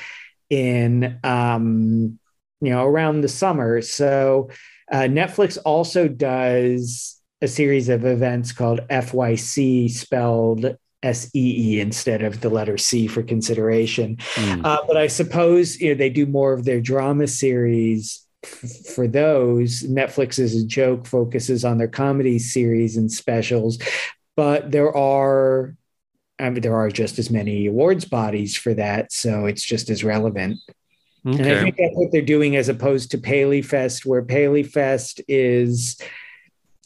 in 0.51 1.19
um, 1.25 2.19
you 2.61 2.71
know 2.71 2.85
around 2.85 3.23
the 3.23 3.29
summer. 3.29 3.81
So 3.81 4.51
uh, 4.93 5.09
Netflix 5.09 5.57
also 5.65 6.09
does 6.09 7.19
a 7.41 7.49
series 7.49 7.89
of 7.89 8.05
events 8.05 8.53
called 8.53 8.81
FYC, 8.91 9.91
spelled 9.91 10.77
S 11.03 11.31
E 11.35 11.77
E 11.77 11.81
instead 11.81 12.23
of 12.23 12.43
the 12.43 12.51
letter 12.51 12.77
C 12.77 13.07
for 13.07 13.23
consideration. 13.23 14.17
Mm. 14.35 14.63
Uh, 14.63 14.83
but 14.87 14.99
I 14.99 15.07
suppose 15.07 15.81
you 15.81 15.89
know 15.89 15.95
they 15.95 16.11
do 16.11 16.27
more 16.27 16.53
of 16.53 16.67
their 16.67 16.83
drama 16.83 17.29
series 17.29 18.24
for 18.47 19.07
those. 19.07 19.83
Netflix 19.83 20.39
is 20.39 20.63
a 20.63 20.67
joke 20.67 21.07
focuses 21.07 21.65
on 21.65 21.79
their 21.79 21.89
comedy 21.89 22.39
series 22.39 22.97
and 22.97 23.11
specials, 23.11 23.79
but 24.37 24.71
there 24.71 24.95
are. 24.97 25.77
I 26.39 26.51
mean, 26.51 26.63
there 26.63 26.77
are 26.77 26.91
just 26.91 27.21
as 27.21 27.31
many 27.31 27.67
awards 27.67 28.05
bodies 28.05 28.57
for 28.57 28.75
that, 28.75 29.13
so 29.13 29.47
it's 29.47 29.63
just 29.63 29.89
as 29.89 30.03
relevant. 30.03 30.59
And 31.25 31.41
I 31.41 31.63
think 31.63 31.77
that's 31.77 31.95
what 31.95 32.13
they're 32.13 32.21
doing 32.21 32.57
as 32.57 32.69
opposed 32.69 33.13
to 33.13 33.19
Paley 33.19 33.63
Fest, 33.63 34.05
where 34.05 34.23
Paley 34.23 34.63
Fest 34.63 35.23
is 35.27 35.97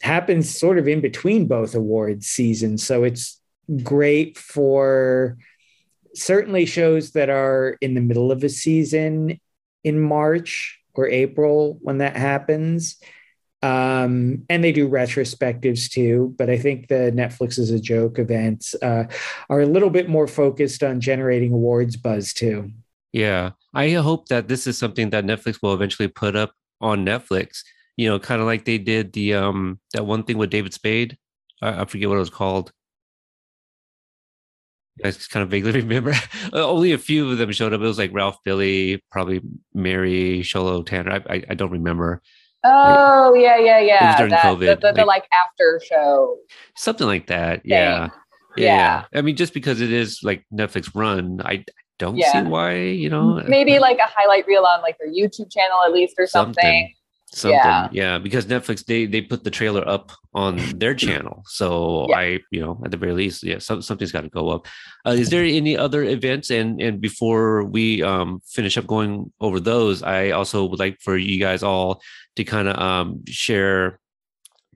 happens 0.01 0.57
sort 0.57 0.77
of 0.77 0.87
in 0.87 1.01
between 1.01 1.45
both 1.45 1.75
awards 1.75 2.27
seasons. 2.27 2.83
So 2.83 3.03
it's 3.03 3.41
great 3.83 4.37
for 4.37 5.37
certainly 6.15 6.65
shows 6.65 7.11
that 7.11 7.29
are 7.29 7.77
in 7.81 7.95
the 7.95 8.01
middle 8.01 8.31
of 8.31 8.43
a 8.43 8.49
season 8.49 9.39
in 9.83 9.99
March 9.99 10.78
or 10.99 11.07
April 11.07 11.79
when 11.81 11.99
that 11.99 12.15
happens. 12.15 12.97
Um, 13.61 14.45
and 14.49 14.63
they 14.63 14.71
do 14.71 14.87
retrospectives 14.87 15.89
too, 15.89 16.33
but 16.37 16.49
I 16.49 16.57
think 16.57 16.87
the 16.87 17.11
Netflix 17.13 17.59
is 17.59 17.71
a 17.71 17.79
joke 17.79 18.17
events 18.17 18.73
uh, 18.81 19.05
are 19.49 19.59
a 19.59 19.65
little 19.65 19.89
bit 19.89 20.07
more 20.07 20.27
focused 20.27 20.81
on 20.81 21.01
generating 21.01 21.51
awards 21.51 21.97
buzz 21.97 22.31
too. 22.31 22.71
Yeah. 23.11 23.51
I 23.73 23.91
hope 23.91 24.27
that 24.29 24.47
this 24.47 24.65
is 24.65 24.77
something 24.77 25.09
that 25.09 25.25
Netflix 25.25 25.61
will 25.61 25.73
eventually 25.73 26.07
put 26.07 26.35
up 26.35 26.53
on 26.79 27.05
Netflix. 27.05 27.63
You 27.97 28.09
know, 28.09 28.19
kind 28.19 28.39
of 28.39 28.47
like 28.47 28.63
they 28.63 28.77
did 28.77 29.11
the 29.11 29.33
um 29.33 29.79
that 29.93 30.05
one 30.05 30.23
thing 30.23 30.37
with 30.37 30.49
David 30.49 30.73
Spade. 30.73 31.17
I, 31.61 31.81
I 31.81 31.85
forget 31.85 32.07
what 32.07 32.15
it 32.15 32.19
was 32.19 32.29
called. 32.29 32.71
I 35.03 35.11
just 35.11 35.29
kind 35.31 35.43
of 35.43 35.49
vaguely 35.49 35.71
remember. 35.81 36.13
Uh, 36.53 36.67
Only 36.67 36.91
a 36.91 36.97
few 36.97 37.31
of 37.31 37.37
them 37.37 37.51
showed 37.51 37.73
up. 37.73 37.81
It 37.81 37.83
was 37.85 37.97
like 37.97 38.11
Ralph 38.13 38.37
Billy, 38.43 39.03
probably 39.11 39.41
Mary 39.73 40.41
Xolo 40.41 40.85
Tanner. 40.85 41.11
I, 41.27 41.35
I 41.35 41.43
I 41.49 41.53
don't 41.53 41.71
remember. 41.71 42.21
Oh 42.63 43.33
yeah, 43.35 43.57
yeah, 43.57 43.79
yeah. 43.79 44.17
during 44.17 44.31
That- 44.31 44.43
COVID, 44.43 44.59
the, 44.81 44.87
the, 44.87 44.91
the, 44.93 45.05
like- 45.05 45.23
like 45.23 45.25
after 45.33 45.81
show. 45.87 46.37
Something 46.75 47.07
like 47.07 47.27
that. 47.27 47.61
Yeah. 47.63 48.09
yeah. 48.57 49.03
Yeah. 49.11 49.19
I 49.19 49.21
mean, 49.21 49.35
just 49.37 49.53
because 49.53 49.79
it 49.79 49.91
is 49.93 50.19
like 50.23 50.43
Netflix 50.53 50.89
run, 50.93 51.39
I 51.45 51.63
don't 51.99 52.17
Yeah. 52.17 52.31
see 52.33 52.41
why, 52.49 52.75
you 52.75 53.09
know. 53.09 53.41
Maybe 53.47 53.79
like 53.79 53.97
a 53.99 54.07
highlight 54.07 54.45
reel 54.47 54.65
on 54.65 54.81
like 54.81 54.97
their 54.99 55.09
YouTube 55.09 55.51
channel 55.51 55.77
at 55.85 55.93
least 55.93 56.15
or 56.17 56.27
something. 56.27 56.55
something 56.61 56.93
yeah. 57.43 57.87
Yeah. 57.91 58.17
because 58.17 58.45
netflix 58.47 58.83
they 58.85 59.05
they 59.05 59.21
put 59.21 59.43
the 59.43 59.51
trailer 59.51 59.87
up 59.87 60.11
on 60.33 60.57
their 60.79 60.93
channel 61.05 61.43
so 61.47 62.07
Yeah. 62.09 62.17
i 62.17 62.39
you 62.51 62.59
know 62.61 62.81
at 62.83 62.91
the 62.91 62.97
very 62.97 63.13
least 63.13 63.43
yeah 63.43 63.59
some, 63.59 63.81
something's 63.81 64.11
got 64.11 64.21
to 64.21 64.29
go 64.29 64.49
up 64.49 64.67
uh, 65.05 65.11
is 65.11 65.29
there 65.29 65.43
any 65.43 65.77
other 65.77 66.03
events 66.03 66.49
and 66.49 66.81
and 66.81 66.99
before 67.01 67.63
we 67.65 68.01
um 68.03 68.39
finish 68.47 68.77
up 68.77 68.87
going 68.87 69.31
over 69.39 69.59
those 69.59 70.01
i 70.03 70.31
also 70.31 70.65
would 70.65 70.79
like 70.79 70.97
for 71.01 71.17
you 71.17 71.39
guys 71.39 71.61
all 71.63 72.01
to 72.35 72.43
kind 72.43 72.67
of 72.67 72.77
um 72.79 73.21
share 73.27 73.99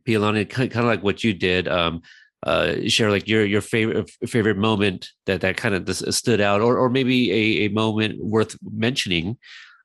Pialani, 0.06 0.50
kind 0.50 0.76
of 0.76 0.86
like 0.86 1.02
what 1.04 1.24
you 1.24 1.34
did 1.34 1.68
um 1.68 2.02
uh 2.46 2.74
share 2.88 3.10
like 3.10 3.28
your 3.28 3.46
your 3.46 3.62
favorite 3.62 4.12
favorite 4.28 4.58
moment 4.58 5.10
that 5.26 5.42
that 5.42 5.56
kind 5.56 5.74
of 5.74 5.88
stood 6.14 6.42
out 6.42 6.60
or 6.62 6.78
or 6.78 6.90
maybe 6.90 7.32
a, 7.32 7.66
a 7.66 7.68
moment 7.70 8.22
worth 8.22 8.58
mentioning 8.70 9.38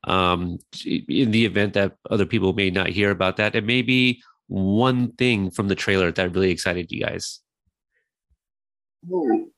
um 0.05 0.57
in 0.85 1.31
the 1.31 1.45
event 1.45 1.73
that 1.73 1.93
other 2.09 2.25
people 2.25 2.53
may 2.53 2.69
not 2.69 2.87
hear 2.87 3.11
about 3.11 3.37
that 3.37 3.55
and 3.55 3.67
maybe 3.67 4.21
one 4.47 5.11
thing 5.13 5.51
from 5.51 5.67
the 5.67 5.75
trailer 5.75 6.11
that 6.11 6.33
really 6.33 6.51
excited 6.51 6.91
you 6.91 7.01
guys 7.01 7.41
Ooh. 9.11 9.51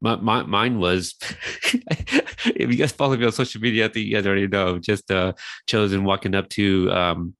my, 0.00 0.16
my 0.16 0.42
mine 0.42 0.78
was 0.78 1.14
if 2.44 2.70
you 2.70 2.76
guys 2.76 2.92
follow 2.92 3.16
me 3.16 3.24
on 3.24 3.32
social 3.32 3.60
media 3.60 3.86
i 3.86 3.88
think 3.88 4.06
you 4.06 4.14
guys 4.14 4.26
already 4.26 4.46
know 4.46 4.78
just 4.78 5.10
uh 5.10 5.32
Chozen 5.66 6.02
walking 6.02 6.34
up 6.34 6.48
to 6.50 6.90
um 6.92 7.34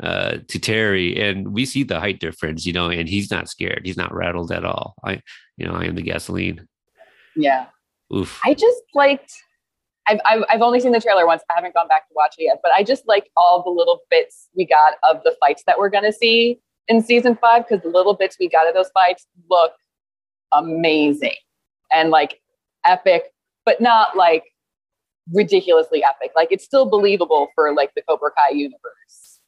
uh 0.00 0.38
to 0.48 0.58
terry 0.58 1.20
and 1.20 1.52
we 1.52 1.64
see 1.64 1.82
the 1.82 1.98
height 1.98 2.20
difference 2.20 2.66
you 2.66 2.72
know 2.72 2.90
and 2.90 3.08
he's 3.08 3.30
not 3.30 3.48
scared 3.48 3.82
he's 3.84 3.96
not 3.96 4.14
rattled 4.14 4.52
at 4.52 4.64
all 4.64 4.94
i 5.02 5.20
you 5.56 5.66
know 5.66 5.72
i 5.72 5.84
am 5.84 5.96
the 5.96 6.02
gasoline 6.02 6.68
Yeah. 7.34 7.66
oof 8.14 8.40
I 8.44 8.54
just 8.54 8.82
liked. 8.94 9.32
I've, 10.08 10.20
I've 10.24 10.44
I've 10.48 10.62
only 10.62 10.80
seen 10.80 10.92
the 10.92 11.00
trailer 11.00 11.26
once. 11.26 11.42
I 11.50 11.54
haven't 11.54 11.74
gone 11.74 11.88
back 11.88 12.08
to 12.08 12.14
watch 12.14 12.34
it 12.38 12.44
yet, 12.44 12.60
but 12.62 12.72
I 12.72 12.82
just 12.82 13.06
like 13.06 13.30
all 13.36 13.62
the 13.62 13.70
little 13.70 14.00
bits 14.10 14.48
we 14.56 14.66
got 14.66 14.94
of 15.08 15.22
the 15.24 15.36
fights 15.38 15.62
that 15.66 15.78
we're 15.78 15.90
gonna 15.90 16.12
see 16.12 16.60
in 16.88 17.02
season 17.02 17.36
five 17.36 17.66
because 17.68 17.82
the 17.82 17.90
little 17.90 18.14
bits 18.14 18.36
we 18.40 18.48
got 18.48 18.66
of 18.66 18.74
those 18.74 18.90
fights 18.90 19.26
look 19.50 19.72
amazing 20.52 21.34
and 21.92 22.10
like 22.10 22.40
epic, 22.86 23.24
but 23.66 23.80
not 23.80 24.16
like 24.16 24.44
ridiculously 25.32 26.02
epic. 26.02 26.32
Like 26.34 26.48
it's 26.50 26.64
still 26.64 26.88
believable 26.88 27.48
for 27.54 27.74
like 27.74 27.92
the 27.94 28.02
Cobra 28.08 28.30
Kai 28.30 28.54
universe, 28.54 29.40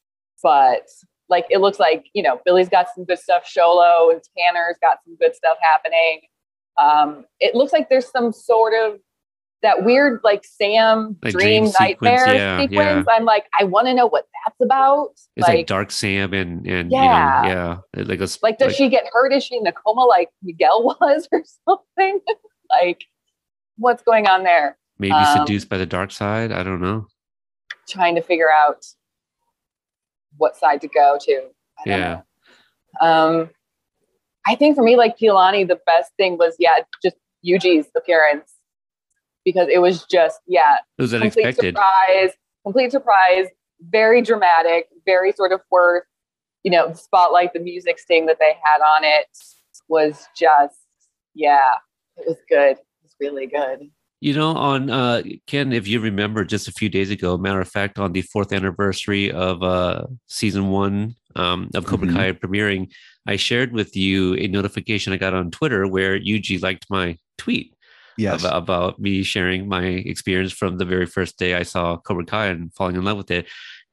but 0.43 0.87
like 1.29 1.45
it 1.49 1.59
looks 1.59 1.79
like 1.79 2.05
you 2.13 2.21
know 2.21 2.39
Billy's 2.45 2.69
got 2.69 2.87
some 2.93 3.05
good 3.05 3.19
stuff. 3.19 3.43
Xolo 3.45 4.11
and 4.11 4.21
Tanner's 4.37 4.77
got 4.81 4.99
some 5.05 5.15
good 5.15 5.35
stuff 5.35 5.57
happening. 5.61 6.21
Um, 6.79 7.25
it 7.39 7.55
looks 7.55 7.73
like 7.73 7.89
there's 7.89 8.09
some 8.09 8.31
sort 8.31 8.73
of 8.73 8.99
that 9.63 9.83
weird 9.85 10.21
like 10.23 10.43
Sam 10.43 11.17
Like 11.23 11.33
dream, 11.33 11.63
dream 11.63 11.67
sequence, 11.67 12.01
nightmare 12.01 12.33
yeah, 12.35 12.61
sequence. 12.61 13.07
I'm 13.09 13.25
like, 13.25 13.45
I 13.59 13.63
want 13.65 13.87
to 13.87 13.93
know 13.93 14.07
what 14.07 14.25
that's 14.45 14.59
about. 14.61 15.09
it's 15.35 15.47
like, 15.47 15.57
like, 15.57 15.67
dark 15.67 15.91
sam 15.91 16.33
and 16.33 16.65
and 16.65 16.91
Yeah. 16.91 17.43
you 17.43 17.49
know 17.53 17.83
yeah 17.95 18.03
like 18.03 18.21
a 18.21 18.27
like, 18.41 18.57
does 18.57 18.75
she 18.75 18.89
get 18.89 19.03
hurt? 19.11 19.31
Is 19.33 19.43
she 19.43 19.57
in 19.57 19.67
a 19.67 19.71
coma 19.71 20.01
like 20.01 20.29
Miguel 20.41 20.83
was 21.01 21.27
or 21.31 21.43
something? 21.67 22.19
like, 22.81 23.03
what's 23.77 24.03
going 24.03 24.27
on 24.27 24.43
there? 24.43 24.77
maybe 24.99 25.13
um, 25.13 25.39
seduced 25.39 25.67
by 25.67 25.77
the 25.79 25.85
dark 25.85 26.11
side 26.11 26.51
i 26.51 26.61
don't 26.61 26.79
know 26.79 27.07
Trying 27.89 28.13
to 28.15 28.21
figure 28.21 28.51
out 28.51 28.85
what 30.37 30.55
side 30.55 30.79
to 30.81 30.87
go 30.87 31.17
to. 31.21 31.41
I 31.79 31.89
Yeah. 31.89 32.21
Um, 33.01 33.49
I 34.47 34.55
think 34.55 34.75
for 34.75 34.83
me, 34.83 34.95
like 34.95 35.17
Pilani, 35.17 35.67
the 35.67 35.79
best 35.85 36.11
thing 36.17 36.37
was 36.37 36.55
yeah, 36.59 36.77
just 37.03 37.15
Yuji's 37.45 37.87
appearance 37.97 38.53
because 39.45 39.67
it 39.71 39.79
was 39.79 40.05
just 40.05 40.39
yeah, 40.47 40.75
it 40.97 41.01
was 41.01 41.11
complete 41.11 41.43
unexpected 41.43 41.75
surprise, 41.75 42.31
complete 42.63 42.91
surprise, 42.91 43.47
very 43.89 44.21
dramatic, 44.21 44.87
very 45.05 45.31
sort 45.31 45.51
of 45.51 45.61
worth, 45.71 46.03
you 46.63 46.71
know, 46.71 46.89
the 46.89 46.95
spotlight, 46.95 47.53
the 47.53 47.59
music 47.59 47.99
sting 47.99 48.25
that 48.27 48.37
they 48.39 48.55
had 48.63 48.81
on 48.81 49.03
it 49.03 49.25
was 49.87 50.27
just, 50.35 50.75
yeah, 51.33 51.73
it 52.17 52.27
was 52.27 52.37
good. 52.49 52.77
It 52.77 52.85
was 53.03 53.15
really 53.19 53.47
good. 53.47 53.89
You 54.23 54.35
know, 54.35 54.55
on 54.55 54.91
uh 54.91 55.23
Ken, 55.47 55.73
if 55.73 55.87
you 55.87 55.99
remember 55.99 56.45
just 56.45 56.67
a 56.67 56.71
few 56.71 56.89
days 56.89 57.09
ago, 57.09 57.37
matter 57.37 57.59
of 57.59 57.67
fact, 57.67 57.97
on 57.97 58.11
the 58.11 58.21
fourth 58.21 58.53
anniversary 58.53 59.31
of 59.31 59.63
uh 59.63 60.05
season 60.27 60.69
one 60.69 61.15
um, 61.35 61.69
of 61.73 61.85
Cobra 61.85 62.07
Mhm. 62.07 62.13
Kai 62.15 62.31
premiering, 62.33 62.91
I 63.25 63.37
shared 63.37 63.73
with 63.73 63.95
you 63.95 64.35
a 64.35 64.47
notification 64.47 65.13
I 65.13 65.17
got 65.17 65.33
on 65.33 65.49
Twitter 65.49 65.87
where 65.87 66.19
Yuji 66.19 66.61
liked 66.61 66.85
my 66.89 67.17
tweet 67.37 67.73
Yes. 68.21 68.41
about, 68.41 68.57
about 68.57 68.99
me 68.99 69.23
sharing 69.23 69.67
my 69.67 69.83
experience 69.85 70.51
from 70.53 70.77
the 70.77 70.85
very 70.85 71.05
first 71.05 71.37
day 71.37 71.55
I 71.55 71.63
saw 71.63 71.97
Cobra 71.97 72.25
Kai 72.25 72.47
and 72.47 72.73
falling 72.73 72.95
in 72.95 73.03
love 73.03 73.17
with 73.17 73.31
it. 73.31 73.47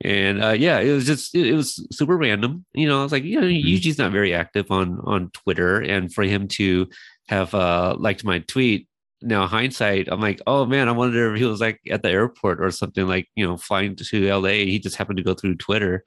And 0.04 0.42
uh, 0.44 0.50
yeah, 0.50 0.78
it 0.78 0.92
was 0.92 1.06
just 1.06 1.34
it, 1.34 1.46
it 1.48 1.54
was 1.54 1.84
super 1.90 2.16
random. 2.16 2.64
You 2.72 2.88
know, 2.88 3.00
I 3.00 3.02
was 3.02 3.12
like, 3.12 3.24
you 3.24 3.40
know, 3.40 3.46
Mhm. 3.46 3.64
Yuji's 3.64 3.98
not 3.98 4.12
very 4.12 4.32
active 4.32 4.70
on 4.70 5.00
on 5.04 5.30
Twitter, 5.30 5.80
and 5.80 6.12
for 6.14 6.22
him 6.22 6.46
to 6.58 6.88
have 7.28 7.52
uh, 7.54 7.96
liked 7.98 8.22
my 8.24 8.38
tweet. 8.40 8.86
Now 9.20 9.48
hindsight, 9.48 10.06
I'm 10.08 10.20
like, 10.20 10.40
oh 10.46 10.64
man, 10.66 10.88
I 10.88 10.92
wonder 10.92 11.34
if 11.34 11.40
he 11.40 11.44
was 11.44 11.60
like 11.60 11.80
at 11.90 12.02
the 12.04 12.10
airport 12.10 12.62
or 12.62 12.70
something, 12.70 13.08
like 13.08 13.26
you 13.34 13.44
know, 13.44 13.56
flying 13.56 13.96
to 13.96 14.32
LA. 14.32 14.62
He 14.70 14.78
just 14.78 14.94
happened 14.94 15.16
to 15.16 15.24
go 15.24 15.34
through 15.34 15.56
Twitter, 15.56 16.04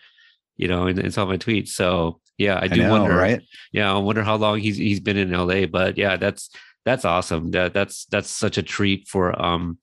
you 0.56 0.70
know, 0.70 0.88
and, 0.88 0.98
and 0.98 1.14
saw 1.14 1.26
my 1.26 1.36
tweet. 1.36 1.68
So 1.68 2.22
yeah, 2.38 2.56
I 2.56 2.66
I 2.66 2.68
do 2.70 2.84
know, 2.84 2.92
wonder, 2.92 3.14
right? 3.18 3.42
yeah, 3.74 3.94
I 3.94 3.98
wonder 3.98 4.24
how 4.24 4.38
long 4.38 4.60
he's 4.60 4.78
he's 4.78 5.02
been 5.02 5.18
in 5.18 5.32
LA. 5.32 5.66
But 5.66 5.98
yeah, 5.98 6.16
that's 6.16 6.50
that's 6.86 7.06
awesome. 7.06 7.52
That 7.52 7.74
that's 7.74 8.06
that's 8.06 8.30
such 8.30 8.58
a 8.58 8.64
treat 8.64 9.08
for 9.08 9.40
um 9.42 9.78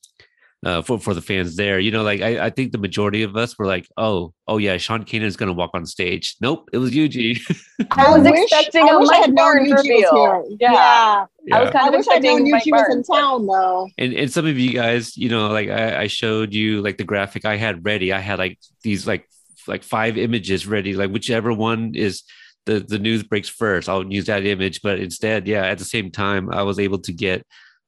uh 0.66 0.82
for, 0.82 0.99
for 0.99 1.14
the 1.14 1.20
fans 1.22 1.55
there. 1.55 1.78
You 1.78 1.92
know, 1.92 2.03
like 2.03 2.20
I, 2.20 2.46
I 2.46 2.51
think 2.51 2.72
the 2.72 2.78
majority 2.78 3.22
of 3.22 3.36
us 3.36 3.57
were 3.59 3.66
like, 3.66 3.86
oh, 3.96 4.34
oh 4.49 4.59
yeah, 4.59 4.76
Sean 4.78 5.05
Kanan 5.05 5.22
is 5.22 5.36
gonna 5.36 5.53
walk 5.53 5.70
on 5.74 5.86
stage. 5.86 6.36
Nope, 6.40 6.68
it 6.72 6.78
was 6.78 6.90
Yuji. 6.92 7.38
I 7.92 8.11
was 8.18 8.28
wish- 8.28 8.42
expecting 8.42 8.88
I 8.88 8.92
a 8.94 8.99
wish 8.99 9.09
I 9.09 9.12
Mike 9.12 9.20
had 9.20 9.34
known 9.34 9.44
Barnes 9.57 9.70
was 9.72 9.82
reveal. 9.88 10.14
here. 10.16 10.44
Yeah. 10.61 11.26
yeah. 11.46 11.57
I 11.57 11.62
was 11.62 11.70
kind 11.70 11.84
I 11.84 11.88
of 11.88 11.94
wish 11.94 12.07
I'd 12.11 12.22
known 12.24 12.46
expecting 12.46 12.51
Mike 12.51 12.64
Yuji 12.64 12.72
was 12.72 12.94
in 12.96 13.03
town 13.05 13.46
though. 13.46 13.88
and 13.99 14.12
and 14.14 14.32
some 14.32 14.46
of 14.46 14.59
you 14.59 14.72
guys, 14.72 15.16
you 15.16 15.28
know, 15.28 15.49
like 15.49 15.68
I, 15.68 16.03
I 16.03 16.07
showed 16.09 16.53
you 16.53 16.82
like 16.82 16.96
the 16.99 17.05
graphic 17.05 17.44
I 17.44 17.57
had 17.57 17.84
ready. 17.84 18.12
I 18.12 18.18
had 18.18 18.38
like 18.40 18.59
these 18.82 19.07
like 19.07 19.28
like 19.68 19.84
five 19.84 20.18
images 20.18 20.66
ready, 20.66 20.94
like 20.94 21.11
whichever 21.11 21.53
one 21.53 21.92
is 21.94 22.22
the 22.68 22.76
the 22.92 23.00
news 23.06 23.22
breaks 23.30 23.50
first, 23.62 23.88
I'll 23.88 24.06
use 24.18 24.26
that 24.26 24.44
image. 24.54 24.76
But 24.86 24.96
instead, 25.06 25.48
yeah, 25.52 25.64
at 25.72 25.78
the 25.78 25.90
same 25.94 26.08
time, 26.24 26.44
I 26.60 26.62
was 26.68 26.78
able 26.78 27.00
to 27.08 27.12
get 27.26 27.38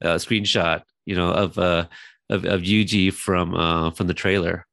a 0.01 0.19
screenshot, 0.25 0.81
you 1.09 1.15
know, 1.15 1.29
of 1.43 1.57
uh 1.57 1.85
of, 2.35 2.39
of 2.53 2.59
Yuji 2.61 3.13
from 3.25 3.47
uh 3.65 3.91
from 3.95 4.07
the 4.07 4.17
trailer. 4.23 4.65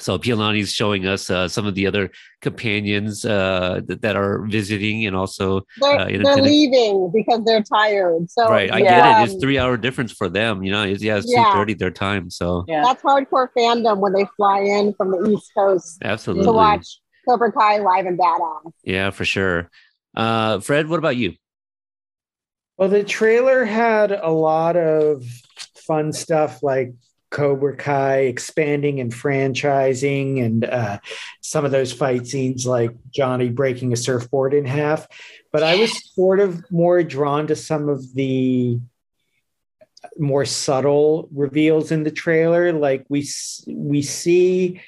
So 0.00 0.16
Pialani's 0.16 0.72
showing 0.72 1.06
us 1.14 1.28
uh, 1.28 1.48
some 1.48 1.66
of 1.66 1.74
the 1.74 1.84
other 1.90 2.04
companions 2.40 3.24
uh, 3.24 3.80
that, 3.88 4.00
that 4.02 4.14
are 4.14 4.46
visiting 4.46 5.06
and 5.06 5.16
also 5.16 5.46
They're, 5.80 6.00
Uh, 6.00 6.06
in 6.14 6.22
they're 6.22 6.36
leaving 6.54 7.10
because 7.12 7.40
they're 7.44 7.66
tired. 7.78 8.30
So 8.30 8.42
right. 8.48 8.70
I 8.70 8.78
yeah. 8.78 8.94
get 8.94 9.02
it. 9.08 9.24
It's 9.24 9.34
um, 9.34 9.40
three 9.40 9.58
hour 9.58 9.76
difference 9.76 10.12
for 10.20 10.28
them. 10.38 10.62
You 10.62 10.70
know, 10.70 10.84
it's, 10.84 11.02
yeah, 11.02 11.18
it's 11.18 11.26
two 11.26 11.40
Yeah. 11.40 11.52
thirty 11.52 11.74
their 11.74 11.90
time. 12.06 12.30
So 12.30 12.46
Yeah. 12.68 12.82
That's 12.86 13.02
hardcore 13.02 13.48
fandom 13.56 13.96
when 13.98 14.12
they 14.16 14.26
fly 14.36 14.60
in 14.60 14.94
from 14.96 15.08
the 15.10 15.20
East 15.30 15.50
Coast 15.58 15.98
absolutely. 16.12 16.46
to 16.46 16.52
watch 16.52 16.86
Cobra 17.28 17.52
Kai 17.52 17.78
live 17.78 18.06
and 18.06 18.18
badass. 18.18 18.72
Yeah, 18.84 19.10
for 19.10 19.24
sure. 19.24 19.70
Uh, 20.16 20.60
Fred, 20.60 20.88
what 20.88 20.98
about 20.98 21.16
you? 21.16 21.34
Well, 22.76 22.88
the 22.88 23.04
trailer 23.04 23.64
had 23.64 24.12
a 24.12 24.30
lot 24.30 24.76
of 24.76 25.24
fun 25.86 26.12
stuff 26.12 26.62
like 26.62 26.94
Cobra 27.30 27.76
Kai 27.76 28.20
expanding 28.20 29.00
and 29.00 29.12
franchising, 29.12 30.42
and 30.42 30.64
uh, 30.64 30.98
some 31.42 31.64
of 31.64 31.70
those 31.70 31.92
fight 31.92 32.26
scenes 32.26 32.66
like 32.66 32.92
Johnny 33.10 33.50
breaking 33.50 33.92
a 33.92 33.96
surfboard 33.96 34.54
in 34.54 34.64
half. 34.64 35.06
But 35.52 35.62
I 35.62 35.76
was 35.76 36.14
sort 36.14 36.40
of 36.40 36.64
more 36.70 37.02
drawn 37.02 37.48
to 37.48 37.56
some 37.56 37.88
of 37.88 38.14
the 38.14 38.80
more 40.16 40.44
subtle 40.44 41.28
reveals 41.32 41.90
in 41.90 42.04
the 42.04 42.10
trailer. 42.10 42.72
Like 42.72 43.04
we 43.08 43.28
we 43.66 44.00
see 44.00 44.80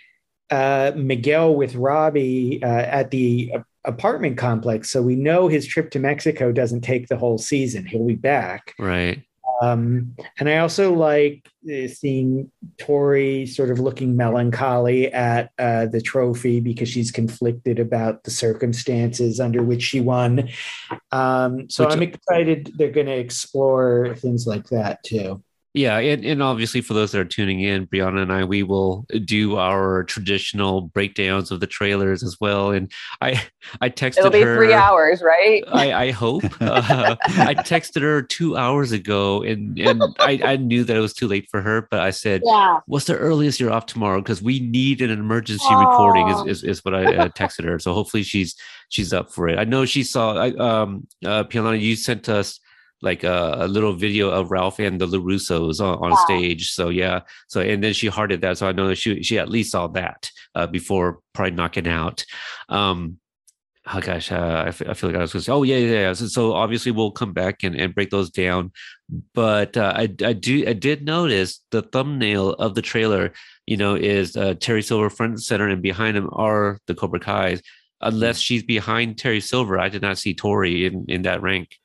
uh, 0.50 0.92
Miguel 0.96 1.54
with 1.54 1.74
Robbie 1.74 2.62
uh, 2.62 2.66
at 2.66 3.10
the 3.10 3.52
apartment 3.84 4.36
complex. 4.36 4.90
So 4.90 5.02
we 5.02 5.16
know 5.16 5.48
his 5.48 5.66
trip 5.66 5.90
to 5.92 5.98
Mexico 5.98 6.52
doesn't 6.52 6.82
take 6.82 7.08
the 7.08 7.16
whole 7.16 7.38
season. 7.38 7.86
He'll 7.86 8.06
be 8.06 8.14
back. 8.14 8.74
Right. 8.78 9.24
Um, 9.62 10.16
and 10.38 10.48
I 10.48 10.58
also 10.58 10.94
like 10.94 11.46
uh, 11.70 11.86
seeing 11.88 12.50
Tori 12.78 13.44
sort 13.46 13.70
of 13.70 13.78
looking 13.78 14.16
melancholy 14.16 15.12
at 15.12 15.50
uh, 15.58 15.86
the 15.86 16.00
trophy 16.00 16.60
because 16.60 16.88
she's 16.88 17.10
conflicted 17.10 17.78
about 17.78 18.24
the 18.24 18.30
circumstances 18.30 19.38
under 19.38 19.62
which 19.62 19.82
she 19.82 20.00
won. 20.00 20.48
Um, 21.12 21.68
so 21.68 21.84
Which- 21.84 21.94
I'm 21.94 22.02
excited 22.02 22.72
they're 22.76 22.90
going 22.90 23.06
to 23.06 23.18
explore 23.18 24.14
things 24.16 24.46
like 24.46 24.68
that 24.68 25.02
too. 25.04 25.42
Yeah, 25.72 25.98
and, 25.98 26.24
and 26.24 26.42
obviously 26.42 26.80
for 26.80 26.94
those 26.94 27.12
that 27.12 27.20
are 27.20 27.24
tuning 27.24 27.60
in, 27.60 27.86
Brianna 27.86 28.22
and 28.22 28.32
I, 28.32 28.42
we 28.42 28.64
will 28.64 29.06
do 29.24 29.56
our 29.56 30.02
traditional 30.02 30.80
breakdowns 30.80 31.52
of 31.52 31.60
the 31.60 31.68
trailers 31.68 32.24
as 32.24 32.36
well. 32.40 32.72
And 32.72 32.90
I, 33.20 33.40
I 33.80 33.88
texted 33.88 34.18
It'll 34.18 34.30
be 34.32 34.40
her. 34.40 34.56
three 34.56 34.72
hours, 34.72 35.22
right? 35.22 35.62
I, 35.68 35.92
I 35.92 36.10
hope. 36.10 36.42
Uh, 36.60 37.16
I 37.24 37.54
texted 37.54 38.02
her 38.02 38.22
two 38.22 38.56
hours 38.56 38.92
ago, 38.92 39.42
and 39.42 39.78
and 39.78 40.02
I, 40.20 40.40
I 40.44 40.56
knew 40.56 40.84
that 40.84 40.96
it 40.96 41.00
was 41.00 41.12
too 41.14 41.26
late 41.26 41.48
for 41.50 41.60
her, 41.62 41.88
but 41.90 42.00
I 42.00 42.10
said, 42.10 42.42
Yeah. 42.44 42.80
"What's 42.86 43.06
the 43.06 43.16
earliest 43.16 43.58
you're 43.58 43.72
off 43.72 43.86
tomorrow? 43.86 44.20
Because 44.20 44.40
we 44.40 44.60
need 44.60 45.00
an 45.00 45.10
emergency 45.10 45.74
recording." 45.74 46.28
Is, 46.28 46.44
is 46.46 46.62
is 46.64 46.84
what 46.84 46.94
I 46.94 47.16
uh, 47.16 47.28
texted 47.30 47.64
her. 47.64 47.78
So 47.78 47.92
hopefully 47.92 48.22
she's 48.22 48.54
she's 48.88 49.12
up 49.12 49.32
for 49.32 49.48
it. 49.48 49.58
I 49.58 49.64
know 49.64 49.84
she 49.84 50.02
saw. 50.04 50.34
I 50.34 50.50
um 50.56 51.06
uh 51.24 51.44
Pialana, 51.44 51.80
you 51.80 51.96
sent 51.96 52.28
us 52.28 52.60
like 53.02 53.24
a, 53.24 53.56
a 53.60 53.68
little 53.68 53.92
video 53.92 54.30
of 54.30 54.50
Ralph 54.50 54.78
and 54.78 55.00
the 55.00 55.06
LaRussos 55.06 55.80
on, 55.80 56.12
on 56.12 56.16
stage. 56.26 56.70
So 56.72 56.88
yeah. 56.88 57.20
So 57.48 57.60
and 57.60 57.82
then 57.82 57.92
she 57.92 58.08
hearted 58.08 58.40
that. 58.42 58.58
So 58.58 58.68
I 58.68 58.72
know 58.72 58.88
that 58.88 58.96
she 58.96 59.22
she 59.22 59.38
at 59.38 59.48
least 59.48 59.72
saw 59.72 59.86
that 59.88 60.30
uh, 60.54 60.66
before 60.66 61.20
probably 61.32 61.52
knocking 61.52 61.88
out. 61.88 62.24
Um, 62.68 63.18
oh 63.92 64.00
gosh, 64.00 64.30
uh, 64.30 64.64
I, 64.66 64.70
feel, 64.70 64.92
feel 64.94 65.10
like 65.10 65.18
I 65.18 65.22
was 65.22 65.32
going 65.32 65.40
to 65.40 65.44
say, 65.44 65.52
oh 65.52 65.62
yeah, 65.62 65.76
yeah. 65.76 65.92
yeah. 65.92 66.12
So, 66.12 66.26
so 66.26 66.52
obviously 66.52 66.92
we'll 66.92 67.10
come 67.10 67.32
back 67.32 67.62
and, 67.62 67.74
and 67.74 67.94
break 67.94 68.10
those 68.10 68.30
down. 68.30 68.72
But 69.34 69.76
uh, 69.76 69.92
I 69.96 70.02
I 70.24 70.32
do 70.32 70.64
I 70.68 70.72
did 70.72 71.04
notice 71.04 71.60
the 71.70 71.82
thumbnail 71.82 72.50
of 72.54 72.74
the 72.74 72.82
trailer. 72.82 73.32
You 73.66 73.76
know, 73.76 73.94
is 73.94 74.36
uh, 74.36 74.54
Terry 74.54 74.82
Silver 74.82 75.10
front 75.10 75.32
and 75.32 75.42
center, 75.42 75.68
and 75.68 75.80
behind 75.80 76.16
him 76.16 76.28
are 76.32 76.78
the 76.86 76.94
Cobra 76.94 77.20
Kai's. 77.20 77.62
Unless 78.02 78.38
she's 78.38 78.62
behind 78.62 79.18
Terry 79.18 79.40
Silver, 79.40 79.78
I 79.78 79.90
did 79.90 80.02
not 80.02 80.18
see 80.18 80.34
Tori 80.34 80.86
in 80.86 81.04
in 81.08 81.22
that 81.22 81.42
rank. 81.42 81.76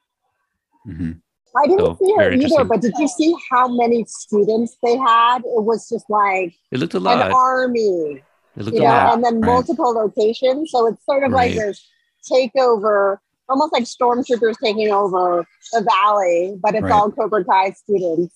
Mhm. 0.87 1.21
I 1.57 1.67
didn't 1.67 1.79
So, 1.79 1.97
see 2.01 2.13
her 2.17 2.31
either, 2.33 2.63
but 2.65 2.81
did 2.81 2.93
you 2.97 3.07
see 3.07 3.33
how 3.49 3.67
many 3.69 4.03
students 4.05 4.77
they 4.83 4.97
had? 4.97 5.39
It 5.39 5.63
was 5.63 5.87
just 5.87 6.09
like 6.09 6.53
It 6.71 6.79
looked 6.79 6.95
a 6.95 6.97
an 6.97 7.31
army, 7.33 8.21
It 8.57 8.63
looked 8.63 8.75
you 8.75 8.81
a 8.83 8.85
know, 8.85 8.89
lot. 8.89 9.13
and 9.13 9.23
then 9.23 9.35
Right. 9.35 9.45
multiple 9.45 9.93
locations. 9.93 10.71
So 10.71 10.87
it's 10.87 11.03
sort 11.05 11.23
of 11.23 11.31
like 11.31 11.55
Right. 11.55 11.67
this 11.67 11.81
takeover, 12.29 13.17
almost 13.47 13.71
like 13.71 13.83
stormtroopers 13.83 14.55
taking 14.61 14.91
over 14.91 15.45
the 15.71 15.81
valley, 15.81 16.57
but 16.61 16.75
it's 16.75 16.83
Right. 16.83 16.91
all 16.91 17.09
Cobra 17.11 17.45
Kai 17.45 17.71
students. 17.71 18.35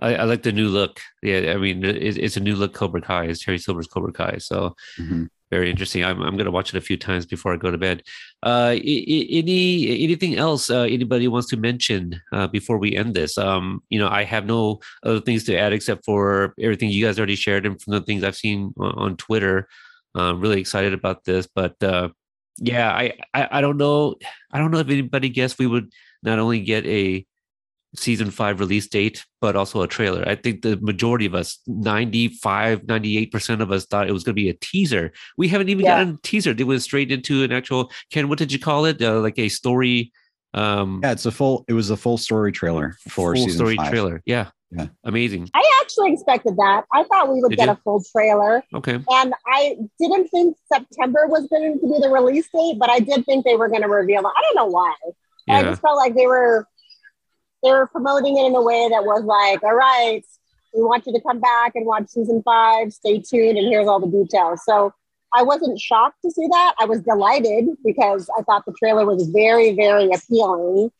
I, 0.00 0.16
I 0.16 0.24
like 0.24 0.42
the 0.42 0.52
new 0.52 0.68
look. 0.68 1.00
Yeah, 1.22 1.52
I 1.52 1.56
mean, 1.56 1.84
it, 1.84 2.18
it's 2.18 2.36
a 2.36 2.40
new 2.40 2.56
look 2.56 2.74
Cobra 2.74 3.00
Kai. 3.00 3.26
It's 3.26 3.44
Terry 3.44 3.58
Silver's 3.58 3.86
Cobra 3.86 4.12
Kai. 4.12 4.38
So 4.38 4.74
Mhm. 4.98 5.28
Very 5.54 5.70
interesting. 5.70 6.02
I'm, 6.04 6.20
I'm 6.20 6.36
going 6.36 6.50
to 6.50 6.56
watch 6.58 6.70
it 6.74 6.76
a 6.76 6.88
few 6.88 6.96
times 6.96 7.26
before 7.26 7.54
I 7.54 7.56
go 7.64 7.70
to 7.70 7.78
bed. 7.78 8.02
Uh, 8.42 8.74
any 8.76 10.04
anything 10.06 10.34
else 10.36 10.68
uh, 10.68 10.86
anybody 10.98 11.28
wants 11.28 11.48
to 11.50 11.56
mention 11.56 12.20
uh, 12.32 12.48
before 12.48 12.78
we 12.78 12.96
end 12.96 13.14
this? 13.14 13.38
Um, 13.38 13.80
you 13.88 14.00
know, 14.00 14.08
I 14.08 14.24
have 14.24 14.46
no 14.46 14.80
other 15.04 15.20
things 15.20 15.44
to 15.44 15.56
add 15.56 15.72
except 15.72 16.04
for 16.04 16.54
everything 16.58 16.90
you 16.90 17.04
guys 17.04 17.18
already 17.18 17.36
shared 17.36 17.66
and 17.66 17.80
from 17.80 17.92
the 17.92 18.00
things 18.00 18.24
I've 18.24 18.42
seen 18.44 18.74
on, 18.78 18.92
on 19.04 19.16
Twitter. 19.16 19.68
I'm 20.16 20.40
really 20.40 20.60
excited 20.60 20.92
about 20.92 21.24
this, 21.24 21.46
but 21.54 21.80
uh, 21.82 22.08
yeah, 22.58 22.90
I, 22.90 23.14
I 23.32 23.58
I 23.58 23.60
don't 23.60 23.76
know. 23.76 24.16
I 24.52 24.58
don't 24.58 24.72
know 24.72 24.78
if 24.78 24.88
anybody 24.88 25.28
guessed 25.28 25.60
we 25.60 25.68
would 25.68 25.88
not 26.22 26.38
only 26.40 26.60
get 26.60 26.84
a 26.86 27.24
season 27.96 28.30
five 28.30 28.60
release 28.60 28.86
date, 28.88 29.24
but 29.40 29.56
also 29.56 29.82
a 29.82 29.88
trailer. 29.88 30.24
I 30.26 30.34
think 30.34 30.62
the 30.62 30.76
majority 30.78 31.26
of 31.26 31.34
us, 31.34 31.58
95, 31.66 32.82
98% 32.82 33.60
of 33.60 33.70
us 33.70 33.86
thought 33.86 34.08
it 34.08 34.12
was 34.12 34.24
going 34.24 34.34
to 34.34 34.40
be 34.42 34.48
a 34.48 34.54
teaser. 34.54 35.12
We 35.38 35.48
haven't 35.48 35.68
even 35.68 35.84
Yeah. 35.84 35.98
gotten 36.00 36.14
a 36.14 36.18
teaser. 36.22 36.54
They 36.54 36.64
went 36.64 36.82
straight 36.82 37.12
into 37.12 37.42
an 37.44 37.52
actual, 37.52 37.90
Ken, 38.10 38.28
what 38.28 38.38
did 38.38 38.52
you 38.52 38.58
call 38.58 38.84
it? 38.84 39.00
Uh, 39.00 39.20
like 39.20 39.38
a 39.38 39.48
story, 39.48 40.12
um, 40.54 41.00
Yeah, 41.02 41.12
it's 41.12 41.26
a 41.26 41.30
full. 41.32 41.64
It 41.68 41.72
was 41.72 41.90
a 41.90 41.96
full 41.96 42.18
story 42.18 42.52
trailer 42.52 42.96
for 43.08 43.34
full 43.34 43.44
season 43.44 43.52
story 43.58 43.76
five. 43.76 43.90
trailer. 43.90 44.22
Yeah. 44.26 44.50
Yeah. 44.70 44.86
Amazing. 45.04 45.50
I 45.54 45.62
actually 45.82 46.12
expected 46.12 46.56
that. 46.56 46.84
I 46.92 47.04
thought 47.04 47.32
we 47.32 47.40
would 47.40 47.50
Did 47.50 47.58
get 47.58 47.66
you? 47.66 47.72
a 47.72 47.76
full 47.84 48.02
trailer. 48.10 48.60
Okay. 48.74 48.98
And 49.08 49.34
I 49.46 49.76
didn't 50.00 50.28
think 50.28 50.56
September 50.72 51.26
was 51.28 51.46
going 51.46 51.74
to 51.74 51.78
be 51.78 52.00
the 52.00 52.08
release 52.08 52.48
date, 52.52 52.76
but 52.80 52.90
I 52.90 52.98
did 52.98 53.24
think 53.24 53.44
they 53.44 53.54
were 53.54 53.68
going 53.68 53.82
to 53.82 53.88
reveal 53.88 54.20
it. 54.22 54.26
I 54.36 54.42
don't 54.42 54.56
know 54.56 54.66
why. 54.72 54.92
I 55.48 55.62
just 55.62 55.80
felt 55.82 55.96
like 55.98 56.14
they 56.16 56.26
were 56.26 56.66
they 57.64 57.72
were 57.72 57.86
promoting 57.86 58.36
it 58.38 58.46
in 58.46 58.54
a 58.54 58.62
way 58.62 58.88
that 58.90 59.04
was 59.04 59.24
like, 59.24 59.62
all 59.62 59.74
right, 59.74 60.22
we 60.74 60.82
want 60.82 61.06
you 61.06 61.12
to 61.12 61.20
come 61.20 61.40
back 61.40 61.72
and 61.74 61.86
watch 61.86 62.08
season 62.08 62.42
five. 62.44 62.92
Stay 62.92 63.20
tuned, 63.20 63.58
and 63.58 63.66
here's 63.66 63.88
all 63.88 64.00
the 64.00 64.06
details. 64.06 64.60
So 64.64 64.92
I 65.32 65.42
wasn't 65.42 65.80
shocked 65.80 66.18
to 66.24 66.30
see 66.30 66.46
that. 66.50 66.74
I 66.78 66.84
was 66.84 67.00
delighted 67.00 67.66
because 67.84 68.28
I 68.38 68.42
thought 68.42 68.64
the 68.66 68.74
trailer 68.78 69.04
was 69.06 69.26
very, 69.28 69.74
very 69.74 70.08
appealing. 70.12 70.90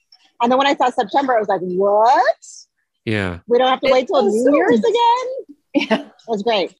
And 0.42 0.50
then 0.50 0.58
when 0.58 0.66
I 0.66 0.74
saw 0.74 0.90
September, 0.90 1.36
I 1.36 1.38
was 1.38 1.48
like, 1.48 1.60
what? 1.60 2.36
Yeah. 3.04 3.40
We 3.46 3.58
don't 3.58 3.68
have 3.68 3.80
to 3.80 3.92
wait 3.92 4.06
till 4.08 4.26
It's 4.26 4.44
so 4.44 4.50
New 4.50 4.56
Year's 4.56 4.80
again? 4.80 5.56
Yeah. 5.90 6.06
It 6.06 6.12
was 6.28 6.42
great. 6.42 6.74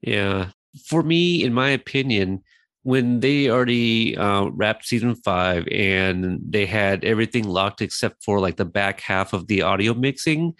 Yeah. 0.00 0.50
for 0.86 1.02
me, 1.02 1.42
in 1.44 1.52
my 1.52 1.70
opinion, 1.70 2.42
when 2.82 3.20
they 3.20 3.48
already 3.48 4.16
uh, 4.16 4.46
wrapped 4.46 4.86
season 4.86 5.14
five 5.14 5.66
and 5.70 6.40
they 6.44 6.66
had 6.66 7.04
everything 7.04 7.44
locked 7.44 7.80
except 7.80 8.24
for 8.24 8.40
like 8.40 8.56
the 8.56 8.64
back 8.64 9.00
half 9.00 9.32
of 9.32 9.46
the 9.46 9.62
audio 9.62 9.94
mixing, 9.94 10.54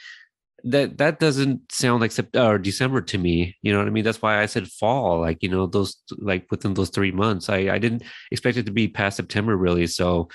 that 0.65 0.99
that 0.99 1.19
doesn't 1.19 1.73
sound 1.73 2.01
like 2.01 2.13
September 2.13 2.55
or 2.55 2.59
December 2.59 3.01
to 3.01 3.19
me. 3.19 3.57
You 3.63 3.73
know 3.73 3.79
what 3.79 3.89
I 3.89 3.91
mean? 3.91 4.05
That's 4.05 4.23
why 4.23 4.41
I 4.41 4.47
said 4.47 4.69
fall. 4.69 5.21
Like 5.21 5.43
you 5.43 5.49
know 5.49 5.67
those 5.67 5.97
like 6.19 6.47
within 6.51 6.75
those 6.75 6.91
three 6.91 7.11
months. 7.11 7.49
I 7.49 7.69
I 7.69 7.79
didn't 7.79 8.05
expect 8.31 8.57
it 8.57 8.67
to 8.67 8.73
be 8.73 8.87
past 8.87 9.17
September 9.17 9.57
really. 9.57 9.89
So 9.89 10.29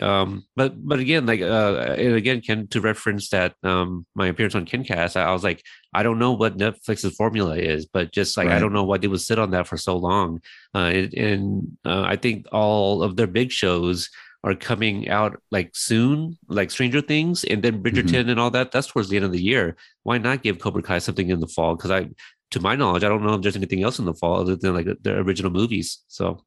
um 0.00 0.42
but 0.56 0.72
but 0.88 0.98
again 0.98 1.26
like 1.26 1.42
uh 1.42 1.94
and 1.98 2.14
again 2.14 2.40
ken 2.40 2.66
to 2.66 2.80
reference 2.80 3.28
that 3.28 3.52
um 3.62 4.06
my 4.14 4.28
appearance 4.28 4.54
on 4.54 4.64
kencast 4.64 5.16
I, 5.16 5.24
I 5.24 5.32
was 5.32 5.44
like 5.44 5.62
i 5.92 6.02
don't 6.02 6.18
know 6.18 6.32
what 6.32 6.56
netflix's 6.56 7.14
formula 7.14 7.56
is 7.58 7.84
but 7.84 8.10
just 8.10 8.38
like 8.38 8.48
Right. 8.48 8.56
i 8.56 8.58
don't 8.58 8.72
know 8.72 8.84
why 8.84 8.96
they 8.96 9.08
would 9.08 9.20
sit 9.20 9.38
on 9.38 9.50
that 9.50 9.66
for 9.66 9.76
so 9.76 9.96
long. 9.98 10.40
Uh 10.74 10.78
and, 10.98 11.14
and 11.14 11.76
uh, 11.84 12.02
i 12.02 12.16
think 12.16 12.46
all 12.52 13.02
of 13.02 13.16
their 13.16 13.26
big 13.26 13.52
shows 13.52 14.08
are 14.44 14.54
coming 14.54 15.08
out 15.10 15.40
like 15.50 15.70
soon 15.74 16.38
like 16.48 16.70
stranger 16.70 17.02
things 17.02 17.44
and 17.44 17.62
then 17.62 17.82
bridgerton 17.82 18.30
and 18.30 18.40
all 18.40 18.50
that 18.50 18.72
that's 18.72 18.86
towards 18.88 19.08
the 19.10 19.16
end 19.16 19.24
of 19.26 19.30
the 19.32 19.42
year. 19.42 19.76
Why 20.04 20.16
not 20.18 20.42
give 20.42 20.58
cobra 20.58 20.82
kai 20.82 20.98
something 21.00 21.28
in 21.28 21.38
the 21.40 21.46
fall? 21.46 21.76
Because 21.76 21.90
i 21.90 22.08
to 22.50 22.60
my 22.60 22.74
knowledge 22.76 23.04
i 23.04 23.08
don't 23.08 23.22
know 23.22 23.34
if 23.34 23.42
there's 23.42 23.56
anything 23.56 23.82
else 23.82 23.98
in 23.98 24.04
the 24.04 24.12
fall 24.14 24.40
other 24.40 24.56
than 24.56 24.74
like 24.74 24.86
their 25.02 25.20
original 25.20 25.50
movies 25.50 26.02
so 26.08 26.42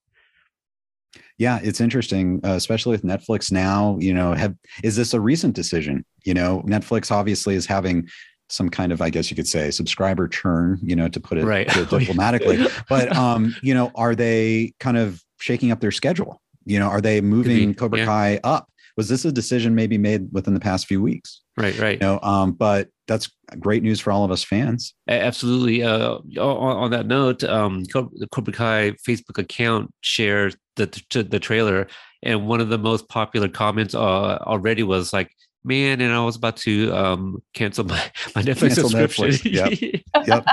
Yeah, 1.38 1.60
it's 1.62 1.82
interesting, 1.82 2.40
uh, 2.44 2.52
especially 2.52 2.92
with 2.92 3.04
Netflix 3.04 3.52
now. 3.52 3.98
You 4.00 4.14
know, 4.14 4.34
have 4.34 4.56
is 4.84 4.96
this 4.96 5.14
a 5.14 5.20
recent 5.20 5.56
decision? 5.56 6.06
You 6.24 6.34
know, 6.34 6.64
Netflix 6.66 7.12
obviously 7.12 7.56
is 7.56 7.66
having 7.66 8.08
some 8.48 8.70
kind 8.70 8.92
of, 8.92 9.02
I 9.02 9.10
guess 9.10 9.30
you 9.30 9.36
could 9.36 9.48
say, 9.48 9.72
subscriber 9.72 10.28
churn. 10.28 10.80
You 10.82 10.96
know, 10.96 11.08
to 11.10 11.20
put 11.20 11.38
it, 11.38 11.46
Right. 11.46 11.68
put 11.68 11.84
it 11.84 11.90
diplomatically. 12.00 12.66
but 12.90 13.16
um, 13.16 13.56
you 13.62 13.74
know, 13.74 13.92
are 13.96 14.16
they 14.16 14.74
kind 14.80 14.98
of 14.98 15.22
shaking 15.40 15.72
up 15.72 15.82
their 15.82 15.92
schedule? 15.92 16.42
You 16.66 16.80
know, 16.80 16.88
are 16.88 17.02
they 17.02 17.22
moving 17.22 17.74
Cobra 17.74 18.00
yeah. 18.00 18.06
Kai 18.06 18.40
up? 18.44 18.70
Was 18.98 19.10
this 19.10 19.26
a 19.26 19.32
decision 19.32 19.76
maybe 19.76 19.98
made 19.98 20.30
within 20.32 20.54
the 20.54 20.60
past 20.60 20.88
few 20.88 21.02
weeks? 21.02 21.42
right 21.58 21.78
right 21.80 21.94
You 22.02 22.08
know, 22.08 22.20
um, 22.22 22.52
but 22.54 22.90
that's 23.08 23.30
great 23.60 23.84
news 23.84 23.99
for 23.99 24.12
all 24.12 24.24
of 24.24 24.32
us 24.32 24.43
fans. 24.43 24.93
Absolutely. 25.08 25.84
Uh, 25.84 26.16
on, 26.39 26.78
on 26.78 26.91
that 26.91 27.06
note, 27.06 27.43
um, 27.43 27.84
the 27.84 28.28
Cobra 28.32 28.53
Kai 28.53 28.91
Facebook 29.08 29.38
account 29.38 29.93
shared 30.01 30.56
the 30.76 30.88
the, 31.12 31.39
trailer, 31.39 31.88
and 32.24 32.47
one 32.47 32.62
of 32.62 32.70
the 32.70 32.78
most 32.78 33.08
popular 33.08 33.47
comments 33.47 33.95
uh, 33.95 34.38
already 34.41 34.84
was 34.84 35.14
like, 35.14 35.32
"Man, 35.66 35.99
and 36.01 36.13
I 36.13 36.24
was 36.24 36.36
about 36.36 36.57
to 36.57 36.93
um, 36.95 37.41
cancel 37.53 37.84
my 37.86 37.99
my 38.36 38.41
Netflix 38.43 38.76
Cancel 38.76 38.89
subscription." 38.89 39.51
Netflix, 39.51 40.03
Yep. 40.28 40.45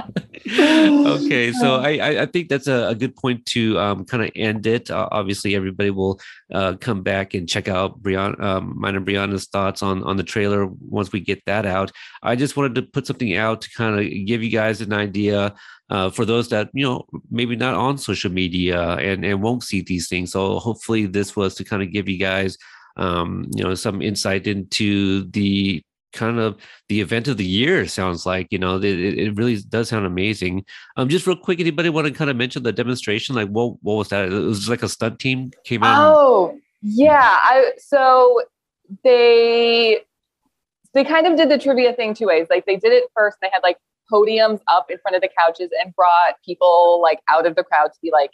okay, 1.24 1.52
so 1.52 1.76
I 1.76 1.90
I- 1.98 2.22
I 2.22 2.26
think 2.26 2.48
that's 2.48 2.66
a, 2.66 2.88
a 2.88 2.94
good 2.94 3.14
point 3.16 3.44
to 3.46 3.78
um, 3.78 4.04
kind 4.04 4.22
of 4.24 4.30
end 4.34 4.66
it. 4.66 4.90
Uh, 4.90 5.08
obviously, 5.12 5.54
everybody 5.54 5.90
will 5.90 6.20
uh, 6.52 6.74
come 6.80 7.02
back 7.02 7.34
and 7.34 7.48
check 7.48 7.68
out 7.68 8.02
Brianna, 8.02 8.40
um, 8.40 8.74
mine 8.76 8.96
and 8.96 9.06
Brianna's 9.06 9.46
thoughts 9.46 9.82
on 9.82 10.02
on 10.04 10.16
the 10.16 10.24
trailer 10.24 10.66
once 10.66 11.12
we 11.12 11.20
get 11.20 11.42
that 11.46 11.66
out. 11.66 11.90
I 12.22 12.36
just 12.36 12.56
wanted 12.56 12.74
to 12.76 12.82
put 12.82 13.06
something 13.06 13.36
out 13.36 13.60
to 13.62 13.70
kind 13.70 13.98
of 13.98 14.26
give 14.26 14.42
you 14.42 14.50
guys 14.50 14.80
an 14.80 14.92
idea 14.92 15.54
uh, 15.90 16.10
for 16.10 16.24
those 16.24 16.48
that 16.48 16.70
you 16.72 16.84
know 16.84 17.06
maybe 17.30 17.56
not 17.56 17.74
on 17.74 17.98
social 17.98 18.30
media 18.30 18.80
and 18.96 19.24
and 19.24 19.42
won't 19.42 19.62
see 19.62 19.80
these 19.82 20.08
things. 20.08 20.32
So 20.32 20.58
hopefully 20.58 21.06
this 21.06 21.36
was 21.36 21.54
to 21.56 21.64
kind 21.64 21.82
of 21.82 21.92
give 21.92 22.08
you 22.08 22.18
guys 22.18 22.56
um, 22.97 23.47
you 23.55 23.62
know 23.64 23.74
some 23.74 24.03
insight 24.03 24.47
into 24.47 25.24
the 25.30 25.82
kind 26.12 26.38
of 26.38 26.59
the 26.90 27.01
event 27.01 27.26
of 27.26 27.38
the 27.38 27.45
year 27.45 27.86
sounds 27.86 28.26
like 28.26 28.47
you 28.51 28.59
know 28.59 28.76
it, 28.76 28.84
it 28.84 29.34
really 29.34 29.57
does 29.70 29.88
sound 29.88 30.05
amazing 30.05 30.62
um 30.99 31.09
just 31.09 31.26
real 31.26 31.34
quick 31.34 31.59
anybody 31.59 31.88
want 31.88 32.07
to 32.07 32.12
kind 32.12 32.28
of 32.28 32.36
mention 32.36 32.62
the 32.62 32.70
demonstration 32.70 33.34
like 33.34 33.49
what 33.49 33.82
what 33.82 33.95
was 33.95 34.09
that 34.09 34.26
it 34.26 34.30
was 34.30 34.68
like 34.68 34.82
a 34.82 34.88
stunt 34.90 35.18
team 35.18 35.51
came 35.64 35.82
out 35.82 36.07
and- 36.07 36.14
Oh, 36.14 36.59
yeah. 36.82 37.38
I 37.43 37.72
so 37.78 38.43
they 39.05 40.01
they 40.95 41.05
kind 41.05 41.26
of 41.26 41.36
did 41.36 41.49
the 41.49 41.59
trivia 41.59 41.93
thing 41.95 42.12
two 42.12 42.26
ways. 42.26 42.49
Like 42.51 42.66
they 42.66 42.76
did 42.76 42.93
it 42.93 43.05
first, 43.16 43.38
they 43.40 43.49
had 43.53 43.62
like 43.62 43.78
podiums 44.12 44.61
up 44.68 44.90
in 44.90 44.99
front 44.99 45.16
of 45.16 45.22
the 45.22 45.30
couches 45.38 45.70
and 45.82 45.95
brought 45.97 46.34
people 46.45 47.01
like 47.01 47.20
out 47.30 47.47
of 47.47 47.55
the 47.57 47.64
crowd 47.64 47.86
to 47.93 47.99
be 48.03 48.11
like 48.11 48.32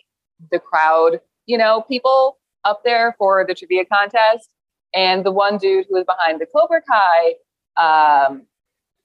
the 0.50 0.58
crowd, 0.58 1.20
you 1.46 1.56
know, 1.56 1.82
people 1.82 2.38
up 2.64 2.82
there 2.84 3.14
for 3.18 3.44
the 3.46 3.54
trivia 3.54 3.84
contest. 3.84 4.50
And 4.94 5.24
the 5.24 5.30
one 5.32 5.58
dude 5.58 5.86
who 5.88 5.94
was 5.96 6.04
behind 6.04 6.40
the 6.40 6.46
Cobra 6.46 6.80
Kai 6.82 7.34
um, 7.76 8.42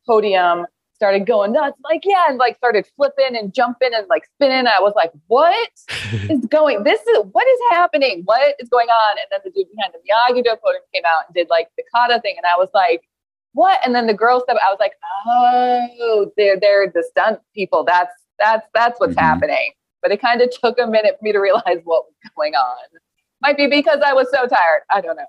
podium 0.08 0.66
started 0.96 1.26
going 1.26 1.52
nuts, 1.52 1.78
like, 1.84 2.02
yeah, 2.06 2.26
and 2.30 2.38
like 2.38 2.56
started 2.56 2.88
flipping 2.96 3.36
and 3.36 3.54
jumping 3.54 3.90
and 3.94 4.08
like 4.08 4.24
spinning. 4.36 4.66
I 4.68 4.80
was 4.80 4.94
like, 4.96 5.12
what? 5.28 5.70
is 6.30 6.46
going 6.46 6.84
this 6.84 7.02
is 7.02 7.18
what 7.32 7.46
is 7.48 7.60
happening 7.72 8.22
what 8.26 8.56
is 8.60 8.70
going 8.70 8.88
on 8.88 9.18
and 9.18 9.26
then 9.32 9.40
the 9.44 9.50
dude 9.50 9.68
behind 9.76 9.92
the 9.94 9.98
miyagi 10.00 10.44
do 10.44 10.56
podium 10.64 10.84
came 10.94 11.02
out 11.08 11.24
and 11.28 11.34
did 11.34 11.50
like 11.50 11.70
the 11.76 11.84
kata 11.94 12.22
thing 12.22 12.36
and 12.38 12.46
i 12.46 12.56
was 12.56 12.70
like 12.76 13.02
what 13.54 13.80
and 13.84 13.96
then 13.96 14.06
the 14.06 14.14
girl 14.14 14.40
step 14.40 14.56
i 14.64 14.70
was 14.70 14.78
like 14.80 14.92
oh 15.26 16.32
they're 16.38 16.60
they're 16.60 16.88
the 16.94 17.04
stunt 17.10 17.40
people 17.56 17.84
that's 17.84 18.14
that's 18.38 18.68
that's 18.76 19.00
what's 19.00 19.16
Mhm. 19.16 19.22
happening 19.22 19.72
but 20.04 20.12
it 20.12 20.22
kind 20.22 20.40
of 20.42 20.52
took 20.64 20.78
a 20.80 20.86
minute 20.86 21.18
for 21.18 21.24
me 21.24 21.32
to 21.32 21.40
realize 21.40 21.80
what 21.84 22.06
was 22.06 22.32
going 22.38 22.54
on 22.54 22.78
might 23.44 23.58
be 23.58 23.68
because 23.68 24.00
i 24.06 24.14
was 24.14 24.28
so 24.32 24.48
tired 24.48 24.82
i 24.90 25.00
don't 25.02 25.18
know 25.18 25.26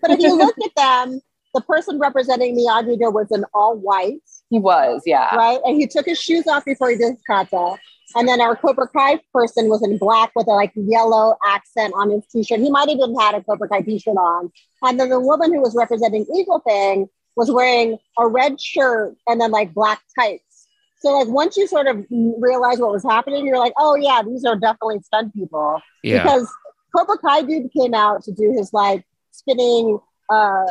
But 0.00 0.10
if 0.12 0.20
you 0.20 0.36
look 0.44 0.54
at 0.64 0.74
them, 0.76 1.20
the 1.54 1.60
person 1.62 1.98
representing 1.98 2.56
Miyagi-Do 2.56 3.10
was 3.10 3.30
an 3.30 3.44
all 3.54 3.76
white, 3.76 4.20
he 4.50 4.58
was 4.58 5.02
yeah 5.06 5.34
right? 5.34 5.60
And 5.64 5.76
he 5.76 5.86
took 5.86 6.06
his 6.06 6.18
shoes 6.20 6.46
off 6.46 6.64
before 6.64 6.90
he 6.90 6.96
did 6.96 7.10
his 7.10 7.22
kata. 7.26 7.76
And 8.14 8.26
then 8.26 8.40
our 8.40 8.56
Cobra 8.56 8.88
Kai 8.88 9.20
person 9.34 9.68
was 9.68 9.82
in 9.82 9.98
black 9.98 10.30
with 10.34 10.46
a 10.46 10.52
like 10.52 10.72
yellow 10.74 11.36
accent 11.46 11.92
on 11.94 12.10
his 12.10 12.24
t-shirt. 12.32 12.60
He 12.60 12.70
might 12.70 12.88
even 12.88 13.14
had 13.18 13.34
a 13.34 13.42
Cobra 13.42 13.68
Kai 13.68 13.82
t-shirt 13.82 14.16
on. 14.16 14.50
And 14.82 14.98
then 14.98 15.10
the 15.10 15.20
woman 15.20 15.52
who 15.52 15.60
was 15.60 15.74
representing 15.76 16.26
Eagle 16.34 16.62
Fang 16.66 17.06
was 17.36 17.50
wearing 17.50 17.98
a 18.18 18.26
red 18.26 18.58
shirt 18.60 19.14
and 19.26 19.40
then 19.40 19.50
like 19.50 19.74
black 19.74 20.00
tights. 20.18 20.68
So 21.00 21.18
like 21.18 21.28
once 21.28 21.56
you 21.56 21.66
sort 21.66 21.86
of 21.86 22.04
realize 22.10 22.78
what 22.78 22.92
was 22.92 23.04
happening, 23.04 23.46
you're 23.46 23.58
like, 23.58 23.74
oh 23.76 23.94
yeah, 23.94 24.22
these 24.26 24.44
are 24.44 24.56
definitely 24.56 25.00
stunt 25.02 25.34
people 25.34 25.80
yeah 26.02 26.22
because 26.22 26.48
Cobra 26.94 27.18
Kai 27.18 27.42
dude 27.42 27.72
came 27.72 27.94
out 27.94 28.22
to 28.24 28.32
do 28.32 28.52
his 28.52 28.72
like 28.72 29.04
spinning 29.30 29.98
uh, 30.30 30.66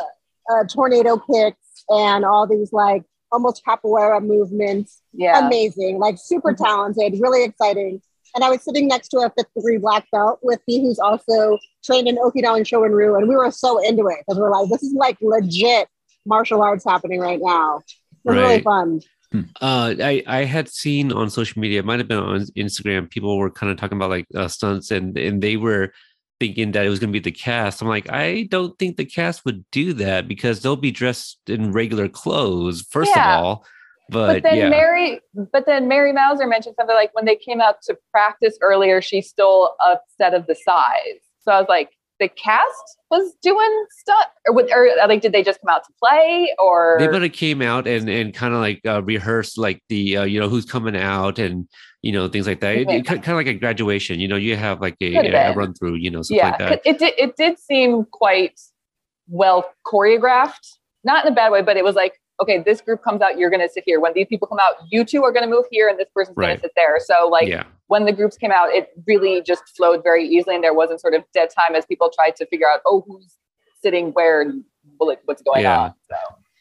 uh, 0.50 0.64
tornado 0.72 1.16
kicks 1.16 1.84
and 1.88 2.24
all 2.24 2.46
these 2.46 2.72
like 2.72 3.04
almost 3.30 3.62
capoeira 3.64 4.24
movements. 4.24 5.02
yeah 5.12 5.46
Amazing, 5.46 5.98
like 5.98 6.16
super 6.18 6.52
talented, 6.52 7.14
really 7.20 7.44
exciting. 7.44 8.00
And 8.34 8.44
I 8.44 8.50
was 8.50 8.62
sitting 8.62 8.88
next 8.88 9.08
to 9.08 9.18
a 9.18 9.32
fifth 9.36 9.52
degree 9.54 9.78
black 9.78 10.06
belt 10.12 10.38
with 10.42 10.60
me, 10.68 10.82
who's 10.82 10.98
also 10.98 11.58
trained 11.82 12.08
in 12.08 12.16
Okinawa 12.16 12.58
and 12.58 12.66
Shorin-ryu, 12.66 13.16
and 13.16 13.28
we 13.28 13.36
were 13.36 13.50
so 13.50 13.78
into 13.82 14.06
it 14.08 14.18
because 14.18 14.38
we're 14.38 14.50
like, 14.50 14.68
this 14.68 14.82
is 14.82 14.92
like 14.92 15.16
legit 15.20 15.88
martial 16.26 16.62
arts 16.62 16.84
happening 16.84 17.20
right 17.20 17.40
now. 17.42 17.78
It 17.78 17.84
was 18.24 18.36
really 18.36 18.54
Right. 18.56 18.64
Fun. 19.32 19.50
Uh, 19.60 19.94
I 20.00 20.22
I 20.26 20.44
had 20.44 20.68
seen 20.68 21.12
on 21.12 21.30
social 21.30 21.60
media, 21.60 21.80
it 21.80 21.84
might 21.84 21.98
have 21.98 22.08
been 22.08 22.18
on 22.18 22.40
Instagram. 22.56 23.10
People 23.10 23.36
were 23.38 23.50
kind 23.50 23.70
of 23.70 23.78
talking 23.78 23.96
about 23.98 24.10
like 24.10 24.26
uh, 24.34 24.48
stunts, 24.48 24.90
and 24.90 25.16
and 25.18 25.42
they 25.42 25.56
were 25.56 25.92
thinking 26.40 26.72
that 26.72 26.86
it 26.86 26.88
was 26.88 26.98
going 27.00 27.12
to 27.12 27.20
be 27.20 27.22
the 27.22 27.32
cast. 27.32 27.82
I'm 27.82 27.88
like, 27.88 28.10
I 28.10 28.44
don't 28.44 28.78
think 28.78 28.96
the 28.96 29.04
cast 29.04 29.44
would 29.44 29.64
do 29.72 29.92
that 29.94 30.28
because 30.28 30.62
they'll 30.62 30.76
be 30.76 30.92
dressed 30.92 31.38
in 31.48 31.72
regular 31.72 32.08
clothes, 32.08 32.82
first 32.82 33.10
Yeah. 33.14 33.38
of 33.38 33.44
all. 33.44 33.66
But, 34.10 34.26
but 34.34 34.42
then 34.44 34.56
yeah, 34.56 34.68
Mary, 34.70 35.20
but 35.52 35.66
then 35.66 35.86
Mary 35.88 36.12
Mouser 36.12 36.46
mentioned 36.46 36.76
something 36.78 36.94
like 36.94 37.14
when 37.14 37.24
they 37.26 37.36
came 37.36 37.60
out 37.60 37.82
to 37.82 37.98
practice 38.12 38.56
earlier, 38.62 39.02
she 39.02 39.20
stole 39.20 39.74
a 39.80 39.98
set 40.16 40.32
of 40.32 40.46
the 40.46 40.54
size. 40.54 41.20
So 41.40 41.52
I 41.52 41.58
was 41.58 41.68
like, 41.68 41.90
the 42.20 42.28
cast 42.28 42.98
was 43.10 43.32
doing 43.42 43.86
stuff, 43.90 44.26
or, 44.46 44.54
with, 44.54 44.70
or 44.72 44.90
like, 45.06 45.20
did 45.20 45.32
they 45.32 45.42
just 45.42 45.60
come 45.60 45.68
out 45.68 45.84
to 45.84 45.92
play, 46.02 46.54
or 46.58 46.96
they 46.98 47.06
better 47.08 47.28
came 47.28 47.62
out 47.62 47.86
and 47.86 48.08
and 48.08 48.34
kind 48.34 48.54
of 48.54 48.60
like 48.60 48.80
uh, 48.86 49.02
rehearsed 49.02 49.58
like 49.58 49.82
the 49.88 50.18
uh, 50.18 50.24
you 50.24 50.40
know 50.40 50.48
who's 50.48 50.64
coming 50.64 50.96
out 50.96 51.38
and 51.38 51.68
you 52.02 52.12
know 52.12 52.28
things 52.28 52.46
like 52.46 52.60
that. 52.60 52.76
It, 52.76 52.88
Okay. 52.88 53.02
kind 53.02 53.28
of 53.28 53.36
like 53.36 53.46
a 53.46 53.54
graduation. 53.54 54.20
You 54.20 54.28
know, 54.28 54.36
you 54.36 54.56
have 54.56 54.80
like 54.80 54.96
a, 55.00 55.12
Could've 55.12 55.32
a, 55.34 55.54
run 55.54 55.74
through. 55.74 55.94
You 55.96 56.10
know, 56.10 56.22
stuff 56.22 56.36
yeah, 56.36 56.48
like 56.50 56.58
that. 56.58 56.80
it 56.84 56.98
did. 56.98 57.14
It 57.18 57.36
did 57.36 57.58
seem 57.58 58.04
quite 58.04 58.60
well 59.28 59.64
choreographed, 59.86 60.76
not 61.04 61.24
in 61.24 61.32
a 61.32 61.34
bad 61.34 61.52
way, 61.52 61.62
but 61.62 61.76
it 61.76 61.84
was 61.84 61.94
like, 61.94 62.14
okay, 62.40 62.62
this 62.64 62.80
group 62.80 63.02
comes 63.02 63.20
out, 63.20 63.38
you're 63.38 63.50
going 63.50 63.66
to 63.66 63.68
sit 63.68 63.84
here. 63.86 64.00
When 64.00 64.12
these 64.14 64.26
people 64.28 64.46
come 64.48 64.58
out, 64.60 64.74
you 64.90 65.04
two 65.04 65.24
are 65.24 65.32
going 65.32 65.44
to 65.44 65.50
move 65.50 65.66
here, 65.70 65.88
and 65.88 65.98
this 65.98 66.08
person's 66.14 66.36
going 66.36 66.56
to 66.56 66.60
sit 66.60 66.72
there. 66.76 66.98
So 67.00 67.28
like. 67.28 67.48
yeah. 67.48 67.64
when 67.88 68.04
the 68.04 68.12
groups 68.12 68.36
came 68.36 68.50
out, 68.52 68.68
it 68.70 68.90
really 69.06 69.40
just 69.42 69.62
flowed 69.76 70.02
very 70.02 70.26
easily, 70.26 70.54
and 70.54 70.62
there 70.62 70.74
wasn't 70.74 71.00
sort 71.00 71.14
of 71.14 71.24
dead 71.32 71.48
time 71.58 71.74
as 71.74 71.86
people 71.86 72.10
tried 72.14 72.36
to 72.36 72.44
figure 72.46 72.68
out, 72.70 72.80
oh, 72.84 73.02
who's 73.06 73.34
sitting 73.82 74.12
where 74.12 74.42
and 74.42 74.62
what- 74.98 75.20
what's 75.24 75.40
going 75.42 75.62
Yeah. 75.62 75.80
on. 75.80 75.94
So 76.10 76.16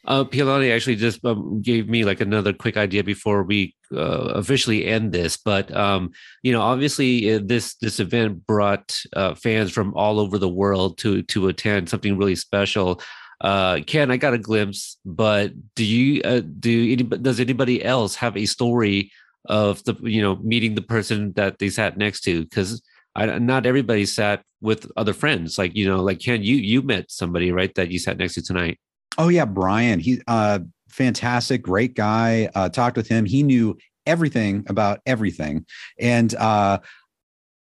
Uh, 0.08 0.24
Pialani 0.24 0.74
actually 0.74 0.96
just 0.96 1.20
um, 1.26 1.62
gave 1.62 1.90
me 1.90 2.06
like 2.06 2.22
another 2.22 2.54
quick 2.54 2.78
idea 2.78 3.04
before 3.04 3.44
we 3.44 3.76
uh, 3.94 4.32
officially 4.42 4.86
end 4.86 5.12
this. 5.12 5.36
But 5.36 5.70
um, 5.76 6.12
you 6.44 6.54
know, 6.54 6.62
obviously, 6.62 7.34
uh, 7.34 7.40
this 7.44 7.76
this 7.82 8.00
event 8.00 8.48
brought 8.48 8.96
uh, 9.20 9.36
fans 9.36 9.70
from 9.74 9.94
all 9.96 10.18
over 10.22 10.38
the 10.40 10.48
world 10.62 10.98
to 11.00 11.24
to 11.24 11.50
attend 11.50 11.90
something 11.90 12.18
really 12.18 12.36
special. 12.38 13.02
Uh, 13.40 13.82
Ken, 13.86 14.10
I 14.10 14.18
got 14.18 14.34
a 14.34 14.38
glimpse, 14.40 14.98
but 15.06 15.52
do 15.76 15.86
you 15.86 16.22
uh, 16.24 16.42
do 16.60 16.92
any, 16.92 17.04
does 17.04 17.40
anybody 17.40 17.84
else 17.84 18.16
have 18.16 18.36
a 18.36 18.46
story 18.46 19.12
of 19.46 19.84
the 19.86 19.96
you 20.02 20.22
know 20.22 20.36
meeting 20.38 20.76
the 20.76 20.82
person 20.82 21.34
that 21.34 21.60
they 21.60 21.70
sat 21.70 21.98
next 21.98 22.22
to 22.22 22.44
because 22.44 22.82
I 23.16 23.40
not 23.40 23.66
everybody 23.66 24.06
sat 24.06 24.44
with 24.62 24.92
other 24.98 25.14
friends. 25.14 25.58
Like 25.58 25.76
you 25.76 25.88
know, 25.88 26.02
like 26.02 26.20
Ken, 26.20 26.44
you 26.44 26.56
you 26.56 26.82
met 26.82 27.12
somebody 27.12 27.52
right 27.52 27.74
that 27.76 27.92
you 27.92 28.00
sat 28.00 28.18
next 28.18 28.36
to 28.36 28.42
tonight. 28.42 28.80
Oh 29.18 29.30
yeah, 29.30 29.46
Brian. 29.46 30.00
He 30.00 30.22
uh 30.28 30.60
fantastic, 30.90 31.62
great 31.62 31.96
guy. 31.96 32.50
Uh, 32.54 32.70
talked 32.70 32.98
with 32.98 33.08
him. 33.08 33.26
He 33.26 33.44
knew 33.44 33.78
everything 34.06 34.66
about 34.68 35.00
everything, 35.06 35.66
and 36.00 36.34
uh, 36.36 36.80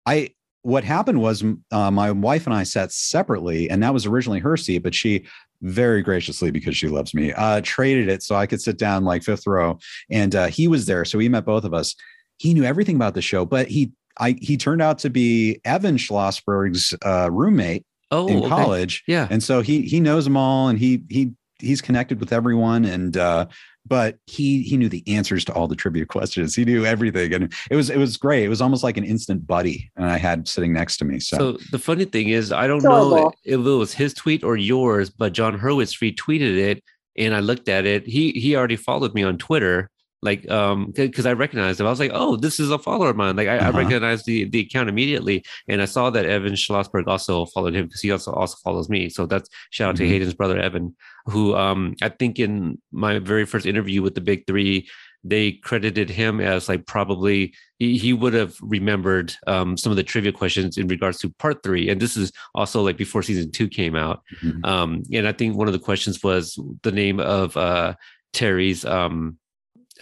I 0.07 0.31
what 0.63 0.85
happened 0.85 1.21
was 1.21 1.45
uh, 1.71 1.91
my 1.91 2.11
wife 2.13 2.47
and 2.47 2.55
I 2.55 2.63
sat 2.63 2.93
separately, 2.93 3.69
and 3.69 3.83
that 3.83 3.93
was 3.93 4.07
originally 4.07 4.39
her 4.41 4.57
seat, 4.57 4.79
but 4.79 4.95
she 4.95 5.27
very 5.61 6.03
graciously 6.03 6.51
because 6.51 6.77
she 6.77 6.89
loves 6.89 7.15
me 7.15 7.33
uh, 7.33 7.61
traded 7.63 8.09
it 8.09 8.23
so 8.23 8.35
I 8.35 8.47
could 8.47 8.61
sit 8.61 8.79
down 8.79 9.05
like 9.05 9.23
fifth 9.23 9.47
row, 9.47 9.79
and 10.11 10.35
uh, 10.35 10.47
he 10.47 10.69
was 10.69 10.87
there, 10.87 11.05
so 11.05 11.19
he 11.19 11.29
met 11.29 11.45
both 11.45 11.65
of 11.65 11.75
us. 11.75 11.95
He 12.39 12.55
knew 12.55 12.65
everything 12.65 12.97
about 12.97 13.15
the 13.15 13.23
show, 13.23 13.45
but 13.45 13.69
he 13.69 13.93
I 14.19 14.37
he 14.41 14.57
turned 14.57 14.83
out 14.83 14.99
to 15.01 15.11
be 15.11 15.61
Evan 15.65 15.97
Schlossberg's 15.97 16.95
uh, 17.05 17.31
roommate 17.31 17.85
oh, 18.11 18.29
in 18.29 18.39
okay. 18.39 18.49
college, 18.49 19.03
yeah, 19.07 19.27
and 19.31 19.43
so 19.43 19.63
he 19.63 19.83
he 19.83 20.01
knows 20.01 20.25
them 20.25 20.37
all, 20.37 20.69
and 20.69 20.79
he 20.79 21.03
he 21.09 21.33
he's 21.59 21.81
connected 21.81 22.21
with 22.21 22.33
everyone, 22.33 22.85
and 22.85 23.17
uh, 23.17 23.47
but 23.87 24.17
he 24.27 24.63
he 24.63 24.77
knew 24.77 24.89
the 24.89 25.03
answers 25.07 25.45
to 25.47 25.53
all 25.53 25.69
the 25.69 25.77
trivia 25.77 26.07
questions. 26.07 26.55
He 26.55 26.65
knew 26.65 26.85
everything, 26.85 27.35
and 27.35 27.53
it 27.71 27.77
was 27.77 27.91
it 27.91 27.99
was 27.99 28.17
great. 28.17 28.45
It 28.45 28.49
was 28.49 28.61
almost 28.61 28.85
like 28.85 28.97
an 28.97 29.05
instant 29.05 29.47
buddy, 29.47 29.91
and 29.97 30.07
I 30.07 30.19
had 30.19 30.47
sitting 30.49 30.73
next 30.73 30.99
to 30.99 31.05
me. 31.05 31.21
So, 31.21 31.37
so 31.37 31.53
the 31.71 31.79
funny 31.79 32.05
thing 32.05 32.29
is, 32.29 32.53
I 32.53 32.67
don't 32.67 32.83
know 32.83 33.29
if 33.29 33.35
it 33.45 33.57
was 33.57 33.93
his 33.93 34.15
tweet 34.15 34.45
or 34.45 34.57
yours, 34.57 35.11
but 35.11 35.33
Jon 35.33 35.59
Hurwitz 35.59 36.01
retweeted 36.01 36.57
it, 36.57 36.83
and 37.17 37.35
I 37.35 37.41
looked 37.41 37.69
at 37.69 37.87
it. 37.87 38.07
He 38.07 38.33
he 38.33 38.57
already 38.57 38.77
followed 38.77 39.15
me 39.15 39.23
on 39.23 39.39
Twitter, 39.39 39.91
like 40.23 40.49
um 40.51 40.93
because 40.95 41.27
i 41.27 41.33
recognized 41.33 41.81
him 41.81 41.87
i 41.87 41.91
was 41.91 42.01
like 42.01 42.13
oh 42.15 42.37
this 42.37 42.61
is 42.61 42.71
a 42.71 42.79
follower 42.79 43.11
of 43.11 43.17
mine 43.17 43.37
like 43.37 43.49
i, 43.49 43.59
uh-huh. 43.59 43.77
I 43.77 43.83
recognized 43.83 44.25
the 44.25 44.49
the 44.49 44.61
account 44.61 44.89
immediately 44.89 45.45
and 45.69 45.83
i 45.83 45.85
saw 45.85 46.11
that 46.11 46.27
evan 46.27 46.55
schlossberg 46.55 47.07
also 47.07 47.47
followed 47.47 47.75
him 47.75 47.87
because 47.87 48.01
he 48.01 48.11
also 48.11 48.33
also 48.33 48.57
follows 48.63 48.89
me 48.89 49.09
so 49.09 49.27
that's 49.27 49.49
shout 49.71 49.91
out 49.91 49.95
mm-hmm. 49.97 50.05
to 50.05 50.09
hayden's 50.09 50.35
brother 50.35 50.59
evan 50.59 50.95
who 51.27 51.55
um 51.57 51.95
i 52.03 52.09
think 52.09 52.39
in 52.39 52.81
my 52.93 53.19
very 53.19 53.45
first 53.45 53.67
interview 53.67 54.03
with 54.03 54.15
the 54.15 54.21
big 54.21 54.47
three 54.47 54.89
they 55.25 55.53
credited 55.53 56.11
him 56.11 56.41
as 56.41 56.69
like 56.69 56.87
probably 56.87 57.55
he, 57.79 57.97
he 57.97 58.13
would 58.13 58.35
have 58.35 58.57
remembered 58.61 59.33
um, 59.47 59.77
some 59.77 59.93
of 59.93 59.97
the 59.97 60.03
trivia 60.03 60.33
questions 60.33 60.77
in 60.77 60.89
regards 60.89 61.19
to 61.19 61.31
part 61.39 61.63
three 61.63 61.89
and 61.89 62.01
this 62.01 62.17
is 62.17 62.33
also 62.55 62.83
like 62.83 62.97
before 62.97 63.23
season 63.23 63.51
two 63.51 63.69
came 63.69 63.95
out 63.95 64.23
mm-hmm. 64.43 64.65
um, 64.65 65.03
and 65.13 65.29
i 65.29 65.33
think 65.33 65.57
one 65.57 65.69
of 65.69 65.73
the 65.73 65.79
questions 65.79 66.23
was 66.23 66.59
the 66.83 66.93
name 66.93 67.21
of 67.21 67.57
uh, 67.57 67.95
terry's 68.33 68.85
um, 68.85 69.39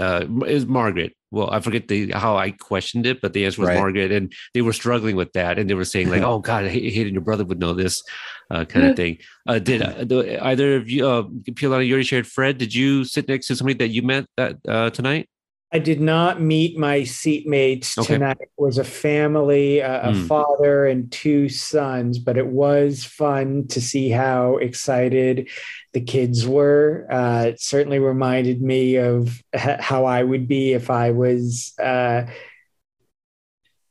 uh, 0.01 0.27
is 0.47 0.67
Margaret. 0.67 1.15
Well, 1.31 1.51
I 1.51 1.61
forget 1.61 1.87
the 1.87 2.11
how 2.11 2.37
I 2.37 2.51
questioned 2.51 3.07
it, 3.07 3.21
but 3.21 3.33
the 3.33 3.45
answer 3.45 3.61
was 3.61 3.69
right. 3.69 3.79
Margaret, 3.79 4.11
and 4.11 4.33
they 4.53 4.63
were 4.63 4.73
struggling 4.73 5.15
with 5.15 5.33
that, 5.35 5.59
and 5.59 5.71
they 5.71 5.75
were 5.75 5.85
saying 5.85 6.11
like, 6.11 6.23
"Oh 6.31 6.41
God, 6.41 6.67
Hayden, 6.67 7.13
your 7.13 7.23
brother 7.23 7.45
would 7.45 7.61
know 7.61 7.75
this," 7.75 8.03
uh, 8.51 8.65
kind 8.65 8.87
of 8.87 8.97
thing. 8.97 9.19
Uh, 9.47 9.59
did 9.61 9.83
uh, 9.83 10.39
either 10.43 10.77
of 10.77 10.91
you, 10.91 11.07
uh, 11.07 11.23
Pilana, 11.53 11.87
you 11.87 11.93
already 11.93 12.05
shared 12.05 12.27
Fred? 12.27 12.59
Did 12.59 12.75
you 12.75 13.05
sit 13.05 13.29
next 13.29 13.47
to 13.49 13.57
somebody 13.57 13.79
that 13.79 13.89
you 13.89 14.03
met 14.03 14.27
that 14.37 14.57
uh, 14.67 14.91
tonight? 14.91 15.29
I 15.73 15.79
did 15.79 16.01
not 16.01 16.41
meet 16.41 16.77
my 16.77 17.01
seatmates 17.03 17.97
okay. 17.97 18.15
tonight. 18.15 18.39
It 18.41 18.51
was 18.59 18.79
a 18.79 18.85
family, 18.85 19.81
uh, 19.81 20.11
a 20.11 20.13
mm. 20.13 20.27
father 20.27 20.87
and 20.87 21.11
two 21.13 21.49
sons, 21.49 22.19
but 22.19 22.37
it 22.37 22.47
was 22.47 23.05
fun 23.05 23.69
to 23.69 23.81
see 23.81 24.11
how 24.11 24.57
excited 24.57 25.49
the 25.93 26.01
kids 26.01 26.47
were. 26.47 27.07
Uh, 27.11 27.47
it 27.49 27.61
certainly 27.61 27.99
reminded 27.99 28.63
me 28.63 28.97
of 28.97 29.43
how 29.53 30.05
I 30.05 30.23
would 30.23 30.47
be 30.47 30.73
if 30.73 30.91
I 30.91 31.11
was 31.11 31.73
uh, 31.79 32.27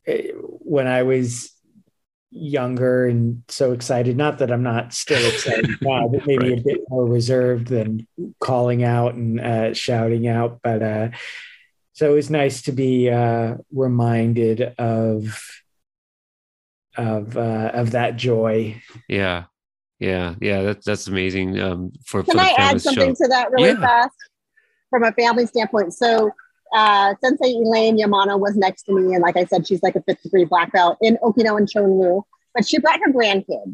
eh, 0.08 0.32
when 0.34 0.88
I 0.88 1.04
was 1.04 1.52
younger 2.32 3.08
and 3.08 3.44
so 3.48 3.74
excited. 3.74 4.16
Not 4.16 4.40
that 4.40 4.52
I'm 4.52 4.64
not 4.64 4.94
still 4.94 5.26
excited 5.28 5.70
now, 5.82 6.08
but 6.08 6.26
maybe 6.26 6.50
right. 6.50 6.60
a 6.60 6.64
bit 6.64 6.82
more 6.90 7.06
reserved 7.06 7.68
than 7.68 8.08
calling 8.40 8.84
out 8.84 9.16
and 9.16 9.40
uh, 9.40 9.74
shouting 9.74 10.28
out. 10.28 10.60
But 10.64 10.82
uh, 10.82 11.10
so 11.94 12.12
it 12.12 12.16
was 12.16 12.30
nice 12.30 12.62
to 12.64 12.72
be 12.72 13.10
uh, 13.10 13.56
reminded 13.72 14.62
of 14.78 15.42
of 16.96 17.36
uh, 17.36 17.72
of 17.74 17.92
that 17.92 18.16
joy. 18.16 18.82
Yeah, 19.08 19.46
yeah, 20.00 20.36
yeah. 20.42 20.62
That's 20.62 20.86
that's 20.86 21.08
amazing. 21.08 21.60
Um, 21.60 21.92
for 22.06 22.24
can 22.24 22.36
for 22.36 22.42
I 22.42 22.56
add 22.58 22.82
something 22.82 23.16
show. 23.16 23.24
to 23.24 23.30
that 23.30 23.52
really 23.52 23.70
yeah. 23.70 23.80
fast 23.80 24.16
from 24.90 25.04
a 25.04 25.12
family 25.14 25.46
standpoint? 25.46 25.94
So. 25.94 26.32
Uh, 26.72 27.16
Sensei 27.20 27.50
Elaine 27.50 27.98
Yamano 27.98 28.40
was 28.40 28.56
next 28.56 28.84
to 28.84 28.94
me, 28.94 29.16
and 29.16 29.24
like 29.24 29.36
I 29.36 29.46
said, 29.46 29.66
she's 29.66 29.82
like 29.82 29.96
a 29.96 30.04
fifth 30.04 30.22
degree 30.22 30.46
black 30.46 30.72
belt 30.72 31.00
in 31.02 31.18
Okinawa 31.24 31.58
and 31.58 31.68
Shorin-ryu. 31.68 32.22
But 32.54 32.68
she 32.68 32.78
brought 32.78 33.00
her 33.04 33.12
grandkids, 33.12 33.74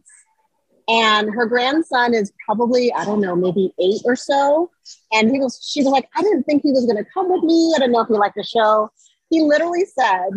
and 0.88 1.30
her 1.34 1.46
grandson 1.46 2.14
is 2.14 2.32
probably 2.46 2.94
i 2.94 3.04
don't 3.06 3.22
know 3.22 3.36
maybe 3.36 3.74
eight 3.80 4.02
or 4.06 4.16
so 4.16 4.70
and 5.12 5.32
he 5.32 5.40
was 5.40 5.60
she 5.64 5.82
was 5.82 5.92
like 5.92 6.08
i 6.16 6.22
didn't 6.22 6.44
think 6.44 6.62
he 6.62 6.72
was 6.72 6.86
going 6.86 6.98
to 6.98 7.10
come 7.12 7.32
with 7.32 7.44
me 7.44 7.74
i 7.76 7.80
don't 7.80 7.92
know 7.92 8.02
if 8.02 8.08
he 8.08 8.14
liked 8.14 8.36
the 8.36 8.44
show 8.44 8.90
he 9.30 9.42
literally 9.42 9.86
said 9.86 10.30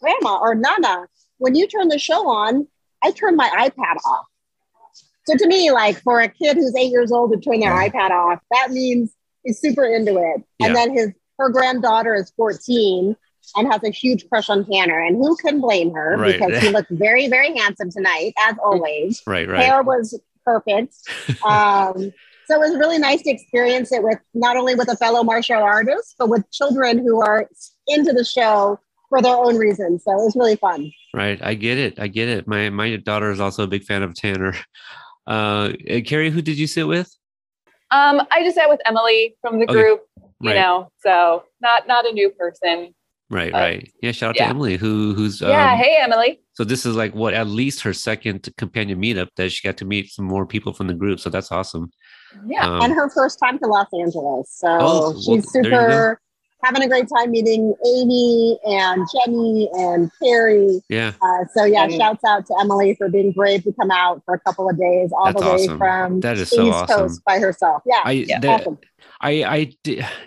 grandma 0.00 0.38
or 0.38 0.54
nana 0.54 1.06
when 1.38 1.54
you 1.54 1.66
turn 1.66 1.88
the 1.88 1.98
show 1.98 2.28
on 2.28 2.66
i 3.02 3.10
turn 3.10 3.36
my 3.36 3.48
ipad 3.58 3.96
off 4.06 4.26
so 5.28 5.36
to 5.36 5.46
me 5.46 5.70
like 5.70 6.00
for 6.02 6.20
a 6.20 6.28
kid 6.28 6.56
who's 6.56 6.74
eight 6.76 6.90
years 6.90 7.12
old 7.12 7.32
to 7.32 7.38
turn 7.38 7.60
their 7.60 7.72
ipad 7.72 8.10
off 8.10 8.40
that 8.50 8.70
means 8.70 9.14
he's 9.44 9.60
super 9.60 9.84
into 9.84 10.16
it 10.16 10.42
yeah. 10.58 10.66
and 10.66 10.76
then 10.76 10.92
his 10.92 11.12
her 11.38 11.48
granddaughter 11.48 12.14
is 12.14 12.32
14 12.36 13.16
and 13.56 13.72
has 13.72 13.82
a 13.82 13.90
huge 13.90 14.28
crush 14.28 14.50
on 14.50 14.64
Tanner. 14.66 15.00
And 15.00 15.16
who 15.16 15.36
can 15.36 15.60
blame 15.60 15.92
her 15.94 16.16
right. 16.16 16.38
because 16.38 16.62
he 16.62 16.70
looked 16.70 16.90
very, 16.90 17.28
very 17.28 17.56
handsome 17.56 17.90
tonight, 17.90 18.34
as 18.40 18.56
always. 18.64 19.22
Right, 19.26 19.48
right. 19.48 19.64
Hair 19.64 19.82
was 19.82 20.18
perfect. 20.44 20.94
Um, 21.44 22.12
so 22.46 22.54
it 22.54 22.60
was 22.60 22.78
really 22.78 22.96
nice 22.96 23.20
to 23.22 23.30
experience 23.30 23.92
it 23.92 24.02
with 24.02 24.18
not 24.32 24.56
only 24.56 24.74
with 24.74 24.90
a 24.90 24.96
fellow 24.96 25.22
martial 25.22 25.62
artist, 25.62 26.14
but 26.18 26.30
with 26.30 26.50
children 26.50 26.96
who 26.96 27.20
are 27.20 27.46
into 27.86 28.14
the 28.14 28.24
show 28.24 28.80
for 29.10 29.20
their 29.20 29.36
own 29.36 29.56
reasons. 29.56 30.04
So 30.04 30.12
it 30.12 30.24
was 30.24 30.34
really 30.34 30.56
fun. 30.56 30.90
Right. 31.12 31.38
I 31.42 31.52
get 31.52 31.76
it. 31.76 32.00
I 32.00 32.08
get 32.08 32.28
it. 32.28 32.48
My 32.48 32.70
my 32.70 32.96
daughter 32.96 33.30
is 33.30 33.38
also 33.38 33.64
a 33.64 33.66
big 33.66 33.84
fan 33.84 34.02
of 34.02 34.14
Tanner. 34.14 34.54
Uh, 35.28 35.72
Carrie, 36.06 36.30
who 36.30 36.40
did 36.40 36.58
you 36.58 36.66
sit 36.66 36.88
with? 36.88 37.14
Um, 37.90 38.22
I 38.30 38.42
just 38.42 38.56
sat 38.56 38.68
with 38.68 38.80
Emily 38.86 39.36
from 39.40 39.60
the 39.60 39.66
group, 39.66 40.00
okay. 40.18 40.30
you 40.40 40.50
right. 40.50 40.56
know, 40.56 40.90
so 40.98 41.44
not 41.60 41.86
not 41.86 42.06
a 42.06 42.12
new 42.12 42.30
person. 42.30 42.94
Right, 43.30 43.52
uh, 43.52 43.58
right. 43.58 43.92
Yeah, 44.02 44.12
shout 44.12 44.30
out 44.30 44.36
yeah. 44.36 44.44
to 44.44 44.50
Emily, 44.50 44.76
who 44.76 45.14
who's 45.14 45.40
yeah. 45.40 45.72
Um, 45.72 45.78
hey, 45.78 45.98
Emily. 46.00 46.40
So 46.54 46.64
this 46.64 46.86
is 46.86 46.96
like 46.96 47.14
what 47.14 47.34
at 47.34 47.46
least 47.46 47.82
her 47.82 47.92
second 47.92 48.48
companion 48.56 49.00
meetup 49.00 49.28
that 49.36 49.52
she 49.52 49.66
got 49.66 49.76
to 49.78 49.84
meet 49.84 50.10
some 50.10 50.24
more 50.24 50.46
people 50.46 50.72
from 50.72 50.86
the 50.86 50.94
group. 50.94 51.20
So 51.20 51.28
that's 51.28 51.52
awesome. 51.52 51.90
Yeah, 52.46 52.66
um, 52.66 52.82
and 52.82 52.94
her 52.94 53.10
first 53.10 53.38
time 53.38 53.58
to 53.58 53.66
Los 53.66 53.88
Angeles. 53.92 54.50
So 54.50 54.78
oh, 54.80 55.14
she's 55.14 55.28
well, 55.28 55.42
super 55.42 56.20
having 56.62 56.82
a 56.82 56.88
great 56.88 57.08
time 57.08 57.30
meeting 57.30 57.74
Amy 57.86 58.58
and 58.64 59.06
Jenny 59.12 59.68
and 59.74 60.10
Carrie. 60.22 60.80
Yeah. 60.88 61.12
Uh, 61.22 61.44
so 61.54 61.64
yeah, 61.64 61.84
and, 61.84 61.92
shouts 61.92 62.24
out 62.26 62.46
to 62.46 62.56
Emily 62.60 62.94
for 62.96 63.08
being 63.08 63.32
brave 63.32 63.62
to 63.64 63.72
come 63.72 63.90
out 63.90 64.22
for 64.24 64.34
a 64.34 64.40
couple 64.40 64.68
of 64.68 64.78
days 64.78 65.10
all 65.12 65.32
the 65.32 65.40
way 65.40 65.64
awesome. 65.64 65.78
from 65.78 66.20
that 66.20 66.38
is 66.38 66.50
so 66.50 66.66
East 66.66 66.74
awesome. 66.74 66.98
Coast 66.98 67.24
by 67.24 67.38
herself. 67.38 67.82
Yeah. 67.86 68.00
I, 68.04 68.12
yeah. 68.12 68.40
That, 68.40 68.60
awesome. 68.60 68.78
I, 69.20 69.44
I, 69.44 69.72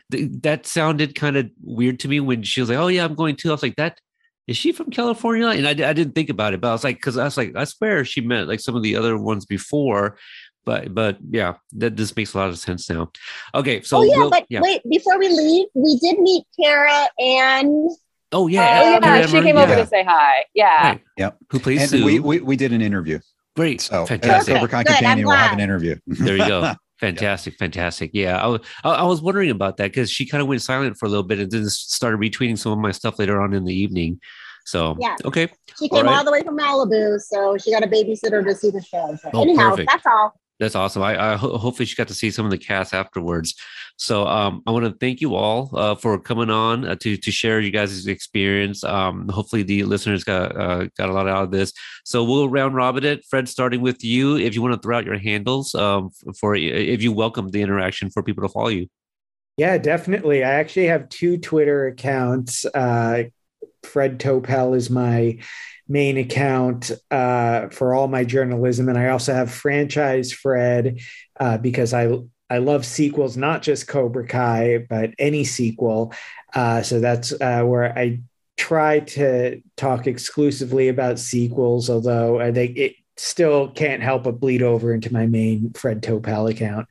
that 0.09 0.65
sounded 0.65 1.15
kind 1.15 1.37
of 1.37 1.49
weird 1.63 1.99
to 2.01 2.07
me 2.07 2.19
when 2.19 2.43
she 2.43 2.61
was 2.61 2.69
like, 2.69 2.77
"Oh 2.79 2.87
yeah, 2.87 3.05
I'm 3.05 3.15
going 3.15 3.35
too." 3.35 3.49
I 3.49 3.53
was 3.53 3.63
like, 3.63 3.77
"That 3.77 3.99
is 4.47 4.57
she 4.57 4.71
from 4.71 4.89
California?" 4.89 5.47
And 5.47 5.65
I, 5.65 5.71
I 5.71 5.93
didn't 5.93 6.13
think 6.13 6.29
about 6.29 6.53
it, 6.53 6.61
but 6.61 6.69
I 6.69 6.73
was 6.73 6.83
like, 6.83 6.97
because 6.97 7.17
I 7.17 7.23
was 7.23 7.37
like, 7.37 7.55
I 7.55 7.63
swear 7.63 8.03
she 8.03 8.21
met 8.21 8.47
like 8.47 8.59
some 8.59 8.75
of 8.75 8.83
the 8.83 8.95
other 8.95 9.17
ones 9.17 9.45
before, 9.45 10.17
but 10.65 10.93
but 10.93 11.17
yeah, 11.29 11.55
that 11.73 11.95
this 11.95 12.15
makes 12.15 12.33
a 12.33 12.37
lot 12.37 12.49
of 12.49 12.57
sense 12.57 12.89
now. 12.89 13.11
Okay, 13.55 13.81
so 13.81 13.97
oh 13.97 14.03
yeah, 14.03 14.17
we'll, 14.17 14.29
but 14.29 14.45
yeah. 14.49 14.61
wait, 14.61 14.81
before 14.89 15.17
we 15.17 15.29
leave, 15.29 15.67
we 15.73 15.97
did 15.97 16.19
meet 16.19 16.45
Kara 16.59 17.07
and. 17.19 17.89
Oh 18.33 18.47
yeah, 18.47 18.99
oh, 19.03 19.05
yeah, 19.05 19.25
she 19.25 19.41
came 19.41 19.57
over 19.57 19.75
to 19.75 19.85
say 19.85 20.05
hi. 20.05 20.45
Yeah, 20.55 20.83
right. 20.83 21.01
yep. 21.17 21.37
Who 21.49 21.59
plays? 21.59 21.91
And 21.91 22.05
we, 22.05 22.19
we 22.19 22.39
we 22.39 22.55
did 22.55 22.71
an 22.71 22.81
interview. 22.81 23.19
Great, 23.57 23.81
so 23.81 24.05
fantastic. 24.05 24.53
Cobra 24.53 24.69
Kai 24.69 24.83
Companion 24.85 25.27
will 25.27 25.35
have 25.35 25.51
an 25.51 25.59
interview. 25.59 25.97
there 26.07 26.37
you 26.37 26.47
go. 26.47 26.73
Fantastic, 27.01 27.55
fantastic. 27.57 28.11
Yeah, 28.13 28.37
I, 28.37 28.45
was, 28.45 28.61
I 28.83 29.03
was 29.05 29.23
wondering 29.23 29.49
about 29.49 29.77
that 29.77 29.85
because 29.91 30.11
she 30.11 30.23
kind 30.23 30.39
of 30.39 30.47
went 30.47 30.61
silent 30.61 30.97
for 30.99 31.07
a 31.07 31.09
little 31.09 31.23
bit 31.23 31.39
and 31.39 31.51
then 31.51 31.67
started 31.67 32.19
retweeting 32.19 32.59
some 32.59 32.73
of 32.73 32.77
my 32.77 32.91
stuff 32.91 33.17
later 33.17 33.41
on 33.41 33.53
in 33.53 33.65
the 33.65 33.73
evening. 33.73 34.19
So 34.65 34.95
yeah, 34.99 35.15
okay. 35.25 35.47
She 35.79 35.89
came 35.89 35.97
all, 35.97 36.03
right. 36.03 36.17
all 36.17 36.23
the 36.23 36.31
way 36.31 36.43
from 36.43 36.59
Malibu, 36.59 37.19
so 37.19 37.57
she 37.57 37.71
got 37.71 37.83
a 37.83 37.87
babysitter 37.87 38.45
to 38.45 38.53
see 38.53 38.69
the 38.69 38.83
show. 38.83 39.17
So 39.19 39.31
oh, 39.33 39.41
anyhow, 39.41 39.71
perfect. 39.71 39.89
that's 39.91 40.05
all. 40.05 40.39
That's 40.61 40.75
awesome. 40.75 41.01
I, 41.01 41.33
I 41.33 41.35
ho- 41.37 41.57
hopefully 41.57 41.87
she 41.87 41.95
got 41.95 42.07
to 42.09 42.13
see 42.13 42.29
some 42.29 42.45
of 42.45 42.51
the 42.51 42.57
cast 42.57 42.93
afterwards. 42.93 43.55
So 43.97 44.27
um, 44.27 44.61
I 44.67 44.71
want 44.71 44.85
to 44.85 44.91
thank 44.91 45.19
you 45.19 45.33
all 45.33 45.71
uh, 45.73 45.95
for 45.95 46.19
coming 46.19 46.51
on 46.51 46.85
uh, 46.85 46.95
to 46.97 47.17
to 47.17 47.31
share 47.31 47.59
you 47.59 47.71
guys' 47.71 48.05
experience. 48.05 48.83
Um, 48.83 49.27
hopefully 49.27 49.63
the 49.63 49.83
listeners 49.85 50.23
got 50.23 50.55
uh, 50.55 50.85
got 50.95 51.09
a 51.09 51.13
lot 51.13 51.27
out 51.27 51.45
of 51.45 51.51
this. 51.51 51.73
So 52.05 52.23
we'll 52.23 52.47
round 52.47 52.75
robin 52.75 53.03
it. 53.03 53.25
Fred, 53.25 53.49
starting 53.49 53.81
with 53.81 54.03
you, 54.03 54.37
if 54.37 54.53
you 54.53 54.61
want 54.61 54.75
to 54.75 54.79
throw 54.79 54.99
out 54.99 55.05
your 55.05 55.17
handles 55.17 55.73
um, 55.73 56.11
for 56.39 56.55
if 56.55 57.01
you 57.01 57.11
welcome 57.11 57.49
the 57.49 57.63
interaction 57.63 58.11
for 58.11 58.21
people 58.21 58.43
to 58.43 58.49
follow 58.49 58.69
you. 58.69 58.87
Yeah, 59.57 59.79
definitely. 59.79 60.43
I 60.43 60.51
actually 60.51 60.87
have 60.87 61.09
two 61.09 61.39
Twitter 61.39 61.87
accounts. 61.87 62.65
Uh, 62.65 63.23
Fred 63.83 64.19
Topel 64.19 64.75
is 64.75 64.89
my 64.89 65.39
main 65.87 66.17
account 66.17 66.91
uh, 67.09 67.67
for 67.69 67.93
all 67.93 68.07
my 68.07 68.23
journalism, 68.23 68.89
and 68.89 68.97
I 68.97 69.09
also 69.09 69.33
have 69.33 69.51
Franchise 69.51 70.31
Fred 70.31 70.99
uh, 71.39 71.57
because 71.57 71.93
I 71.93 72.09
I 72.49 72.57
love 72.57 72.85
sequels, 72.85 73.37
not 73.37 73.61
just 73.61 73.87
Cobra 73.87 74.27
Kai, 74.27 74.85
but 74.89 75.11
any 75.17 75.45
sequel. 75.45 76.13
Uh, 76.53 76.81
so 76.81 76.99
that's 76.99 77.31
uh, 77.39 77.63
where 77.63 77.97
I 77.97 78.19
try 78.57 78.99
to 78.99 79.61
talk 79.77 80.05
exclusively 80.05 80.89
about 80.89 81.17
sequels, 81.17 81.89
although 81.89 82.41
I 82.41 82.51
think 82.51 82.77
it 82.77 82.95
still 83.15 83.69
can't 83.69 84.03
help 84.03 84.23
but 84.23 84.39
bleed 84.39 84.61
over 84.61 84.93
into 84.93 85.13
my 85.13 85.27
main 85.27 85.71
Fred 85.73 86.01
Topel 86.01 86.51
account. 86.51 86.87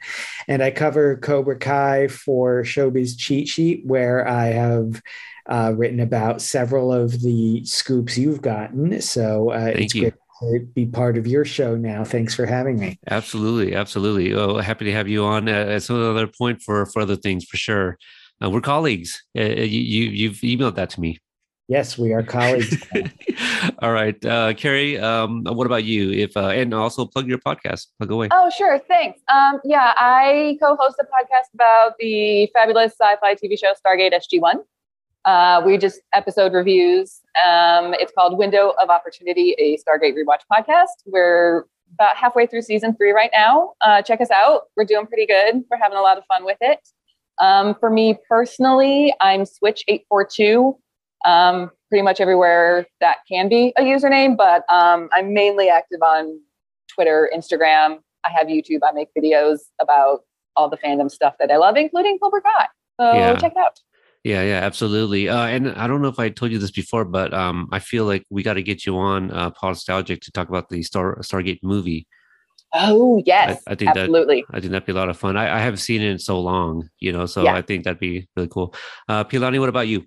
And 0.49 0.63
I 0.63 0.71
cover 0.71 1.17
Cobra 1.17 1.59
Kai 1.59 2.09
for 2.09 2.63
Showbiz 2.63 3.19
Cheat 3.19 3.49
Sheet, 3.49 3.85
where 3.85 4.27
I 4.27 4.47
have 4.47 5.03
uh, 5.47 5.73
written 5.77 6.01
about 6.01 6.41
several 6.41 6.93
of 6.93 7.21
the 7.23 7.65
scoops 7.65 8.19
you've 8.19 8.43
gotten. 8.43 9.01
So 9.01 9.51
uh, 9.51 9.73
it's 9.75 9.95
you. 9.95 10.13
great 10.41 10.61
to 10.61 10.67
be 10.75 10.87
part 10.87 11.17
of 11.19 11.27
your 11.27 11.45
show 11.45 11.77
now. 11.77 12.05
Thanks 12.05 12.35
for 12.35 12.47
having 12.47 12.79
me. 12.79 12.99
Absolutely, 13.09 13.75
absolutely. 13.75 14.35
Oh, 14.35 14.59
happy 14.59 14.85
to 14.87 14.93
have 14.93 15.09
you 15.09 15.25
on 15.25 15.49
at 15.49 15.83
some 15.83 16.03
other 16.03 16.27
point 16.27 16.63
for 16.63 16.87
for 16.87 17.03
other 17.03 17.17
things 17.17 17.45
for 17.45 17.57
sure. 17.57 17.99
Uh, 18.43 18.51
we're 18.51 18.61
colleagues. 18.61 19.23
Uh, 19.39 19.43
you, 19.43 19.81
you 19.81 20.11
you've 20.11 20.37
emailed 20.39 20.77
that 20.77 20.91
to 20.91 21.01
me. 21.01 21.19
Yes, 21.71 21.97
we 21.97 22.13
are 22.13 22.25
colleagues. 22.25 22.85
All 23.79 23.93
right, 23.93 24.25
uh, 24.25 24.55
Carrie. 24.55 24.99
Um, 24.99 25.45
what 25.45 25.67
about 25.67 25.85
you? 25.85 26.11
If 26.11 26.37
uh, 26.37 26.49
and 26.49 26.75
also 26.75 27.07
plug 27.07 27.29
your 27.29 27.39
podcast. 27.39 27.87
Plug 27.99 28.11
away. 28.11 28.29
Oh, 28.33 28.51
sure. 28.51 28.81
Thanks. 28.89 29.21
Um, 29.33 29.61
yeah, 29.63 29.93
I 29.97 30.59
co-host 30.61 30.97
a 30.99 31.05
podcast 31.05 31.55
about 31.55 31.93
the 32.01 32.51
fabulous 32.53 32.95
sci-fi 33.01 33.37
TV 33.37 33.57
show 33.57 33.73
Stargate 33.75 34.13
SG 34.13 34.41
One. 34.41 34.65
Uh, 35.25 35.63
we 35.65 35.77
just 35.77 36.01
episode 36.15 36.53
reviews. 36.53 37.21
Um, 37.37 37.95
it's 37.95 38.13
called 38.13 38.39
Window 38.39 38.73
of 38.81 38.89
Opportunity, 38.91 39.55
a 39.59 39.77
Stargate 39.77 40.15
rewatch 40.15 40.41
podcast. 40.51 41.05
We're 41.07 41.67
about 41.95 42.17
halfway 42.17 42.47
through 42.47 42.63
season 42.63 42.95
three 42.97 43.11
right 43.11 43.31
now. 43.33 43.75
Uh, 43.81 44.01
check 44.03 44.21
us 44.21 44.31
out. 44.31 44.63
We're 44.77 44.85
doing 44.85 45.07
pretty 45.07 45.27
good. 45.27 45.63
We're 45.71 45.79
having 45.79 45.99
a 45.99 46.03
lot 46.03 46.17
of 46.17 46.25
fun 46.27 46.45
with 46.45 46.59
it. 46.61 46.81
Um, 47.41 47.75
for 47.75 47.91
me 47.91 48.19
personally, 48.29 49.15
I'm 49.21 49.45
Switch 49.45 49.85
eight 49.89 50.05
four 50.09 50.25
two. 50.25 50.77
Um, 51.25 51.71
pretty 51.91 52.03
much 52.03 52.21
everywhere 52.21 52.87
that 53.01 53.19
can 53.29 53.49
be 53.49 53.75
a 53.77 53.83
username, 53.83 54.37
but 54.37 54.65
um, 54.73 55.09
I'm 55.13 55.35
mainly 55.35 55.69
active 55.69 56.01
on 56.03 56.41
Twitter, 56.89 57.31
Instagram. 57.35 57.99
I 58.25 58.31
have 58.31 58.47
YouTube. 58.47 58.81
I 58.87 58.93
make 58.93 59.09
videos 59.17 59.61
about 59.81 60.21
all 60.57 60.69
the 60.69 60.79
fandom 60.79 61.11
stuff 61.11 61.35
that 61.41 61.51
I 61.51 61.57
love, 61.57 61.77
including 61.77 62.19
Cobra 62.19 62.41
Kai. 62.41 62.67
So 63.01 63.13
yeah. 63.13 63.37
check 63.37 63.53
it 63.53 63.59
out. 63.59 63.81
Yeah, 64.23 64.43
yeah, 64.43 64.61
absolutely. 64.61 65.31
Uh, 65.31 65.47
and 65.47 65.71
I 65.71 65.87
don't 65.87 66.03
know 66.03 66.09
if 66.09 66.19
I 66.19 66.29
told 66.29 66.53
you 66.53 66.59
this 66.59 66.71
before, 66.71 67.07
but 67.07 67.33
um, 67.33 67.69
I 67.73 67.79
feel 67.79 68.05
like 68.05 68.27
we 68.29 68.43
got 68.43 68.55
to 68.55 68.63
get 68.63 68.85
you 68.85 68.99
on 68.99 69.31
uh, 69.31 69.51
Nostalgic 69.63 70.21
to 70.23 70.33
talk 70.33 70.51
about 70.51 70.69
the 70.69 70.83
Star 70.83 71.17
Stargate 71.21 71.61
movie. 71.63 72.07
Oh 72.75 73.23
yes, 73.25 73.63
I, 73.67 73.73
I 73.73 73.75
think 73.77 73.91
absolutely. 73.91 74.45
That, 74.51 74.59
I 74.59 74.61
think 74.61 74.73
that'd 74.73 74.87
be 74.87 74.93
a 74.93 74.95
lot 74.95 75.09
of 75.09 75.17
fun. 75.17 75.37
I, 75.37 75.57
I 75.57 75.59
haven't 75.61 75.79
seen 75.79 76.03
it 76.03 76.11
in 76.11 76.19
so 76.19 76.39
long, 76.39 76.91
you 77.01 77.13
know, 77.13 77.27
so 77.27 77.43
yeah. 77.43 77.55
I 77.55 77.63
think 77.63 77.85
that'd 77.85 77.99
be 77.99 78.29
really 78.37 78.49
cool. 78.49 78.75
Uh, 79.09 79.25
Pilani, 79.25 79.59
what 79.59 79.71
about 79.71 79.89
you? 79.89 80.05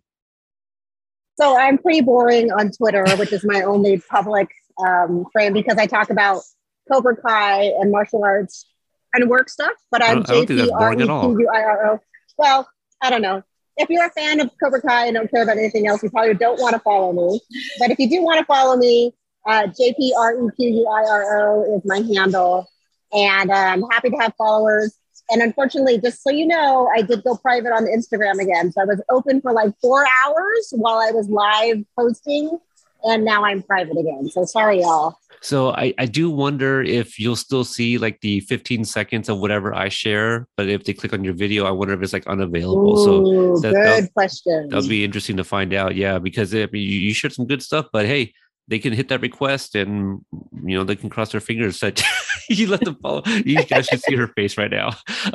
So 1.40 1.58
I'm 1.58 1.80
pretty 1.80 2.02
boring 2.02 2.52
on 2.52 2.70
Twitter, 2.72 3.04
which 3.18 3.34
is 3.34 3.44
my 3.44 3.64
only 3.64 3.98
public 3.98 4.48
um, 4.80 5.26
frame 5.34 5.54
because 5.54 5.78
I 5.78 5.88
talk 5.88 6.12
about 6.12 6.44
Cobra 6.90 7.18
Kai 7.18 7.64
and 7.64 7.92
martial 7.92 8.24
arts 8.24 8.68
and 9.14 9.28
work 9.28 9.50
stuff. 9.50 9.74
But 9.90 10.04
I'm 10.04 10.24
J 10.24 10.46
P 10.46 10.70
R 10.70 10.94
E 10.94 10.98
Q 10.98 11.40
U 11.40 11.50
I 11.52 11.62
R 11.64 11.94
O. 11.94 12.00
Well, 12.38 12.70
I 13.02 13.10
don't 13.10 13.24
know 13.24 13.44
if 13.78 13.90
you're 13.90 14.06
a 14.06 14.12
fan 14.12 14.40
of 14.40 14.52
Cobra 14.62 14.82
Kai 14.82 15.08
and 15.08 15.16
don't 15.16 15.32
care 15.32 15.44
about 15.44 15.58
anything 15.58 15.88
else, 15.88 16.04
you 16.04 16.10
probably 16.10 16.36
don't 16.36 16.60
want 16.60 16.74
to 16.74 16.80
follow 16.80 17.14
me. 17.14 17.40
But 17.80 17.92
if 17.92 18.00
you 18.00 18.10
do 18.10 18.22
want 18.22 18.40
to 18.40 18.46
follow 18.46 18.78
me, 18.78 19.14
uh, 19.46 19.68
JPREQUIRO 19.68 21.78
is 21.78 21.82
my 21.86 22.02
handle. 22.16 22.68
And 23.12 23.52
uh, 23.52 23.54
I'm 23.54 23.84
happy 23.92 24.10
to 24.10 24.18
have 24.18 24.34
followers. 24.38 24.98
And 25.30 25.42
unfortunately, 25.42 26.00
just 26.00 26.24
so 26.24 26.30
you 26.30 26.46
know, 26.46 26.90
I 26.96 27.02
did 27.02 27.24
go 27.24 27.36
private 27.36 27.72
on 27.72 27.86
Instagram 27.86 28.42
again. 28.42 28.72
So 28.72 28.82
I 28.82 28.86
was 28.86 29.02
open 29.10 29.42
for 29.42 29.54
like 29.54 29.74
four 29.82 30.06
hours 30.26 30.70
while 30.72 31.00
I 31.00 31.12
was 31.12 31.30
live 31.30 31.84
posting. 31.98 32.60
And 33.04 33.26
now 33.26 33.44
I'm 33.44 33.62
private 33.62 33.98
again. 33.98 34.30
So 34.30 34.46
sorry, 34.46 34.82
y'all. 34.82 35.18
So 35.42 35.72
I, 35.72 35.94
I 35.98 36.06
do 36.06 36.30
wonder 36.30 36.82
if 36.82 37.20
you'll 37.20 37.36
still 37.36 37.66
see 37.66 37.98
like 37.98 38.22
the 38.22 38.40
15 38.42 38.86
seconds 38.86 39.28
of 39.28 39.40
whatever 39.40 39.76
I 39.76 39.90
share, 39.90 40.48
but 40.56 40.70
if 40.70 40.86
they 40.86 40.94
click 40.94 41.12
on 41.12 41.24
your 41.24 41.34
video, 41.34 41.66
I 41.66 41.72
wonder 41.72 41.94
if 41.94 42.02
it's 42.02 42.14
like 42.14 42.26
unavailable. 42.28 42.98
Ooh, 42.98 43.58
so 43.58 43.74
that, 43.74 44.00
good 44.00 44.14
question. 44.14 44.70
That'll 44.70 44.88
be 44.88 45.04
interesting 45.04 45.36
to 45.38 45.44
find 45.44 45.74
out. 45.74 45.96
Yeah, 45.96 46.18
because 46.18 46.56
I 46.56 46.68
mean, 46.72 46.82
you, 46.84 47.00
you 47.00 47.14
shared 47.14 47.34
some 47.34 47.46
good 47.46 47.62
stuff, 47.62 47.88
but 47.92 48.06
hey, 48.06 48.34
they 48.68 48.80
can 48.80 48.94
hit 48.94 49.10
that 49.10 49.22
request 49.22 49.76
and 49.76 50.24
you 50.64 50.78
know 50.78 50.84
they 50.84 50.96
can 50.96 51.10
cross 51.10 51.32
their 51.32 51.42
fingers 51.42 51.80
that 51.82 52.02
you 52.50 52.68
let 52.68 52.82
them 52.82 52.96
follow. 53.02 53.24
You 53.46 53.64
guys 53.64 53.88
should 53.88 54.02
see 54.02 54.16
her 54.16 54.28
face 54.28 54.58
right 54.58 54.72
now. 54.72 54.92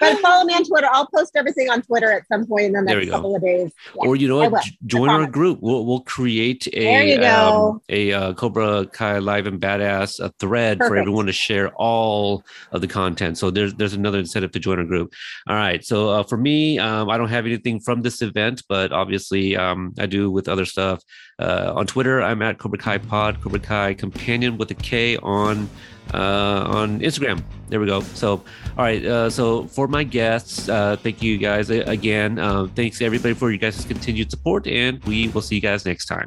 but 0.00 0.18
follow 0.20 0.44
me 0.44 0.54
on 0.54 0.64
Twitter. 0.64 0.88
I'll 0.90 1.08
post 1.14 1.32
everything 1.36 1.70
on 1.70 1.82
Twitter 1.82 2.12
at 2.12 2.26
some 2.28 2.46
point 2.46 2.66
in 2.66 2.72
the 2.72 2.82
next 2.82 3.10
couple 3.10 3.34
of 3.34 3.42
days. 3.42 3.72
Yeah, 3.94 4.08
or 4.08 4.16
you 4.16 4.28
know 4.28 4.48
what? 4.48 4.64
Join 4.86 5.08
our 5.10 5.26
group. 5.26 5.58
We'll 5.60 5.86
we'll 5.86 6.00
create 6.00 6.68
a 6.72 7.16
um, 7.24 7.80
a 7.88 8.12
uh, 8.12 8.32
Cobra 8.34 8.86
Kai 8.86 9.18
Live 9.18 9.46
and 9.46 9.60
Badass 9.60 10.20
a 10.20 10.32
thread 10.38 10.78
Perfect. 10.78 10.90
for 10.90 10.96
everyone 10.96 11.26
to 11.26 11.32
share 11.32 11.70
all 11.74 12.44
of 12.72 12.80
the 12.80 12.88
content. 12.88 13.38
So 13.38 13.50
there's 13.50 13.74
there's 13.74 13.94
another 13.94 14.18
incentive 14.18 14.52
to 14.52 14.58
join 14.58 14.78
our 14.78 14.84
group. 14.84 15.12
All 15.48 15.56
right. 15.56 15.84
So 15.84 16.10
uh, 16.10 16.22
for 16.22 16.36
me, 16.36 16.78
um, 16.78 17.10
I 17.10 17.18
don't 17.18 17.28
have 17.28 17.46
anything 17.46 17.80
from 17.80 18.02
this 18.02 18.22
event, 18.22 18.62
but 18.68 18.92
obviously 18.92 19.56
um, 19.56 19.94
I 19.98 20.06
do 20.06 20.30
with 20.30 20.48
other 20.48 20.64
stuff. 20.64 21.02
Uh, 21.38 21.72
on 21.76 21.86
Twitter, 21.86 22.22
I'm 22.22 22.40
at 22.40 22.58
Cobra 22.58 22.78
Kai 22.78 22.96
Pod, 22.96 23.42
Cobra 23.42 23.58
Kai 23.58 23.92
Companion 23.92 24.56
with 24.56 24.70
a 24.70 24.74
K 24.74 25.18
on 25.18 25.68
uh, 26.14 26.64
on 26.66 27.00
Instagram. 27.00 27.42
There 27.68 27.78
we 27.78 27.86
go. 27.86 28.00
So, 28.00 28.42
all 28.78 28.84
right. 28.84 29.04
Uh, 29.04 29.28
so 29.28 29.66
for 29.66 29.86
my 29.86 30.02
guests, 30.02 30.68
uh, 30.68 30.96
thank 30.96 31.22
you 31.22 31.36
guys 31.36 31.68
again. 31.68 32.38
Uh, 32.38 32.68
thanks 32.74 33.02
everybody 33.02 33.34
for 33.34 33.50
your 33.50 33.58
guys' 33.58 33.84
continued 33.84 34.30
support, 34.30 34.66
and 34.66 35.04
we 35.04 35.28
will 35.28 35.42
see 35.42 35.56
you 35.56 35.60
guys 35.60 35.84
next 35.84 36.06
time. 36.06 36.26